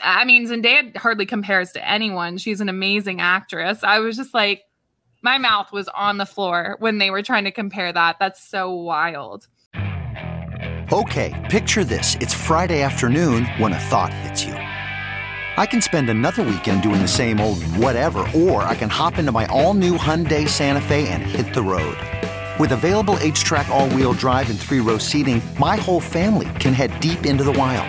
I 0.00 0.24
mean, 0.24 0.46
Zendaya 0.46 0.96
hardly 0.96 1.26
compares 1.26 1.72
to 1.72 1.88
anyone. 1.88 2.38
She's 2.38 2.60
an 2.60 2.68
amazing 2.68 3.20
actress. 3.20 3.82
I 3.82 3.98
was 3.98 4.16
just 4.16 4.34
like, 4.34 4.62
my 5.22 5.38
mouth 5.38 5.72
was 5.72 5.88
on 5.88 6.18
the 6.18 6.26
floor 6.26 6.76
when 6.78 6.98
they 6.98 7.10
were 7.10 7.22
trying 7.22 7.44
to 7.44 7.50
compare 7.50 7.92
that. 7.92 8.16
That's 8.20 8.42
so 8.42 8.72
wild. 8.72 9.48
Okay, 10.90 11.46
picture 11.50 11.84
this. 11.84 12.14
It's 12.20 12.32
Friday 12.32 12.82
afternoon 12.82 13.44
when 13.58 13.72
a 13.72 13.78
thought 13.78 14.14
hits 14.14 14.44
you. 14.44 14.54
I 14.54 15.66
can 15.66 15.82
spend 15.82 16.08
another 16.08 16.44
weekend 16.44 16.82
doing 16.82 17.02
the 17.02 17.08
same 17.08 17.40
old 17.40 17.62
whatever, 17.64 18.20
or 18.34 18.62
I 18.62 18.76
can 18.76 18.88
hop 18.88 19.18
into 19.18 19.32
my 19.32 19.46
all 19.46 19.74
new 19.74 19.98
Hyundai 19.98 20.48
Santa 20.48 20.80
Fe 20.80 21.08
and 21.08 21.22
hit 21.22 21.52
the 21.52 21.62
road. 21.62 21.98
With 22.60 22.72
available 22.72 23.16
H 23.20 23.42
track, 23.44 23.68
all 23.68 23.88
wheel 23.90 24.12
drive, 24.12 24.48
and 24.50 24.58
three 24.58 24.80
row 24.80 24.98
seating, 24.98 25.42
my 25.58 25.76
whole 25.76 26.00
family 26.00 26.48
can 26.60 26.72
head 26.72 26.98
deep 27.00 27.26
into 27.26 27.44
the 27.44 27.52
wild. 27.52 27.88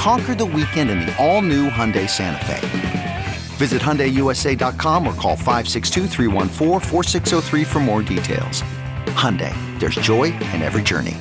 Conquer 0.00 0.34
the 0.34 0.46
weekend 0.46 0.88
in 0.88 1.00
the 1.00 1.14
all-new 1.22 1.68
Hyundai 1.68 2.08
Santa 2.08 2.42
Fe. 2.46 3.26
Visit 3.58 3.82
HyundaiUSA.com 3.82 5.06
or 5.06 5.12
call 5.12 5.36
562-314-4603 5.36 7.66
for 7.66 7.80
more 7.80 8.00
details. 8.00 8.62
Hyundai, 9.08 9.52
there's 9.78 9.96
joy 9.96 10.32
in 10.54 10.62
every 10.62 10.80
journey. 10.80 11.18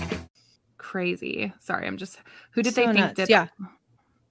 Crazy. 0.77 1.51
Sorry, 1.59 1.87
I'm 1.87 1.97
just 1.97 2.19
who 2.51 2.63
did 2.63 2.73
So 2.73 2.79
they 2.79 2.87
think 2.87 2.99
nuts, 2.99 3.15
did 3.15 3.27
yeah. 3.27 3.47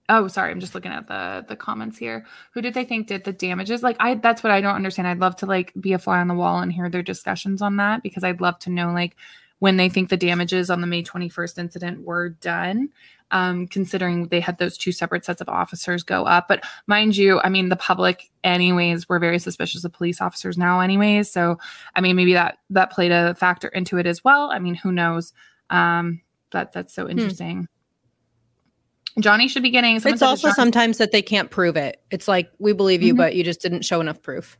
Oh, 0.09 0.29
sorry, 0.29 0.51
I'm 0.51 0.61
just 0.61 0.75
looking 0.75 0.93
at 0.93 1.09
the 1.09 1.45
the 1.47 1.55
comments 1.55 1.99
here. 1.99 2.25
Who 2.53 2.63
did 2.63 2.73
they 2.73 2.85
think 2.85 3.07
did 3.07 3.25
the 3.25 3.35
damages? 3.35 3.83
Like 3.83 3.97
I 4.01 4.15
that's 4.15 4.43
what 4.43 4.51
I 4.51 4.63
don't 4.63 4.77
understand. 4.77 5.09
I'd 5.09 5.19
love 5.19 5.37
to 5.37 5.47
like 5.47 5.75
be 5.79 5.93
a 5.93 5.99
fly 5.99 6.21
on 6.21 6.29
the 6.29 6.33
wall 6.33 6.61
and 6.61 6.73
hear 6.73 6.89
their 6.89 7.03
discussions 7.03 7.61
on 7.61 7.77
that 7.77 8.03
because 8.03 8.25
I'd 8.25 8.41
love 8.41 8.59
to 8.61 8.71
know 8.71 8.93
like 8.93 9.15
when 9.61 9.77
they 9.77 9.89
think 9.89 10.09
the 10.09 10.17
damages 10.17 10.71
on 10.71 10.81
the 10.81 10.87
May 10.87 11.03
21st 11.03 11.59
incident 11.59 12.05
were 12.05 12.29
done. 12.31 12.91
Um, 13.31 13.67
considering 13.67 14.29
they 14.29 14.41
had 14.41 14.57
those 14.57 14.79
two 14.79 14.91
separate 14.91 15.23
sets 15.23 15.43
of 15.43 15.51
officers 15.51 16.03
go 16.03 16.25
up. 16.25 16.49
But 16.49 16.65
mind 16.87 17.15
you, 17.15 17.41
I 17.45 17.51
mean, 17.51 17.69
the 17.69 17.77
public, 17.77 18.31
anyways, 18.43 19.07
were 19.07 19.19
very 19.19 19.39
suspicious 19.39 19.85
of 19.85 19.93
police 19.93 20.23
officers 20.23 20.57
now, 20.57 20.81
anyways. 20.81 21.31
So, 21.31 21.59
I 21.95 22.01
mean, 22.01 22.17
maybe 22.17 22.33
that 22.33 22.57
that 22.71 22.91
played 22.91 23.13
a 23.13 23.35
factor 23.35 23.69
into 23.69 23.99
it 23.99 24.07
as 24.07 24.25
well. 24.25 24.51
I 24.51 24.59
mean, 24.59 24.75
who 24.75 24.93
knows? 24.93 25.35
Um, 25.69 26.23
that 26.53 26.73
that's 26.73 26.95
so 26.95 27.07
interesting. 27.07 27.69
Johnny 29.21 29.47
should 29.49 29.63
be 29.63 29.71
getting. 29.71 29.97
it's 29.97 30.23
also 30.23 30.49
Johnny- 30.49 30.55
sometimes 30.55 30.97
that 30.97 31.13
they 31.13 31.21
can't 31.21 31.51
prove 31.51 31.77
it. 31.77 32.01
It's 32.11 32.29
like 32.29 32.51
we 32.59 32.73
believe 32.73 33.03
you, 33.03 33.13
Mhm. 33.13 33.19
but 33.19 33.35
you 33.35 33.45
just 33.45 33.61
didn't 33.61 33.85
show 33.85 34.01
enough 34.01 34.23
proof. 34.23 34.57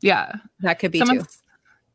Yeah. 0.00 0.32
That 0.60 0.78
could 0.78 0.90
be 0.92 1.00
Someone 1.00 1.18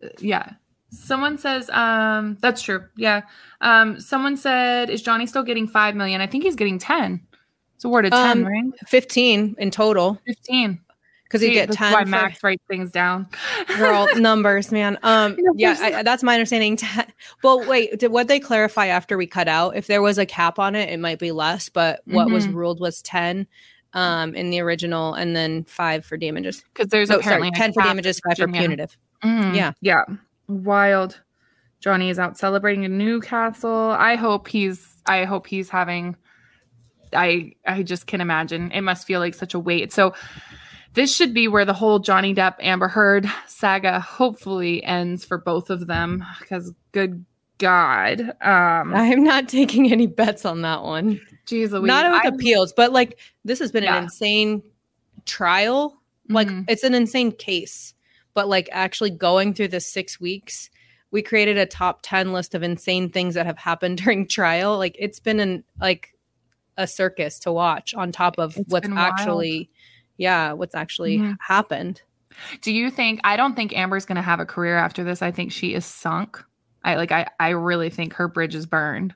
too. 0.01 0.09
Yeah. 0.19 0.51
Someone 0.91 1.37
says, 1.37 1.69
um, 1.69 2.37
that's 2.41 2.61
true. 2.61 2.85
Yeah. 2.97 3.21
Um, 3.61 3.99
someone 3.99 4.35
said, 4.37 4.89
is 4.89 5.01
Johnny 5.01 5.25
still 5.25 5.43
getting 5.43 5.67
five 5.67 5.95
million? 5.95 6.19
I 6.21 6.27
think 6.27 6.43
he's 6.43 6.55
getting 6.55 6.79
10. 6.79 7.19
It's 7.75 7.85
awarded 7.85 8.11
10, 8.11 8.39
Um, 8.39 8.45
right? 8.45 8.63
15 8.87 9.55
in 9.57 9.71
total. 9.71 10.19
15. 10.27 10.79
Because 11.23 11.43
you 11.43 11.51
get 11.51 11.67
that's 11.69 11.77
10 11.77 11.93
Why 11.93 12.01
for- 12.03 12.09
Max 12.09 12.43
writes 12.43 12.61
things 12.69 12.91
down. 12.91 13.25
girl 13.77 14.05
numbers 14.17 14.69
man 14.69 14.97
um 15.03 15.37
yeah 15.55 15.77
I, 15.79 16.03
that's 16.03 16.23
my 16.23 16.33
understanding 16.33 16.77
well 17.43 17.65
wait 17.65 17.97
did 17.99 18.11
what 18.11 18.27
they 18.27 18.37
clarify 18.41 18.87
after 18.87 19.17
we 19.17 19.27
cut 19.27 19.47
out 19.47 19.77
if 19.77 19.87
there 19.87 20.01
was 20.01 20.17
a 20.17 20.25
cap 20.25 20.59
on 20.59 20.75
it 20.75 20.89
it 20.89 20.99
might 20.99 21.19
be 21.19 21.31
less 21.31 21.69
but 21.69 22.01
what 22.05 22.29
was 22.29 22.45
Mhm. 22.47 22.53
ruled 22.55 22.81
was 22.81 23.01
10 23.03 23.47
um 23.93 24.35
in 24.35 24.49
the 24.49 24.59
original 24.59 25.13
and 25.13 25.33
then 25.33 25.63
five 25.63 26.03
for 26.05 26.17
damages 26.17 26.65
because 26.73 26.89
there's 26.89 27.07
No, 27.07 27.19
apparently 27.19 27.47
a 27.47 27.51
10 27.51 27.71
for 27.71 27.81
damages 27.81 28.19
five 28.27 28.37
for 28.37 28.49
punitive 28.49 28.97
Mhm. 29.23 29.55
Yeah. 29.55 29.71
Yeah. 29.79 30.03
Wild. 30.51 31.21
Johnny 31.79 32.09
is 32.09 32.19
out 32.19 32.37
celebrating 32.37 32.83
in 32.83 32.97
Newcastle. 32.97 33.91
I 33.97 34.15
hope 34.15 34.47
he's 34.47 34.85
I 35.05 35.23
hope 35.25 35.47
he's 35.47 35.69
having 35.69 36.15
I 37.13 37.53
I 37.65 37.83
just 37.83 38.07
can 38.07 38.21
imagine. 38.21 38.71
It 38.71 38.81
must 38.81 39.07
feel 39.07 39.19
like 39.19 39.33
such 39.33 39.53
a 39.53 39.59
weight. 39.59 39.91
So 39.91 40.13
this 40.93 41.15
should 41.15 41.33
be 41.33 41.47
where 41.47 41.65
the 41.65 41.73
whole 41.73 41.99
Johnny 41.99 42.35
Depp 42.35 42.55
Amber 42.59 42.87
Heard 42.87 43.29
saga 43.47 43.99
hopefully 43.99 44.83
ends 44.83 45.25
for 45.25 45.37
both 45.37 45.69
of 45.69 45.87
them 45.87 46.23
because 46.39 46.71
good 46.91 47.25
God. 47.57 48.19
Um, 48.41 48.93
I'm 48.93 49.23
not 49.23 49.47
taking 49.49 49.91
any 49.91 50.07
bets 50.07 50.45
on 50.45 50.61
that 50.63 50.83
one. 50.83 51.19
Jeez 51.47 51.71
Louise. 51.71 51.87
Not 51.87 52.11
with 52.11 52.21
I'm- 52.25 52.33
appeals, 52.35 52.73
but 52.75 52.91
like 52.91 53.19
this 53.45 53.59
has 53.59 53.71
been 53.71 53.83
Yeah. 53.83 53.97
an 53.97 54.03
insane 54.03 54.61
trial. 55.25 55.97
Like 56.29 56.47
Mhm. 56.47 56.65
it's 56.69 56.83
an 56.83 56.93
insane 56.93 57.31
case, 57.31 57.93
but 58.33 58.47
like 58.47 58.69
actually 58.71 59.09
going 59.11 59.53
through 59.53 59.69
the 59.69 59.79
six 59.79 60.19
weeks, 60.19 60.69
we 61.11 61.21
created 61.21 61.57
a 61.57 61.65
top 61.65 61.99
10 62.03 62.31
list 62.33 62.55
of 62.55 62.63
insane 62.63 63.09
things 63.09 63.35
that 63.35 63.45
have 63.45 63.57
happened 63.57 63.97
during 64.03 64.27
trial. 64.27 64.77
Like 64.77 64.95
it's 64.99 65.19
been 65.19 65.39
an 65.39 65.63
like 65.79 66.09
a 66.77 66.87
circus 66.87 67.39
to 67.39 67.51
watch 67.51 67.93
on 67.93 68.11
top 68.11 68.37
of 68.39 68.55
It's 68.57 68.71
what's 68.71 68.87
been 68.87 68.95
wild. 68.95 69.13
actually 69.13 69.69
yeah, 70.17 70.53
what's 70.53 70.75
actually 70.75 71.17
Mhm. 71.17 71.37
happened. 71.39 72.01
Do 72.61 72.71
you 72.71 72.89
think 72.91 73.19
I 73.23 73.35
don't 73.37 73.55
think 73.55 73.75
Amber's 73.75 74.05
gonna 74.05 74.21
have 74.21 74.39
a 74.39 74.45
career 74.45 74.77
after 74.77 75.03
this. 75.03 75.21
I 75.21 75.31
think 75.31 75.51
she 75.51 75.73
is 75.73 75.85
sunk. 75.85 76.41
I 76.83 76.95
like 76.95 77.11
I 77.11 77.27
I 77.39 77.49
really 77.49 77.89
think 77.89 78.13
her 78.13 78.27
bridge 78.27 78.55
is 78.55 78.65
burned. 78.65 79.13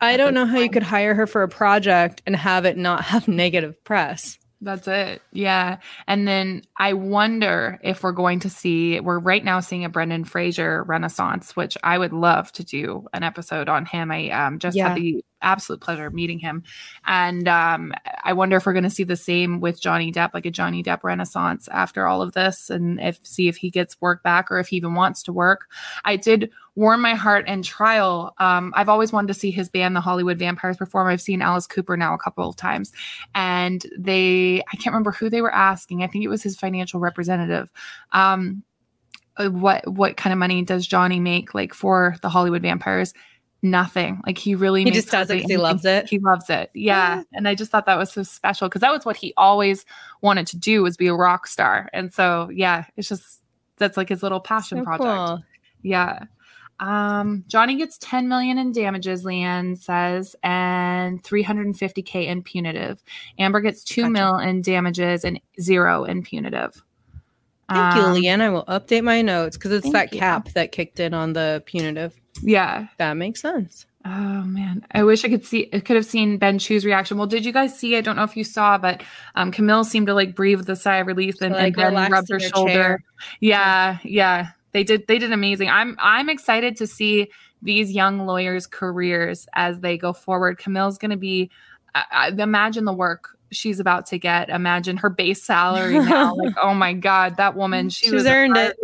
I 0.00 0.16
don't 0.16 0.34
know 0.34 0.46
how 0.46 0.58
you 0.58 0.70
could 0.70 0.82
hire 0.84 1.14
her 1.14 1.26
for 1.26 1.42
a 1.42 1.48
project 1.48 2.22
and 2.26 2.34
have 2.36 2.64
it 2.64 2.76
not 2.76 3.04
have 3.04 3.26
negative 3.28 3.82
press. 3.84 4.38
That's 4.60 4.88
it. 4.88 5.22
Yeah. 5.32 5.78
And 6.08 6.26
then 6.26 6.62
I 6.76 6.92
wonder 6.92 7.78
if 7.84 8.02
we're 8.02 8.10
going 8.12 8.40
to 8.40 8.50
see, 8.50 8.98
we're 8.98 9.20
right 9.20 9.44
now 9.44 9.60
seeing 9.60 9.84
a 9.84 9.88
Brendan 9.88 10.24
Fraser 10.24 10.82
renaissance, 10.82 11.54
which 11.54 11.78
I 11.84 11.96
would 11.96 12.12
love 12.12 12.50
to 12.52 12.64
do 12.64 13.06
an 13.12 13.22
episode 13.22 13.68
on 13.68 13.86
him. 13.86 14.10
I 14.10 14.30
um, 14.30 14.58
just 14.58 14.76
Yeah. 14.76 14.88
had 14.88 14.96
the 14.96 15.24
absolute 15.42 15.80
pleasure 15.80 16.10
meeting 16.10 16.38
him. 16.38 16.62
And 17.06 17.48
um, 17.48 17.92
I 18.24 18.32
wonder 18.32 18.56
if 18.56 18.66
we're 18.66 18.72
going 18.72 18.84
to 18.84 18.90
see 18.90 19.04
the 19.04 19.16
same 19.16 19.60
with 19.60 19.80
Johnny 19.80 20.12
Depp, 20.12 20.34
like 20.34 20.46
a 20.46 20.50
Johnny 20.50 20.82
Depp 20.82 21.02
renaissance 21.02 21.68
after 21.68 22.06
all 22.06 22.22
of 22.22 22.32
this, 22.32 22.70
and 22.70 23.00
if 23.00 23.18
see 23.22 23.48
if 23.48 23.56
he 23.56 23.70
gets 23.70 24.00
work 24.00 24.22
back 24.22 24.50
or 24.50 24.58
if 24.58 24.68
he 24.68 24.76
even 24.76 24.94
wants 24.94 25.22
to 25.24 25.32
work. 25.32 25.68
I 26.04 26.16
did 26.16 26.50
warm 26.74 27.00
my 27.00 27.14
heart 27.14 27.44
and 27.48 27.64
trial. 27.64 28.34
Um, 28.38 28.72
I've 28.76 28.88
always 28.88 29.12
wanted 29.12 29.28
to 29.28 29.34
see 29.34 29.50
his 29.50 29.68
band, 29.68 29.96
the 29.96 30.00
Hollywood 30.00 30.38
Vampires, 30.38 30.76
perform. 30.76 31.08
I've 31.08 31.20
seen 31.20 31.42
Alice 31.42 31.66
Cooper 31.66 31.96
now 31.96 32.14
a 32.14 32.18
couple 32.18 32.48
of 32.48 32.56
times, 32.56 32.92
and 33.34 33.84
they 33.98 34.62
I 34.72 34.76
can't 34.76 34.94
remember 34.94 35.12
who 35.12 35.28
they 35.28 35.42
were 35.42 35.54
asking. 35.54 36.02
I 36.02 36.06
think 36.06 36.24
it 36.24 36.28
was 36.28 36.42
his 36.42 36.56
financial 36.56 37.00
representative. 37.00 37.70
Um, 38.12 38.62
uh, 39.38 39.50
what 39.50 39.86
what 39.88 40.16
kind 40.16 40.32
of 40.32 40.38
money 40.38 40.62
does 40.62 40.86
Johnny 40.86 41.20
make 41.20 41.54
like 41.54 41.72
for 41.72 42.16
the 42.22 42.28
Hollywood 42.28 42.62
Vampires? 42.62 43.14
Nothing. 43.60 44.20
Like 44.24 44.38
he 44.38 44.54
really 44.54 44.84
He 44.84 44.90
just 44.92 45.10
does 45.10 45.30
it 45.30 45.42
he 45.44 45.56
loves 45.56 45.84
it? 45.84 46.08
He 46.08 46.18
loves 46.20 46.48
it. 46.48 46.70
Yeah. 46.74 47.22
And 47.32 47.48
I 47.48 47.54
just 47.56 47.70
thought 47.72 47.86
that 47.86 47.98
was 47.98 48.12
so 48.12 48.22
special 48.22 48.68
because 48.68 48.82
that 48.82 48.92
was 48.92 49.04
what 49.04 49.16
he 49.16 49.34
always 49.36 49.84
wanted 50.20 50.46
to 50.48 50.56
do 50.56 50.82
was 50.82 50.96
be 50.96 51.08
a 51.08 51.14
rock 51.14 51.46
star. 51.48 51.88
And 51.92 52.12
so 52.14 52.50
yeah, 52.52 52.84
it's 52.96 53.08
just 53.08 53.42
that's 53.76 53.96
like 53.96 54.08
his 54.10 54.22
little 54.22 54.38
passion 54.40 54.78
So 54.78 54.84
project. 54.84 55.02
cool. 55.08 55.42
Yeah. 55.82 56.24
Um, 56.80 57.42
Johnny 57.48 57.74
gets 57.76 57.98
10 57.98 58.28
million 58.28 58.56
in 58.58 58.70
damages, 58.70 59.24
Leanne 59.24 59.76
says, 59.76 60.36
and 60.44 61.20
350k 61.24 62.26
in 62.28 62.44
punitive. 62.44 63.02
Amber 63.40 63.60
gets 63.60 63.82
two 63.82 64.02
Gotcha. 64.02 64.10
mil 64.12 64.38
in 64.38 64.62
damages 64.62 65.24
and 65.24 65.40
zero 65.60 66.04
in 66.04 66.22
punitive. 66.22 66.80
Thank 67.68 67.96
you, 67.96 68.02
Um, 68.02 68.14
Leanne. 68.14 68.40
I 68.40 68.48
will 68.50 68.64
update 68.66 69.02
my 69.02 69.20
notes 69.22 69.56
because 69.56 69.72
it's 69.72 69.90
that 69.90 70.12
you. 70.12 70.20
cap 70.20 70.50
that 70.50 70.70
kicked 70.70 71.00
in 71.00 71.12
on 71.14 71.32
the 71.32 71.62
punitive. 71.66 72.14
Yeah. 72.42 72.86
That 72.98 73.14
makes 73.14 73.40
sense. 73.40 73.86
Oh 74.04 74.42
man, 74.42 74.86
I 74.92 75.02
wish 75.02 75.24
I 75.24 75.28
could 75.28 75.44
see. 75.44 75.68
I 75.72 75.80
could 75.80 75.96
have 75.96 76.06
seen 76.06 76.38
Ben 76.38 76.58
Chew's 76.58 76.84
reaction. 76.84 77.18
Well, 77.18 77.26
did 77.26 77.44
you 77.44 77.52
guys 77.52 77.78
see? 77.78 77.96
I 77.96 78.00
don't 78.00 78.16
know 78.16 78.22
if 78.22 78.36
you 78.38 78.44
saw, 78.44 78.78
but 78.78 79.02
um, 79.34 79.50
Camille 79.50 79.84
seemed 79.84 80.06
to 80.06 80.14
like 80.14 80.34
breathe 80.34 80.58
with 80.58 80.70
a 80.70 80.76
sigh 80.76 80.96
of 80.96 81.06
relief 81.06 81.42
and, 81.42 81.52
Like, 81.52 81.76
and 81.76 81.88
relax 81.88 82.12
rubbed 82.12 82.30
her 82.30 82.40
shoulder. 82.40 82.72
chair. 82.72 83.04
Yeah, 83.40 83.98
yeah, 84.04 84.48
they 84.72 84.82
did. 84.82 85.08
They 85.08 85.18
did 85.18 85.32
amazing. 85.32 85.68
I'm 85.68 85.96
I'm 86.00 86.30
excited 86.30 86.76
to 86.76 86.86
see 86.86 87.28
these 87.60 87.90
young 87.92 88.24
lawyers' 88.24 88.66
careers 88.66 89.46
as 89.54 89.80
they 89.80 89.98
go 89.98 90.12
forward. 90.14 90.58
Camille's 90.58 90.96
going 90.96 91.10
to 91.10 91.16
be. 91.16 91.50
I, 91.94 92.04
I, 92.12 92.28
imagine 92.28 92.84
the 92.84 92.94
work 92.94 93.36
she's 93.50 93.80
about 93.80 94.06
to 94.06 94.18
get. 94.18 94.48
Imagine 94.48 94.96
her 94.98 95.10
base 95.10 95.42
salary 95.42 95.98
now. 95.98 96.34
like, 96.36 96.54
oh 96.62 96.72
my 96.72 96.94
god, 96.94 97.36
that 97.36 97.56
woman. 97.56 97.90
She 97.90 98.06
She's 98.06 98.12
was 98.14 98.26
a 98.26 98.32
earned 98.32 98.56
it. 98.56 98.76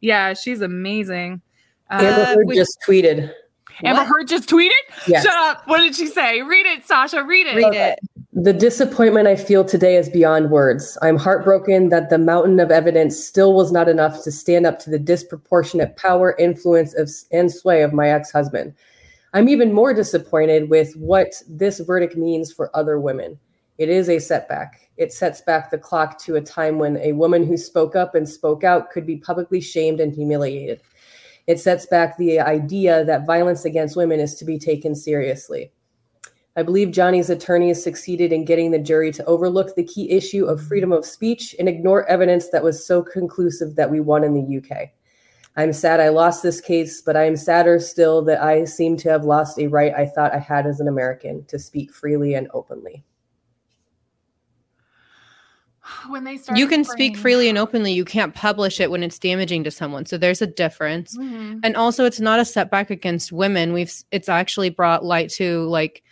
Yeah, 0.00 0.34
she's 0.34 0.60
amazing. 0.60 1.40
Amber 2.02 2.22
Uh, 2.22 2.34
Heard 2.34 2.46
we- 2.48 2.54
just 2.56 2.78
tweeted. 2.86 3.30
Amber 3.82 4.02
What? 4.02 4.08
Heard 4.08 4.28
just 4.28 4.48
tweeted. 4.48 4.70
Yes. 5.06 5.24
Shut 5.24 5.34
up. 5.34 5.62
What 5.66 5.78
did 5.80 5.96
she 5.96 6.06
say? 6.06 6.42
Read 6.42 6.64
it, 6.66 6.86
Sasha. 6.86 7.24
Read 7.24 7.46
it. 7.46 7.56
Read 7.56 7.74
it. 7.74 7.98
The 8.32 8.52
disappointment 8.52 9.26
I 9.28 9.36
feel 9.36 9.64
today 9.64 9.96
is 9.96 10.08
beyond 10.08 10.50
words. 10.50 10.96
I'm 11.02 11.16
heartbroken 11.16 11.88
that 11.88 12.10
the 12.10 12.18
mountain 12.18 12.60
of 12.60 12.70
evidence 12.70 13.22
still 13.24 13.54
was 13.54 13.72
not 13.72 13.88
enough 13.88 14.22
to 14.24 14.30
stand 14.32 14.66
up 14.66 14.78
to 14.80 14.90
the 14.90 14.98
disproportionate 14.98 15.96
power, 15.96 16.36
influence, 16.38 16.94
of, 16.94 17.10
and 17.32 17.50
sway 17.52 17.82
of 17.82 17.92
my 17.92 18.08
ex 18.10 18.30
husband. 18.30 18.74
I'm 19.34 19.48
even 19.48 19.72
more 19.72 19.92
disappointed 19.92 20.70
with 20.70 20.94
what 20.94 21.32
this 21.48 21.80
verdict 21.80 22.16
means 22.16 22.52
for 22.52 22.70
other 22.76 23.00
women. 23.00 23.38
It 23.78 23.88
is 23.88 24.08
a 24.08 24.20
setback. 24.20 24.88
It 24.96 25.12
sets 25.12 25.40
back 25.40 25.70
the 25.70 25.78
clock 25.78 26.18
to 26.20 26.36
a 26.36 26.40
time 26.40 26.78
when 26.78 26.96
a 26.98 27.12
woman 27.12 27.44
who 27.44 27.56
spoke 27.56 27.96
up 27.96 28.14
and 28.14 28.28
spoke 28.28 28.62
out 28.62 28.90
could 28.92 29.04
be 29.06 29.16
publicly 29.16 29.60
shamed 29.60 29.98
and 29.98 30.12
humiliated. 30.12 30.80
It 31.46 31.60
sets 31.60 31.86
back 31.86 32.16
the 32.16 32.40
idea 32.40 33.04
that 33.04 33.26
violence 33.26 33.64
against 33.64 33.96
women 33.96 34.20
is 34.20 34.34
to 34.36 34.44
be 34.44 34.58
taken 34.58 34.94
seriously. 34.94 35.72
I 36.56 36.62
believe 36.62 36.92
Johnny's 36.92 37.30
attorneys 37.30 37.82
succeeded 37.82 38.32
in 38.32 38.44
getting 38.44 38.70
the 38.70 38.78
jury 38.78 39.10
to 39.12 39.24
overlook 39.24 39.74
the 39.74 39.84
key 39.84 40.10
issue 40.10 40.44
of 40.46 40.62
freedom 40.62 40.92
of 40.92 41.04
speech 41.04 41.54
and 41.58 41.68
ignore 41.68 42.06
evidence 42.06 42.50
that 42.50 42.62
was 42.62 42.86
so 42.86 43.02
conclusive 43.02 43.74
that 43.74 43.90
we 43.90 43.98
won 44.00 44.22
in 44.22 44.34
the 44.34 44.58
UK. 44.58 44.90
I'm 45.56 45.72
sad 45.72 46.00
I 46.00 46.08
lost 46.08 46.42
this 46.42 46.60
case, 46.60 47.02
but 47.02 47.16
I 47.16 47.24
am 47.24 47.36
sadder 47.36 47.78
still 47.78 48.22
that 48.22 48.42
I 48.42 48.64
seem 48.64 48.96
to 48.98 49.10
have 49.10 49.24
lost 49.24 49.58
a 49.58 49.66
right 49.66 49.92
I 49.94 50.06
thought 50.06 50.34
I 50.34 50.38
had 50.38 50.66
as 50.66 50.80
an 50.80 50.88
American 50.88 51.44
to 51.46 51.58
speak 51.58 51.92
freely 51.92 52.34
and 52.34 52.48
openly. 52.54 53.04
When 56.08 56.24
they 56.24 56.36
start, 56.36 56.58
You 56.58 56.66
can 56.66 56.84
speak 56.84 57.16
freely 57.16 57.48
and 57.48 57.58
openly. 57.58 57.92
You 57.92 58.04
can't 58.04 58.34
publish 58.34 58.80
it 58.80 58.90
when 58.90 59.02
it's 59.02 59.18
damaging 59.18 59.64
to 59.64 59.70
someone. 59.70 60.06
So 60.06 60.16
there's 60.18 60.42
a 60.42 60.46
difference. 60.46 61.16
Mm-hmm. 61.16 61.60
And 61.62 61.76
also 61.76 62.04
it's 62.04 62.20
not 62.20 62.40
a 62.40 62.44
setback 62.44 62.90
against 62.90 63.32
women. 63.32 63.72
We've 63.72 63.92
it's 64.10 64.28
actually 64.28 64.70
brought 64.70 65.04
light 65.04 65.30
to 65.32 65.64
like 65.68 66.02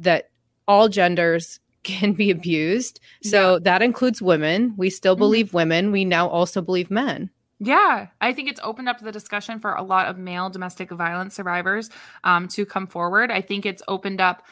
that 0.00 0.30
all 0.68 0.88
genders 0.88 1.60
can 1.82 2.12
be 2.12 2.30
abused. 2.30 3.00
So 3.22 3.58
that 3.60 3.82
includes 3.82 4.20
women. 4.20 4.74
We 4.76 4.90
still 4.90 5.14
Mm-hmm. 5.14 5.20
believe 5.20 5.54
women. 5.54 5.92
We 5.92 6.04
now 6.04 6.28
also 6.28 6.60
believe 6.60 6.90
men. 6.90 7.30
Yeah, 7.58 8.08
I 8.20 8.34
think 8.34 8.50
it's 8.50 8.60
opened 8.62 8.88
up 8.88 9.00
the 9.00 9.10
discussion 9.12 9.60
for 9.60 9.72
a 9.72 9.82
lot 9.82 10.08
of 10.08 10.18
male 10.18 10.50
domestic 10.50 10.90
violence 10.90 11.34
survivors 11.34 11.88
um, 12.22 12.48
to 12.48 12.66
come 12.66 12.86
forward. 12.86 13.30
I 13.30 13.40
think 13.40 13.64
it's 13.64 13.82
opened 13.88 14.20
up. 14.20 14.42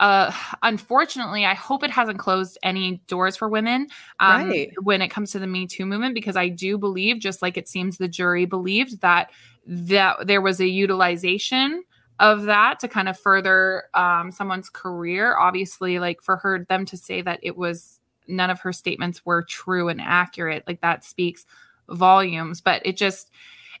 Uh, 0.00 0.32
unfortunately, 0.62 1.44
I 1.44 1.54
hope 1.54 1.84
it 1.84 1.90
hasn't 1.90 2.18
closed 2.18 2.58
any 2.62 3.02
doors 3.06 3.36
for 3.36 3.48
women 3.48 3.86
um, 4.18 4.48
Right. 4.48 4.72
when 4.82 5.02
it 5.02 5.08
comes 5.08 5.30
to 5.32 5.38
the 5.38 5.46
Me 5.46 5.66
Too 5.66 5.84
movement, 5.84 6.14
because 6.14 6.36
I 6.36 6.48
do 6.48 6.78
believe, 6.78 7.20
just 7.20 7.42
like 7.42 7.58
it 7.58 7.68
seems 7.68 7.98
the 7.98 8.08
jury 8.08 8.46
believed, 8.46 9.02
that 9.02 9.30
that 9.66 10.26
there 10.26 10.40
was 10.40 10.58
a 10.58 10.66
utilization 10.66 11.84
of 12.18 12.44
that 12.44 12.80
to 12.80 12.88
kind 12.88 13.08
of 13.08 13.18
further 13.18 13.84
um, 13.94 14.32
someone's 14.32 14.70
career. 14.70 15.36
Obviously, 15.38 15.98
like 15.98 16.22
for 16.22 16.36
her 16.38 16.64
them 16.68 16.86
to 16.86 16.96
say 16.96 17.20
that 17.22 17.38
it 17.42 17.56
was 17.58 18.00
none 18.26 18.48
of 18.50 18.60
her 18.60 18.72
statements 18.72 19.24
were 19.26 19.42
true 19.42 19.88
and 19.88 20.00
accurate, 20.00 20.64
like 20.66 20.80
that 20.80 21.04
speaks 21.04 21.44
volumes. 21.90 22.60
But 22.62 22.80
it 22.86 22.96
just 22.96 23.30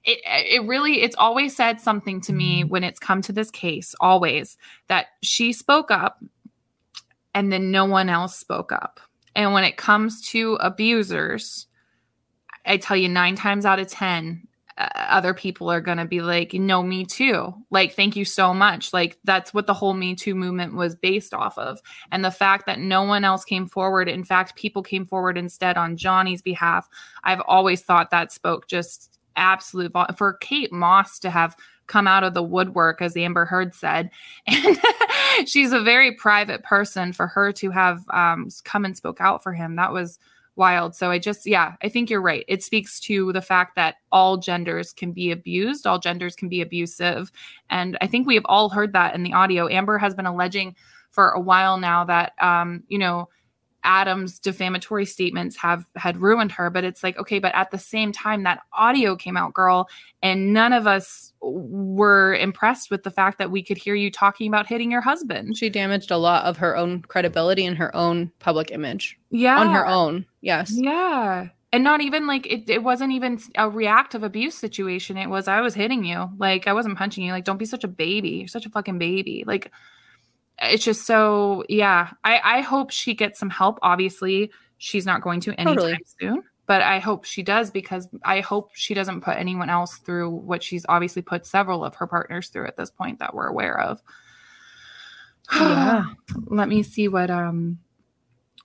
it 0.04 0.18
it 0.24 0.66
really 0.66 1.02
it's 1.02 1.16
always 1.16 1.54
said 1.54 1.80
something 1.80 2.20
to 2.22 2.32
me 2.32 2.64
when 2.64 2.84
it's 2.84 2.98
come 2.98 3.20
to 3.22 3.32
this 3.32 3.50
case 3.50 3.94
always 4.00 4.56
that 4.88 5.06
she 5.22 5.52
spoke 5.52 5.90
up 5.90 6.22
and 7.34 7.52
then 7.52 7.70
no 7.70 7.84
one 7.84 8.08
else 8.08 8.36
spoke 8.36 8.72
up. 8.72 8.98
And 9.36 9.52
when 9.52 9.64
it 9.64 9.76
comes 9.76 10.26
to 10.30 10.54
abusers 10.54 11.66
i 12.66 12.76
tell 12.76 12.96
you 12.96 13.08
9 13.08 13.36
times 13.36 13.64
out 13.64 13.78
of 13.78 13.88
10 13.88 14.46
uh, 14.78 14.88
other 14.94 15.34
people 15.34 15.70
are 15.70 15.80
going 15.80 15.98
to 15.98 16.06
be 16.06 16.20
like 16.22 16.54
no 16.54 16.82
me 16.82 17.04
too. 17.04 17.52
Like 17.70 17.94
thank 17.94 18.16
you 18.16 18.24
so 18.24 18.54
much. 18.54 18.94
Like 18.94 19.18
that's 19.24 19.52
what 19.52 19.66
the 19.66 19.74
whole 19.74 19.92
me 19.92 20.14
too 20.14 20.34
movement 20.34 20.74
was 20.74 20.94
based 20.94 21.34
off 21.34 21.58
of. 21.58 21.80
And 22.10 22.24
the 22.24 22.30
fact 22.30 22.64
that 22.64 22.78
no 22.78 23.02
one 23.02 23.22
else 23.24 23.44
came 23.44 23.66
forward 23.66 24.08
in 24.08 24.24
fact 24.24 24.56
people 24.56 24.82
came 24.82 25.04
forward 25.04 25.36
instead 25.36 25.76
on 25.76 25.96
johnny's 25.96 26.42
behalf 26.42 26.88
i've 27.24 27.42
always 27.46 27.82
thought 27.82 28.10
that 28.10 28.32
spoke 28.32 28.68
just 28.68 29.19
absolute 29.40 29.92
vol- 29.92 30.06
for 30.16 30.34
Kate 30.34 30.72
Moss 30.72 31.18
to 31.20 31.30
have 31.30 31.56
come 31.86 32.06
out 32.06 32.22
of 32.22 32.34
the 32.34 32.42
woodwork, 32.42 33.02
as 33.02 33.16
Amber 33.16 33.44
Heard 33.44 33.74
said, 33.74 34.10
and 34.46 34.78
she's 35.46 35.72
a 35.72 35.82
very 35.82 36.14
private 36.14 36.62
person. 36.62 37.12
For 37.12 37.26
her 37.26 37.52
to 37.52 37.70
have 37.70 38.08
um, 38.10 38.48
come 38.64 38.84
and 38.84 38.96
spoke 38.96 39.20
out 39.20 39.42
for 39.42 39.52
him, 39.52 39.76
that 39.76 39.92
was 39.92 40.18
wild. 40.56 40.94
So 40.94 41.10
I 41.10 41.18
just, 41.18 41.46
yeah, 41.46 41.74
I 41.82 41.88
think 41.88 42.10
you're 42.10 42.20
right. 42.20 42.44
It 42.46 42.62
speaks 42.62 43.00
to 43.00 43.32
the 43.32 43.42
fact 43.42 43.74
that 43.76 43.96
all 44.12 44.36
genders 44.36 44.92
can 44.92 45.12
be 45.12 45.30
abused, 45.30 45.86
all 45.86 45.98
genders 45.98 46.36
can 46.36 46.48
be 46.48 46.60
abusive, 46.60 47.32
and 47.70 47.98
I 48.00 48.06
think 48.06 48.26
we 48.26 48.36
have 48.36 48.46
all 48.46 48.68
heard 48.68 48.92
that 48.92 49.14
in 49.14 49.22
the 49.22 49.32
audio. 49.32 49.68
Amber 49.68 49.98
has 49.98 50.14
been 50.14 50.26
alleging 50.26 50.76
for 51.10 51.30
a 51.30 51.40
while 51.40 51.76
now 51.76 52.04
that 52.04 52.32
um, 52.40 52.84
you 52.88 52.98
know 52.98 53.28
Adam's 53.82 54.38
defamatory 54.38 55.06
statements 55.06 55.56
have 55.56 55.84
had 55.96 56.18
ruined 56.18 56.52
her, 56.52 56.70
but 56.70 56.84
it's 56.84 57.02
like, 57.02 57.18
okay, 57.18 57.38
but 57.38 57.54
at 57.54 57.70
the 57.70 57.78
same 57.78 58.12
time, 58.12 58.42
that 58.42 58.60
audio 58.72 59.16
came 59.16 59.36
out, 59.36 59.54
girl, 59.54 59.88
and 60.22 60.52
none 60.52 60.72
of 60.72 60.86
us 60.86 61.32
were 61.40 62.34
impressed 62.34 62.90
with 62.90 63.02
the 63.02 63.10
fact 63.10 63.38
that 63.38 63.50
we 63.50 63.62
could 63.62 63.78
hear 63.78 63.94
you 63.94 64.10
talking 64.10 64.48
about 64.48 64.66
hitting 64.66 64.90
your 64.90 65.00
husband. 65.00 65.56
She 65.56 65.70
damaged 65.70 66.10
a 66.10 66.18
lot 66.18 66.44
of 66.44 66.56
her 66.58 66.76
own 66.76 67.02
credibility 67.02 67.64
and 67.64 67.76
her 67.78 67.94
own 67.96 68.30
public 68.38 68.70
image. 68.70 69.18
Yeah. 69.30 69.58
On 69.58 69.72
her 69.72 69.86
own. 69.86 70.26
Yes. 70.40 70.72
Yeah. 70.74 71.48
And 71.72 71.84
not 71.84 72.00
even 72.00 72.26
like 72.26 72.46
it, 72.46 72.68
it 72.68 72.82
wasn't 72.82 73.12
even 73.12 73.40
a 73.54 73.70
reactive 73.70 74.24
abuse 74.24 74.56
situation. 74.56 75.16
It 75.16 75.28
was, 75.28 75.46
I 75.46 75.60
was 75.60 75.72
hitting 75.72 76.04
you. 76.04 76.28
Like, 76.36 76.66
I 76.66 76.72
wasn't 76.72 76.98
punching 76.98 77.24
you. 77.24 77.32
Like, 77.32 77.44
don't 77.44 77.58
be 77.58 77.64
such 77.64 77.84
a 77.84 77.88
baby. 77.88 78.30
You're 78.30 78.48
such 78.48 78.66
a 78.66 78.70
fucking 78.70 78.98
baby. 78.98 79.44
Like, 79.46 79.70
it's 80.60 80.84
just 80.84 81.06
so 81.06 81.64
yeah 81.68 82.10
i 82.24 82.40
i 82.58 82.60
hope 82.60 82.90
she 82.90 83.14
gets 83.14 83.38
some 83.38 83.50
help 83.50 83.78
obviously 83.82 84.50
she's 84.78 85.06
not 85.06 85.22
going 85.22 85.40
to 85.40 85.50
anytime 85.52 85.76
Totally. 85.76 85.98
soon 86.20 86.42
but 86.66 86.82
i 86.82 86.98
hope 86.98 87.24
she 87.24 87.42
does 87.42 87.70
because 87.70 88.08
i 88.24 88.40
hope 88.40 88.70
she 88.74 88.94
doesn't 88.94 89.22
put 89.22 89.36
anyone 89.36 89.70
else 89.70 89.96
through 89.98 90.30
what 90.30 90.62
she's 90.62 90.84
obviously 90.88 91.22
put 91.22 91.46
several 91.46 91.84
of 91.84 91.94
her 91.96 92.06
partners 92.06 92.48
through 92.48 92.66
at 92.66 92.76
this 92.76 92.90
point 92.90 93.18
that 93.20 93.34
we're 93.34 93.46
aware 93.46 93.78
of 93.80 94.02
Yeah. 95.52 96.04
let 96.46 96.68
me 96.68 96.82
see 96.82 97.08
what 97.08 97.30
um 97.30 97.78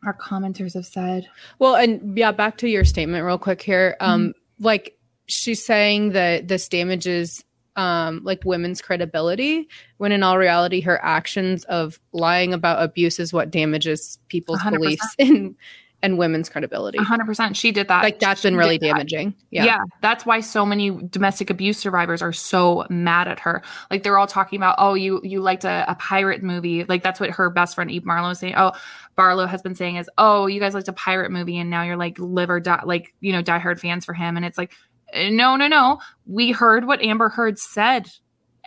our 0.05 0.15
commenters 0.15 0.73
have 0.75 0.85
said 0.85 1.27
Well, 1.57 1.75
and 1.75 2.17
yeah, 2.17 2.31
back 2.31 2.57
to 2.57 2.69
your 2.69 2.85
statement 2.85 3.25
real 3.25 3.39
quick 3.39 3.61
here. 3.61 3.97
Um, 3.99 4.33
like 4.59 4.97
she's 5.27 5.65
saying 5.65 6.11
that 6.11 6.47
this 6.47 6.67
damages 6.69 7.43
um 7.75 8.21
like 8.23 8.41
women's 8.45 8.81
credibility 8.81 9.67
when 9.97 10.11
in 10.11 10.23
all 10.23 10.37
reality 10.37 10.79
her 10.81 11.03
actions 11.03 11.63
of 11.65 11.99
lying 12.13 12.53
about 12.53 12.81
abuse 12.83 13.19
is 13.19 13.33
what 13.33 13.51
damages 13.51 14.17
people's 14.29 14.59
100%. 14.59 14.71
beliefs 14.73 15.15
in 15.17 15.55
and 16.03 16.19
women's 16.19 16.49
credibility. 16.49 16.99
100% 16.99 17.55
she 17.55 17.71
did 17.71 17.87
that 17.87 18.03
Like 18.03 18.19
that's 18.19 18.43
been 18.43 18.55
really 18.55 18.77
did 18.77 18.89
that. 18.89 19.07
damaging. 19.07 19.33
Yeah. 19.49 19.65
Yeah. 19.65 19.79
that's 20.01 20.23
why 20.23 20.39
so 20.39 20.63
many 20.63 20.91
domestic 20.91 21.49
abuse 21.49 21.79
survivors 21.79 22.21
are 22.21 22.33
so 22.33 22.85
mad 22.91 23.27
at 23.27 23.39
her. 23.39 23.63
Like 23.89 24.03
they're 24.03 24.17
all 24.19 24.27
talking 24.27 24.57
about, 24.57 24.75
oh, 24.77 24.93
you 24.93 25.19
you 25.23 25.41
liked 25.41 25.63
a, 25.63 25.83
a 25.89 25.95
pirate 25.95 26.43
movie. 26.43 26.83
Like 26.83 27.01
that's 27.01 27.19
what 27.19 27.31
her 27.31 27.49
best 27.49 27.73
friend 27.73 27.89
Eve 27.89 28.05
Marlowe 28.05 28.29
is 28.29 28.39
saying. 28.39 28.53
Oh, 28.55 28.73
Barlow 29.15 29.47
has 29.47 29.63
been 29.63 29.73
saying 29.73 29.95
is, 29.95 30.07
oh, 30.19 30.45
you 30.45 30.59
guys 30.59 30.75
liked 30.75 30.89
a 30.89 30.93
pirate 30.93 31.31
movie, 31.31 31.57
and 31.57 31.69
now 31.71 31.81
you're 31.81 31.97
like 31.97 32.19
live 32.19 32.49
or 32.51 32.59
die, 32.59 32.83
like 32.85 33.13
you 33.21 33.31
know, 33.31 33.41
diehard 33.41 33.79
fans 33.79 34.05
for 34.05 34.13
him. 34.13 34.35
And 34.37 34.45
it's 34.45 34.57
like, 34.59 34.73
no, 35.13 35.55
no, 35.55 35.67
no. 35.67 35.99
We 36.25 36.51
heard 36.51 36.85
what 36.85 37.01
Amber 37.01 37.29
Heard 37.29 37.59
said, 37.59 38.09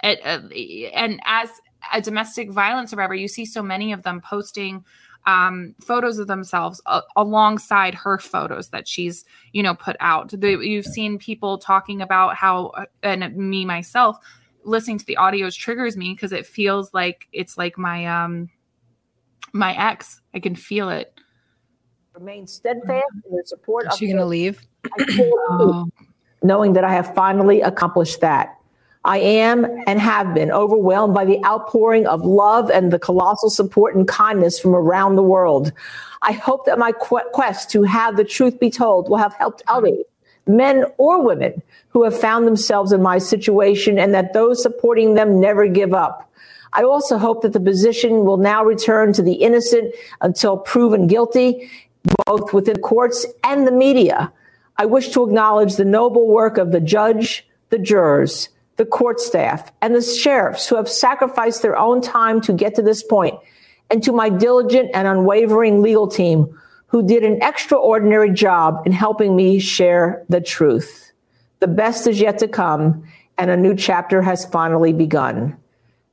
At- 0.02 0.24
uh, 0.24 0.48
and 0.94 1.20
as 1.24 1.50
a 1.92 2.00
domestic 2.00 2.50
violence 2.50 2.90
survivor, 2.90 3.14
you 3.14 3.28
see 3.28 3.44
so 3.44 3.62
many 3.62 3.92
of 3.92 4.02
them 4.02 4.20
posting 4.20 4.84
um, 5.26 5.74
photos 5.84 6.18
of 6.18 6.26
themselves 6.26 6.80
a- 6.86 7.02
alongside 7.16 7.94
her 7.94 8.18
photos 8.18 8.68
that 8.70 8.88
she's 8.88 9.24
you 9.52 9.62
know 9.62 9.74
put 9.74 9.96
out. 10.00 10.30
The, 10.30 10.58
you've 10.58 10.86
seen 10.86 11.18
people 11.18 11.58
talking 11.58 12.00
about 12.00 12.34
how, 12.36 12.68
uh, 12.68 12.86
and 13.02 13.36
me 13.36 13.64
myself, 13.64 14.16
listening 14.64 14.98
to 14.98 15.04
the 15.06 15.16
audios 15.20 15.56
triggers 15.56 15.96
me 15.96 16.14
because 16.14 16.32
it 16.32 16.46
feels 16.46 16.94
like 16.94 17.28
it's 17.32 17.58
like 17.58 17.76
my 17.76 18.06
um 18.06 18.48
my 19.52 19.76
ex. 19.76 20.20
I 20.34 20.40
can 20.40 20.54
feel 20.54 20.88
it. 20.88 21.12
Remain 22.14 22.46
steadfast 22.46 23.04
in 23.30 23.36
the 23.36 23.42
support 23.44 23.86
Is 23.86 23.96
she 23.96 24.08
gonna 24.08 24.24
leave? 24.24 24.60
Oh. 25.20 25.88
Knowing 26.42 26.74
that 26.74 26.84
I 26.84 26.92
have 26.92 27.14
finally 27.14 27.60
accomplished 27.60 28.20
that. 28.20 28.58
I 29.04 29.18
am 29.18 29.64
and 29.86 30.00
have 30.00 30.34
been 30.34 30.50
overwhelmed 30.50 31.14
by 31.14 31.24
the 31.24 31.42
outpouring 31.44 32.06
of 32.06 32.24
love 32.24 32.70
and 32.70 32.92
the 32.92 32.98
colossal 32.98 33.48
support 33.48 33.94
and 33.94 34.06
kindness 34.06 34.58
from 34.58 34.74
around 34.74 35.16
the 35.16 35.22
world. 35.22 35.72
I 36.22 36.32
hope 36.32 36.66
that 36.66 36.78
my 36.78 36.92
qu- 36.92 37.22
quest 37.32 37.70
to 37.70 37.84
have 37.84 38.16
the 38.16 38.24
truth 38.24 38.58
be 38.58 38.70
told 38.70 39.08
will 39.08 39.16
have 39.16 39.34
helped 39.34 39.62
others, 39.68 40.00
men 40.46 40.84
or 40.98 41.22
women, 41.22 41.62
who 41.90 42.04
have 42.04 42.18
found 42.18 42.46
themselves 42.46 42.92
in 42.92 43.00
my 43.00 43.18
situation 43.18 43.98
and 43.98 44.12
that 44.14 44.32
those 44.32 44.62
supporting 44.62 45.14
them 45.14 45.40
never 45.40 45.66
give 45.66 45.94
up. 45.94 46.30
I 46.72 46.82
also 46.82 47.18
hope 47.18 47.42
that 47.42 47.52
the 47.52 47.60
position 47.60 48.24
will 48.24 48.36
now 48.36 48.64
return 48.64 49.12
to 49.14 49.22
the 49.22 49.34
innocent 49.34 49.94
until 50.20 50.58
proven 50.58 51.06
guilty, 51.06 51.70
both 52.26 52.52
within 52.52 52.76
courts 52.80 53.26
and 53.44 53.66
the 53.66 53.72
media. 53.72 54.30
I 54.78 54.86
wish 54.86 55.08
to 55.10 55.24
acknowledge 55.24 55.74
the 55.74 55.84
noble 55.84 56.28
work 56.28 56.56
of 56.56 56.70
the 56.70 56.80
judge, 56.80 57.44
the 57.70 57.78
jurors, 57.78 58.48
the 58.76 58.86
court 58.86 59.20
staff, 59.20 59.72
and 59.82 59.94
the 59.94 60.02
sheriffs 60.02 60.68
who 60.68 60.76
have 60.76 60.88
sacrificed 60.88 61.62
their 61.62 61.76
own 61.76 62.00
time 62.00 62.40
to 62.42 62.52
get 62.52 62.76
to 62.76 62.82
this 62.82 63.02
point, 63.02 63.34
and 63.90 64.02
to 64.04 64.12
my 64.12 64.28
diligent 64.28 64.90
and 64.94 65.08
unwavering 65.08 65.82
legal 65.82 66.06
team 66.06 66.56
who 66.86 67.06
did 67.06 67.24
an 67.24 67.42
extraordinary 67.42 68.30
job 68.30 68.82
in 68.86 68.92
helping 68.92 69.34
me 69.34 69.58
share 69.58 70.24
the 70.28 70.40
truth. 70.40 71.12
The 71.60 71.66
best 71.66 72.06
is 72.06 72.20
yet 72.20 72.38
to 72.38 72.48
come, 72.48 73.04
and 73.36 73.50
a 73.50 73.56
new 73.56 73.74
chapter 73.74 74.22
has 74.22 74.44
finally 74.46 74.92
begun. 74.92 75.56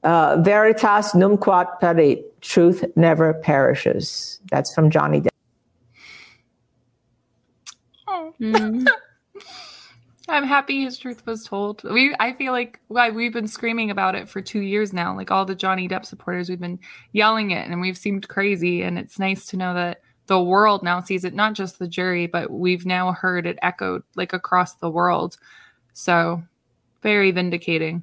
Uh, 0.04 0.38
Veritas 0.42 1.14
numquam 1.14 1.68
perit. 1.82 2.24
Truth 2.42 2.84
never 2.96 3.34
perishes. 3.34 4.40
That's 4.52 4.74
from 4.74 4.90
Johnny 4.90 5.22
Depp. 5.22 5.35
Mm. 8.40 8.86
I'm 10.28 10.44
happy 10.44 10.82
his 10.84 10.98
truth 10.98 11.26
was 11.28 11.44
told. 11.44 11.84
We 11.84 12.16
I 12.20 12.34
feel 12.34 12.52
like 12.52 12.80
why 12.88 13.12
we've 13.12 13.34
been 13.34 13.48
screaming 13.48 13.92
about 13.92 14.16
it 14.16 14.28
for 14.28 14.42
two 14.42 14.62
years 14.62 14.92
now. 14.92 15.16
Like 15.16 15.30
all 15.30 15.46
the 15.46 15.54
Johnny 15.54 15.88
Depp 15.88 16.04
supporters, 16.06 16.50
we've 16.50 16.60
been 16.60 16.80
yelling 17.12 17.52
it 17.52 17.70
and 17.70 17.80
we've 17.80 17.98
seemed 17.98 18.28
crazy. 18.28 18.82
And 18.82 18.98
it's 18.98 19.20
nice 19.20 19.46
to 19.48 19.58
know 19.58 19.76
that 19.76 20.02
the 20.26 20.42
world 20.42 20.82
now 20.82 21.00
sees 21.02 21.26
it, 21.26 21.36
not 21.36 21.54
just 21.54 21.78
the 21.78 21.88
jury, 21.88 22.26
but 22.26 22.50
we've 22.50 22.88
now 22.88 23.12
heard 23.12 23.46
it 23.46 23.60
echoed 23.62 24.02
like 24.16 24.34
across 24.34 24.74
the 24.76 24.90
world. 24.90 25.38
So 25.94 26.42
very 27.04 27.30
vindicating. 27.30 28.02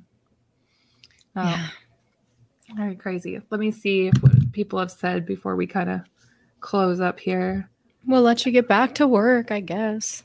Oh, 1.35 1.43
Yeah. 1.43 1.69
very 2.77 2.95
crazy. 2.95 3.41
Let 3.51 3.59
me 3.59 3.73
see 3.73 4.11
what 4.21 4.53
people 4.53 4.79
have 4.79 4.93
said 4.93 5.27
before 5.27 5.57
we 5.57 5.67
kind 5.67 5.91
of 5.91 6.03
close 6.61 7.01
up 7.01 7.19
here. 7.19 7.69
We'll 8.07 8.23
let 8.23 8.45
you 8.45 8.53
get 8.53 8.67
back 8.69 8.95
to 8.97 9.07
work, 9.07 9.51
I 9.51 9.61
guess. 9.61 10.23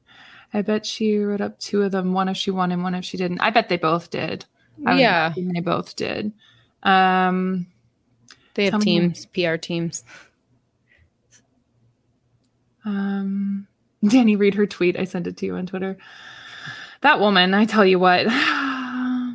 I 0.52 0.62
bet 0.62 0.86
she 0.86 1.18
wrote 1.18 1.40
up 1.40 1.58
two 1.58 1.82
of 1.82 1.92
them, 1.92 2.12
one 2.12 2.28
if 2.28 2.36
she 2.36 2.50
won 2.50 2.70
and 2.72 2.82
one 2.82 2.94
if 2.94 3.04
she 3.04 3.16
didn't. 3.16 3.40
I 3.40 3.50
bet 3.50 3.68
they 3.68 3.76
both 3.76 4.10
did. 4.10 4.44
I 4.86 4.98
Yeah. 5.00 5.32
they 5.36 5.60
both 5.60 5.96
did. 5.96 6.32
Um, 6.82 7.66
They 8.54 8.66
have 8.66 8.74
me- 8.74 8.84
teams, 8.84 9.26
PR 9.26 9.56
teams. 9.56 10.04
um, 12.84 13.66
Danny, 14.06 14.36
read 14.36 14.54
her 14.54 14.66
tweet. 14.66 14.98
I 14.98 15.04
sent 15.04 15.26
it 15.26 15.36
to 15.38 15.46
you 15.46 15.56
on 15.56 15.66
Twitter. 15.66 15.96
That 17.00 17.20
woman, 17.20 17.54
I 17.54 17.64
tell 17.64 17.84
you 17.84 17.98
what. 17.98 18.26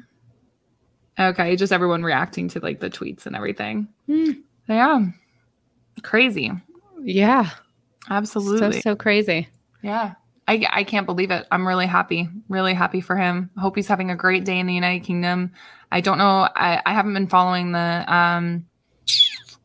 okay, 1.19 1.55
just 1.55 1.73
everyone 1.73 2.03
reacting 2.03 2.47
to 2.49 2.59
like 2.59 2.79
the 2.79 2.89
tweets 2.89 3.25
and 3.25 3.35
everything. 3.35 3.87
Hmm. 4.05 4.31
Yeah, 4.67 5.05
crazy. 6.03 6.51
Yeah. 7.01 7.49
Absolutely. 8.09 8.73
So 8.73 8.79
so 8.81 8.95
crazy. 8.95 9.47
Yeah. 9.81 10.13
I, 10.47 10.65
I 10.71 10.83
can't 10.83 11.05
believe 11.05 11.29
it. 11.29 11.45
I'm 11.51 11.67
really 11.67 11.85
happy. 11.85 12.27
Really 12.47 12.73
happy 12.73 13.01
for 13.01 13.15
him. 13.15 13.51
Hope 13.55 13.75
he's 13.75 13.87
having 13.87 14.09
a 14.09 14.15
great 14.15 14.45
day 14.45 14.57
in 14.57 14.65
the 14.65 14.73
United 14.73 15.05
Kingdom. 15.05 15.51
I 15.91 16.01
don't 16.01 16.17
know. 16.17 16.49
I, 16.55 16.81
I 16.85 16.93
haven't 16.93 17.13
been 17.13 17.27
following 17.27 17.71
the 17.71 18.03
um 18.11 18.65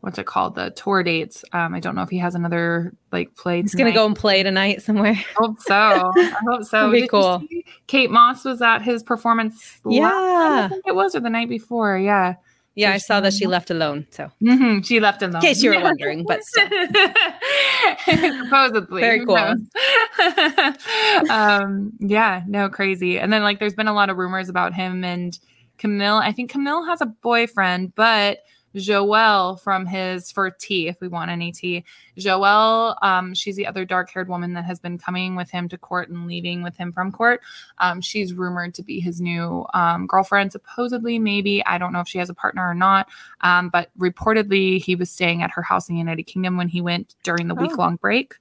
what's 0.00 0.18
it 0.18 0.26
called? 0.26 0.54
The 0.56 0.70
tour 0.72 1.02
dates. 1.02 1.42
Um 1.54 1.74
I 1.74 1.80
don't 1.80 1.94
know 1.94 2.02
if 2.02 2.10
he 2.10 2.18
has 2.18 2.34
another 2.34 2.92
like 3.12 3.34
play. 3.34 3.62
He's 3.62 3.74
gonna 3.74 3.92
go 3.94 4.04
and 4.04 4.14
play 4.14 4.42
tonight 4.42 4.82
somewhere. 4.82 5.12
I 5.12 5.24
hope 5.36 5.58
so. 5.60 5.74
I 5.74 6.34
hope 6.50 6.64
so. 6.64 6.90
Be 6.90 7.00
Did 7.00 7.10
cool. 7.10 7.42
Kate 7.86 8.10
Moss 8.10 8.44
was 8.44 8.60
at 8.60 8.82
his 8.82 9.02
performance 9.02 9.80
last 9.84 10.12
I 10.14 10.60
Yeah. 10.60 10.68
think 10.68 10.84
it 10.86 10.94
was 10.94 11.14
or 11.14 11.20
the 11.20 11.30
night 11.30 11.48
before. 11.48 11.96
Yeah. 11.96 12.34
Yeah, 12.76 12.92
I 12.92 12.98
saw 12.98 13.20
that 13.20 13.32
she- 13.32 13.46
left 13.46 13.70
alone. 13.70 14.06
So 14.10 14.30
hmm 14.40 14.80
She 14.80 14.98
left 15.00 15.22
alone. 15.22 15.36
in 15.36 15.40
case 15.42 15.62
you 15.62 15.70
were 15.70 15.80
wondering, 15.80 16.24
but 16.26 16.42
still. 16.44 16.68
supposedly 18.44 19.00
Very 19.02 19.24
cool. 19.24 19.36
um 21.30 21.92
yeah 22.00 22.42
no 22.46 22.68
crazy 22.68 23.18
and 23.18 23.32
then 23.32 23.42
like 23.42 23.58
there's 23.58 23.74
been 23.74 23.88
a 23.88 23.92
lot 23.94 24.10
of 24.10 24.16
rumors 24.16 24.48
about 24.48 24.74
him 24.74 25.04
and 25.04 25.38
camille 25.78 26.16
i 26.16 26.32
think 26.32 26.50
camille 26.50 26.84
has 26.84 27.00
a 27.00 27.06
boyfriend 27.06 27.94
but 27.94 28.38
joelle 28.74 29.60
from 29.60 29.86
his 29.86 30.30
for 30.32 30.50
tea, 30.50 30.88
if 30.88 31.00
we 31.00 31.08
want 31.08 31.30
any 31.30 31.52
tea 31.52 31.84
joelle 32.18 32.96
um 33.02 33.34
she's 33.34 33.56
the 33.56 33.66
other 33.66 33.84
dark 33.84 34.10
haired 34.10 34.28
woman 34.28 34.52
that 34.52 34.64
has 34.64 34.78
been 34.78 34.96
coming 34.98 35.34
with 35.36 35.50
him 35.50 35.68
to 35.68 35.76
court 35.76 36.08
and 36.08 36.26
leaving 36.26 36.62
with 36.62 36.76
him 36.76 36.92
from 36.92 37.10
court 37.10 37.40
um 37.78 38.00
she's 38.00 38.34
rumored 38.34 38.72
to 38.74 38.82
be 38.82 39.00
his 39.00 39.20
new 39.20 39.66
um 39.74 40.06
girlfriend 40.06 40.52
supposedly 40.52 41.18
maybe 41.18 41.64
i 41.66 41.76
don't 41.76 41.92
know 41.92 42.00
if 42.00 42.06
she 42.08 42.18
has 42.18 42.30
a 42.30 42.34
partner 42.34 42.68
or 42.68 42.74
not 42.74 43.08
um, 43.40 43.68
but 43.68 43.90
reportedly, 43.98 44.82
he 44.82 44.96
was 44.96 45.10
staying 45.10 45.42
at 45.42 45.50
her 45.50 45.62
house 45.62 45.88
in 45.88 45.94
the 45.94 45.98
United 45.98 46.24
Kingdom 46.24 46.56
when 46.56 46.68
he 46.68 46.80
went 46.80 47.14
during 47.22 47.46
the 47.48 47.54
Oh. 47.54 47.60
week 47.60 47.76
long 47.76 47.96
break. 47.96 48.34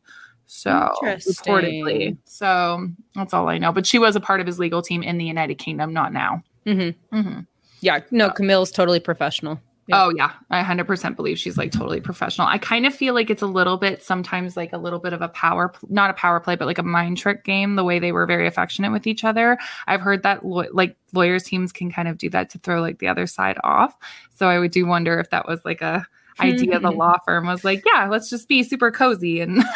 So, 0.46 0.90
reportedly. 1.02 2.18
So, 2.26 2.88
that's 3.16 3.34
all 3.34 3.50
I 3.50 3.58
know. 3.58 3.72
But 3.72 3.86
she 3.86 4.00
was 4.00 4.16
a 4.16 4.20
part 4.22 4.40
of 4.40 4.48
his 4.48 4.60
legal 4.60 4.82
team 4.82 5.04
in 5.04 5.18
the 5.18 5.26
United 5.26 5.56
Kingdom, 5.56 5.94
not 5.94 6.14
now. 6.14 6.42
Mhm. 6.66 6.96
hmm 7.12 7.40
Yeah, 7.82 8.00
no, 8.12 8.30
Camille's 8.30 8.72
totally 8.72 9.00
professional. 9.00 9.60
Oh 9.92 10.14
yeah, 10.16 10.32
I 10.50 10.64
100% 10.64 11.16
believe 11.16 11.38
she's 11.38 11.58
like 11.58 11.72
totally 11.72 12.00
professional. 12.00 12.48
I 12.48 12.58
kind 12.58 12.86
of 12.86 12.96
feel 12.96 13.14
like 13.14 13.30
it's 13.30 13.42
a 13.42 13.48
little 13.48 13.78
bit 13.78 14.02
sometimes 14.02 14.56
like 14.56 14.72
a 14.72 14.78
little 14.78 15.00
bit 15.00 15.14
of 15.14 15.22
a 15.22 15.28
power 15.30 15.74
not 15.90 16.10
a 16.10 16.14
power 16.14 16.40
play 16.40 16.56
but 16.56 16.66
like 16.66 16.78
a 16.78 16.84
mind 16.84 17.18
trick 17.18 17.44
game 17.44 17.76
the 17.76 17.84
way 17.84 18.00
they 18.00 18.12
were 18.12 18.26
very 18.26 18.48
affectionate 18.48 18.92
with 18.92 19.08
each 19.08 19.24
other. 19.24 19.58
I've 19.88 20.02
heard 20.02 20.24
that 20.24 20.46
lo- 20.46 20.68
like 20.72 20.96
lawyers 21.12 21.44
teams 21.44 21.72
can 21.72 21.92
kind 21.92 22.08
of 22.08 22.18
do 22.18 22.30
that 22.30 22.50
to 22.52 22.60
throw 22.60 22.82
like 22.82 23.00
the 23.00 23.08
other 23.08 23.28
side 23.28 23.58
off. 23.64 23.96
So 24.36 24.48
I 24.48 24.60
would 24.60 24.72
do 24.72 24.86
wonder 24.86 25.20
if 25.20 25.30
that 25.32 25.48
was 25.48 25.60
like 25.66 25.82
a 25.82 26.06
idea 26.40 26.80
the 26.80 26.90
hmm. 26.90 26.98
law 26.98 27.18
firm 27.26 27.46
was 27.46 27.64
like, 27.64 27.84
yeah, 27.94 28.08
let's 28.10 28.30
just 28.30 28.48
be 28.48 28.64
super 28.64 28.90
cozy 28.90 29.40
and 29.40 29.64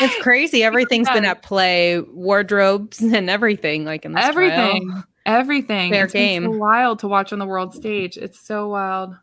It's 0.00 0.16
crazy. 0.22 0.62
Everything's 0.64 1.10
been 1.10 1.24
at 1.24 1.42
play, 1.42 2.00
wardrobes 2.00 3.00
and 3.02 3.28
everything 3.30 3.84
like 3.84 4.04
in 4.04 4.12
this 4.12 4.24
everything. 4.24 4.90
trial. 4.90 5.04
Everything. 5.28 5.92
Fair 5.92 6.04
It's 6.04 6.12
been 6.12 6.42
so 6.44 6.50
game. 6.50 6.58
wild 6.58 6.98
to 7.00 7.08
watch 7.08 7.32
on 7.32 7.38
the 7.38 7.46
world 7.46 7.74
stage. 7.74 8.16
It's 8.16 8.40
so 8.40 8.68
wild. 8.68 9.14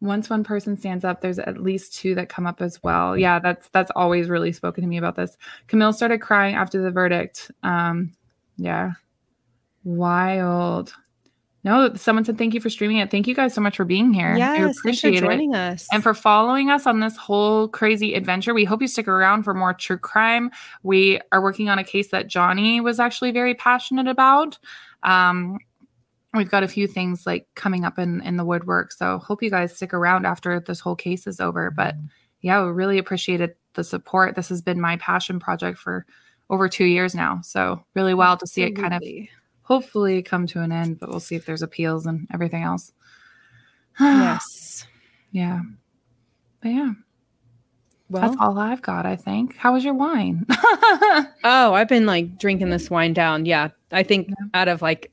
Once 0.00 0.28
one 0.28 0.44
person 0.44 0.76
stands 0.76 1.04
up, 1.04 1.20
there's 1.20 1.38
at 1.38 1.62
least 1.62 1.94
two 1.94 2.14
that 2.16 2.28
come 2.28 2.46
up 2.46 2.60
as 2.60 2.82
well. 2.82 3.16
Yeah, 3.16 3.38
that's 3.38 3.68
that's 3.70 3.90
always 3.96 4.28
really 4.28 4.52
spoken 4.52 4.82
to 4.82 4.88
me 4.88 4.98
about 4.98 5.16
this. 5.16 5.36
Camille 5.68 5.92
started 5.92 6.20
crying 6.20 6.54
after 6.54 6.82
the 6.82 6.90
verdict. 6.90 7.50
Um, 7.62 8.12
yeah, 8.56 8.92
wild. 9.84 10.94
No, 11.64 11.92
someone 11.94 12.24
said 12.24 12.38
thank 12.38 12.54
you 12.54 12.60
for 12.60 12.70
streaming 12.70 12.98
it. 12.98 13.10
Thank 13.10 13.26
you 13.26 13.34
guys 13.34 13.52
so 13.52 13.60
much 13.60 13.76
for 13.76 13.84
being 13.84 14.12
here. 14.12 14.34
I 14.34 14.36
Yes, 14.36 14.56
thanks 14.60 14.76
for 14.78 14.88
appreciate 14.88 15.14
it. 15.16 15.20
joining 15.22 15.54
us. 15.56 15.88
and 15.90 16.00
for 16.00 16.14
following 16.14 16.70
us 16.70 16.86
on 16.86 17.00
this 17.00 17.16
whole 17.16 17.66
crazy 17.66 18.14
adventure. 18.14 18.54
We 18.54 18.64
hope 18.64 18.80
you 18.82 18.86
stick 18.86 19.08
around 19.08 19.42
for 19.42 19.52
more 19.52 19.74
true 19.74 19.98
crime. 19.98 20.52
We 20.84 21.20
are 21.32 21.42
working 21.42 21.68
on 21.68 21.80
a 21.80 21.84
case 21.84 22.08
that 22.12 22.28
Johnny 22.28 22.80
was 22.80 23.00
actually 23.00 23.32
very 23.32 23.54
passionate 23.54 24.06
about. 24.06 24.58
Um, 25.06 25.58
we've 26.34 26.50
got 26.50 26.64
a 26.64 26.68
few 26.68 26.86
things 26.86 27.26
like 27.26 27.46
coming 27.54 27.84
up 27.84 27.98
in 27.98 28.20
in 28.22 28.36
the 28.36 28.44
woodwork, 28.44 28.92
so 28.92 29.18
hope 29.18 29.42
you 29.42 29.50
guys 29.50 29.74
stick 29.74 29.94
around 29.94 30.26
after 30.26 30.60
this 30.60 30.80
whole 30.80 30.96
case 30.96 31.26
is 31.26 31.40
over. 31.40 31.70
But 31.70 31.94
yeah, 32.42 32.62
we 32.64 32.70
really 32.72 32.98
appreciated 32.98 33.54
the 33.74 33.84
support. 33.84 34.36
This 34.36 34.48
has 34.50 34.60
been 34.60 34.80
my 34.80 34.96
passion 34.98 35.40
project 35.40 35.78
for 35.78 36.04
over 36.50 36.68
two 36.68 36.84
years 36.84 37.14
now, 37.14 37.40
so 37.42 37.82
really 37.94 38.14
wild 38.14 38.40
to 38.40 38.46
see 38.46 38.62
it 38.62 38.72
kind 38.72 38.92
of 38.92 39.02
hopefully 39.62 40.22
come 40.22 40.46
to 40.48 40.60
an 40.60 40.72
end. 40.72 41.00
But 41.00 41.08
we'll 41.08 41.20
see 41.20 41.36
if 41.36 41.46
there's 41.46 41.62
appeals 41.62 42.04
and 42.06 42.26
everything 42.32 42.62
else. 42.62 42.92
yes. 44.00 44.86
Yeah. 45.30 45.60
But 46.60 46.68
yeah. 46.70 46.92
Well, 48.08 48.22
That's 48.22 48.36
all 48.40 48.58
I've 48.58 48.82
got, 48.82 49.04
I 49.04 49.16
think. 49.16 49.56
How 49.56 49.72
was 49.72 49.84
your 49.84 49.94
wine? 49.94 50.46
oh, 50.50 51.74
I've 51.74 51.88
been 51.88 52.06
like 52.06 52.38
drinking 52.38 52.70
this 52.70 52.88
wine 52.88 53.12
down. 53.12 53.46
Yeah. 53.46 53.68
I 53.90 54.02
think 54.04 54.28
out 54.54 54.68
of 54.68 54.80
like 54.82 55.10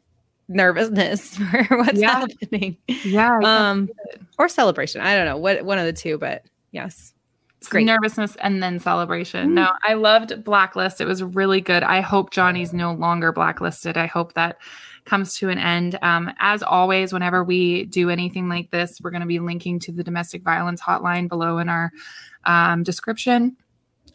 nervousness 0.47 1.37
for 1.67 1.77
what's 1.77 1.99
Yeah. 1.99 2.19
happening. 2.19 2.77
yeah. 2.87 3.39
Um 3.43 3.89
or 4.37 4.47
celebration. 4.47 5.01
I 5.01 5.15
don't 5.15 5.25
know. 5.25 5.37
What 5.37 5.65
one 5.65 5.79
of 5.79 5.85
the 5.85 5.93
two, 5.93 6.17
but 6.17 6.43
yes. 6.71 7.13
It's 7.59 7.69
great. 7.69 7.85
nervousness 7.85 8.35
and 8.41 8.61
then 8.61 8.77
celebration. 8.77 9.53
No, 9.53 9.71
I 9.87 9.93
loved 9.93 10.43
Blacklist. 10.43 10.99
It 10.99 11.05
was 11.05 11.23
really 11.23 11.61
good. 11.61 11.81
I 11.81 12.01
hope 12.01 12.31
Johnny's 12.31 12.73
no 12.73 12.91
longer 12.93 13.31
blacklisted. 13.31 13.95
I 13.95 14.05
hope 14.05 14.33
that 14.33 14.57
comes 15.05 15.37
to 15.37 15.49
an 15.49 15.57
end. 15.57 15.97
Um, 16.01 16.31
as 16.39 16.63
always, 16.63 17.13
whenever 17.13 17.43
we 17.43 17.85
do 17.85 18.09
anything 18.09 18.49
like 18.49 18.71
this, 18.71 18.99
we're 19.01 19.11
going 19.11 19.21
to 19.21 19.27
be 19.27 19.39
linking 19.39 19.79
to 19.81 19.91
the 19.91 20.03
domestic 20.03 20.43
violence 20.43 20.81
hotline 20.81 21.27
below 21.27 21.57
in 21.57 21.69
our 21.69 21.91
um, 22.45 22.83
description. 22.83 23.57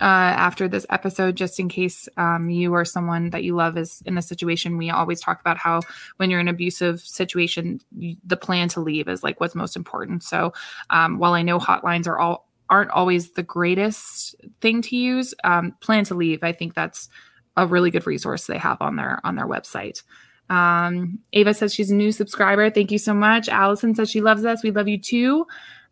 Uh, 0.00 0.30
after 0.38 0.68
this 0.68 0.86
episode, 0.90 1.34
just 1.34 1.58
in 1.58 1.68
case 1.68 2.08
um, 2.16 2.48
you 2.50 2.72
or 2.72 2.84
someone 2.84 3.30
that 3.30 3.42
you 3.42 3.56
love 3.56 3.76
is 3.76 4.00
in 4.06 4.16
a 4.16 4.22
situation, 4.22 4.76
we 4.76 4.90
always 4.90 5.20
talk 5.20 5.40
about 5.40 5.58
how 5.58 5.80
when 6.18 6.30
you're 6.30 6.38
in 6.38 6.46
an 6.46 6.54
abusive 6.54 7.00
situation, 7.00 7.80
the 8.24 8.36
plan 8.36 8.68
to 8.68 8.80
leave 8.80 9.08
is 9.08 9.24
like 9.24 9.40
what's 9.40 9.56
most 9.56 9.74
important. 9.74 10.22
So 10.22 10.52
um, 10.90 11.18
while 11.18 11.32
I 11.32 11.42
know 11.42 11.58
hotlines 11.58 12.06
are 12.06 12.18
all 12.18 12.48
aren't 12.70 12.90
always 12.90 13.32
the 13.32 13.42
greatest 13.42 14.36
thing 14.60 14.82
to 14.82 14.96
use, 14.96 15.34
um, 15.42 15.74
plan 15.80 16.04
to 16.04 16.14
leave. 16.14 16.44
I 16.44 16.52
think 16.52 16.74
that's 16.74 17.08
a 17.56 17.66
really 17.66 17.90
good 17.90 18.06
resource 18.06 18.46
they 18.46 18.58
have 18.58 18.80
on 18.80 18.96
their 18.96 19.20
on 19.24 19.34
their 19.34 19.46
website. 19.46 20.02
Um, 20.50 21.18
Ava 21.32 21.52
says 21.54 21.74
she's 21.74 21.90
a 21.90 21.94
new 21.94 22.12
subscriber. 22.12 22.70
Thank 22.70 22.90
you 22.90 22.98
so 22.98 23.14
much. 23.14 23.48
Allison 23.48 23.94
says 23.94 24.10
she 24.10 24.20
loves 24.20 24.44
us. 24.44 24.62
We 24.62 24.70
love 24.70 24.88
you 24.88 24.98
too. 24.98 25.46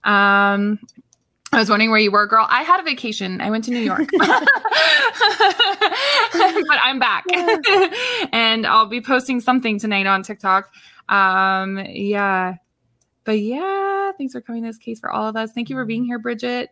Um, 0.04 0.78
I 1.52 1.58
was 1.58 1.70
wondering 1.70 1.90
where 1.90 2.00
you 2.00 2.10
were, 2.10 2.26
girl. 2.26 2.46
I 2.48 2.62
had 2.62 2.80
a 2.80 2.82
vacation. 2.82 3.40
I 3.40 3.50
went 3.50 3.64
to 3.64 3.70
New 3.70 3.80
York, 3.80 4.10
but 4.18 4.28
I'm 6.82 6.98
back, 6.98 7.24
and 8.32 8.66
I'll 8.66 8.86
be 8.86 9.00
posting 9.00 9.40
something 9.40 9.78
tonight 9.78 10.06
on 10.06 10.22
TikTok. 10.22 10.72
Um, 11.08 11.78
yeah, 11.88 12.54
but 13.24 13.38
yeah, 13.40 14.12
thanks 14.18 14.32
for 14.32 14.40
coming 14.40 14.62
to 14.64 14.68
this 14.68 14.78
case 14.78 14.98
for 15.00 15.10
all 15.10 15.28
of 15.28 15.36
us. 15.36 15.52
Thank 15.52 15.70
you 15.70 15.76
for 15.76 15.84
being 15.84 16.04
here, 16.04 16.18
Bridget. 16.18 16.70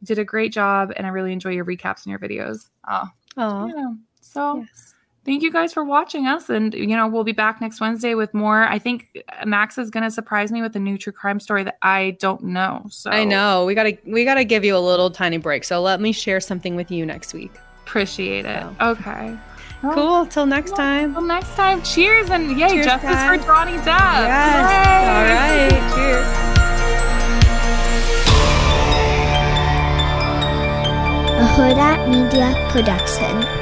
You 0.00 0.06
did 0.06 0.18
a 0.18 0.24
great 0.24 0.52
job, 0.52 0.92
and 0.96 1.06
I 1.06 1.10
really 1.10 1.32
enjoy 1.32 1.50
your 1.50 1.64
recaps 1.64 2.04
and 2.04 2.10
your 2.10 2.18
videos. 2.18 2.68
Oh, 2.88 3.08
Oh, 3.36 3.66
yeah. 3.66 3.92
So 4.20 4.64
thank 5.24 5.42
you 5.42 5.50
guys 5.52 5.72
for 5.72 5.84
watching 5.84 6.26
us. 6.26 6.48
And, 6.50 6.74
you 6.74 6.96
know, 6.96 7.06
we'll 7.08 7.24
be 7.24 7.32
back 7.32 7.60
next 7.60 7.80
Wednesday 7.80 8.14
with 8.14 8.32
more. 8.34 8.62
I 8.64 8.78
think 8.78 9.22
Max 9.44 9.78
is 9.78 9.90
going 9.90 10.02
to 10.04 10.10
surprise 10.10 10.50
me 10.52 10.62
with 10.62 10.74
a 10.76 10.80
new 10.80 10.98
true 10.98 11.12
crime 11.12 11.40
story 11.40 11.64
that 11.64 11.78
I 11.82 12.16
don't 12.20 12.42
know. 12.44 12.84
So 12.90 13.10
I 13.10 13.24
know. 13.24 13.64
We 13.64 13.74
gotta 13.74 13.96
we 14.06 14.24
gotta 14.24 14.44
give 14.44 14.64
you 14.64 14.76
a 14.76 14.80
little 14.80 15.10
tiny 15.10 15.36
break. 15.38 15.64
So 15.64 15.80
let 15.80 16.00
me 16.00 16.12
share 16.12 16.40
something 16.40 16.76
with 16.76 16.90
you 16.90 17.06
next 17.06 17.34
week. 17.34 17.52
Appreciate 17.84 18.44
it. 18.46 18.64
Okay. 18.80 19.36
Well, 19.82 19.94
Cool. 19.94 20.26
Till 20.26 20.46
next 20.46 20.76
time. 20.76 21.12
Till 21.14 21.22
next 21.22 21.54
time. 21.56 21.82
Cheers 21.82 22.30
and 22.30 22.56
yay, 22.58 22.68
Cheers, 22.68 22.86
justice 22.86 23.10
guys. 23.10 23.40
for 23.40 23.46
Johnny 23.46 23.76
Depp. 23.78 23.86
Yes. 23.86 24.70
All 25.08 25.24
Yay. 25.24 25.68
right. 25.68 25.94
Cheers. 25.94 26.28
A 31.34 31.44
Huda 31.56 32.08
Media 32.08 32.68
Production. 32.70 33.61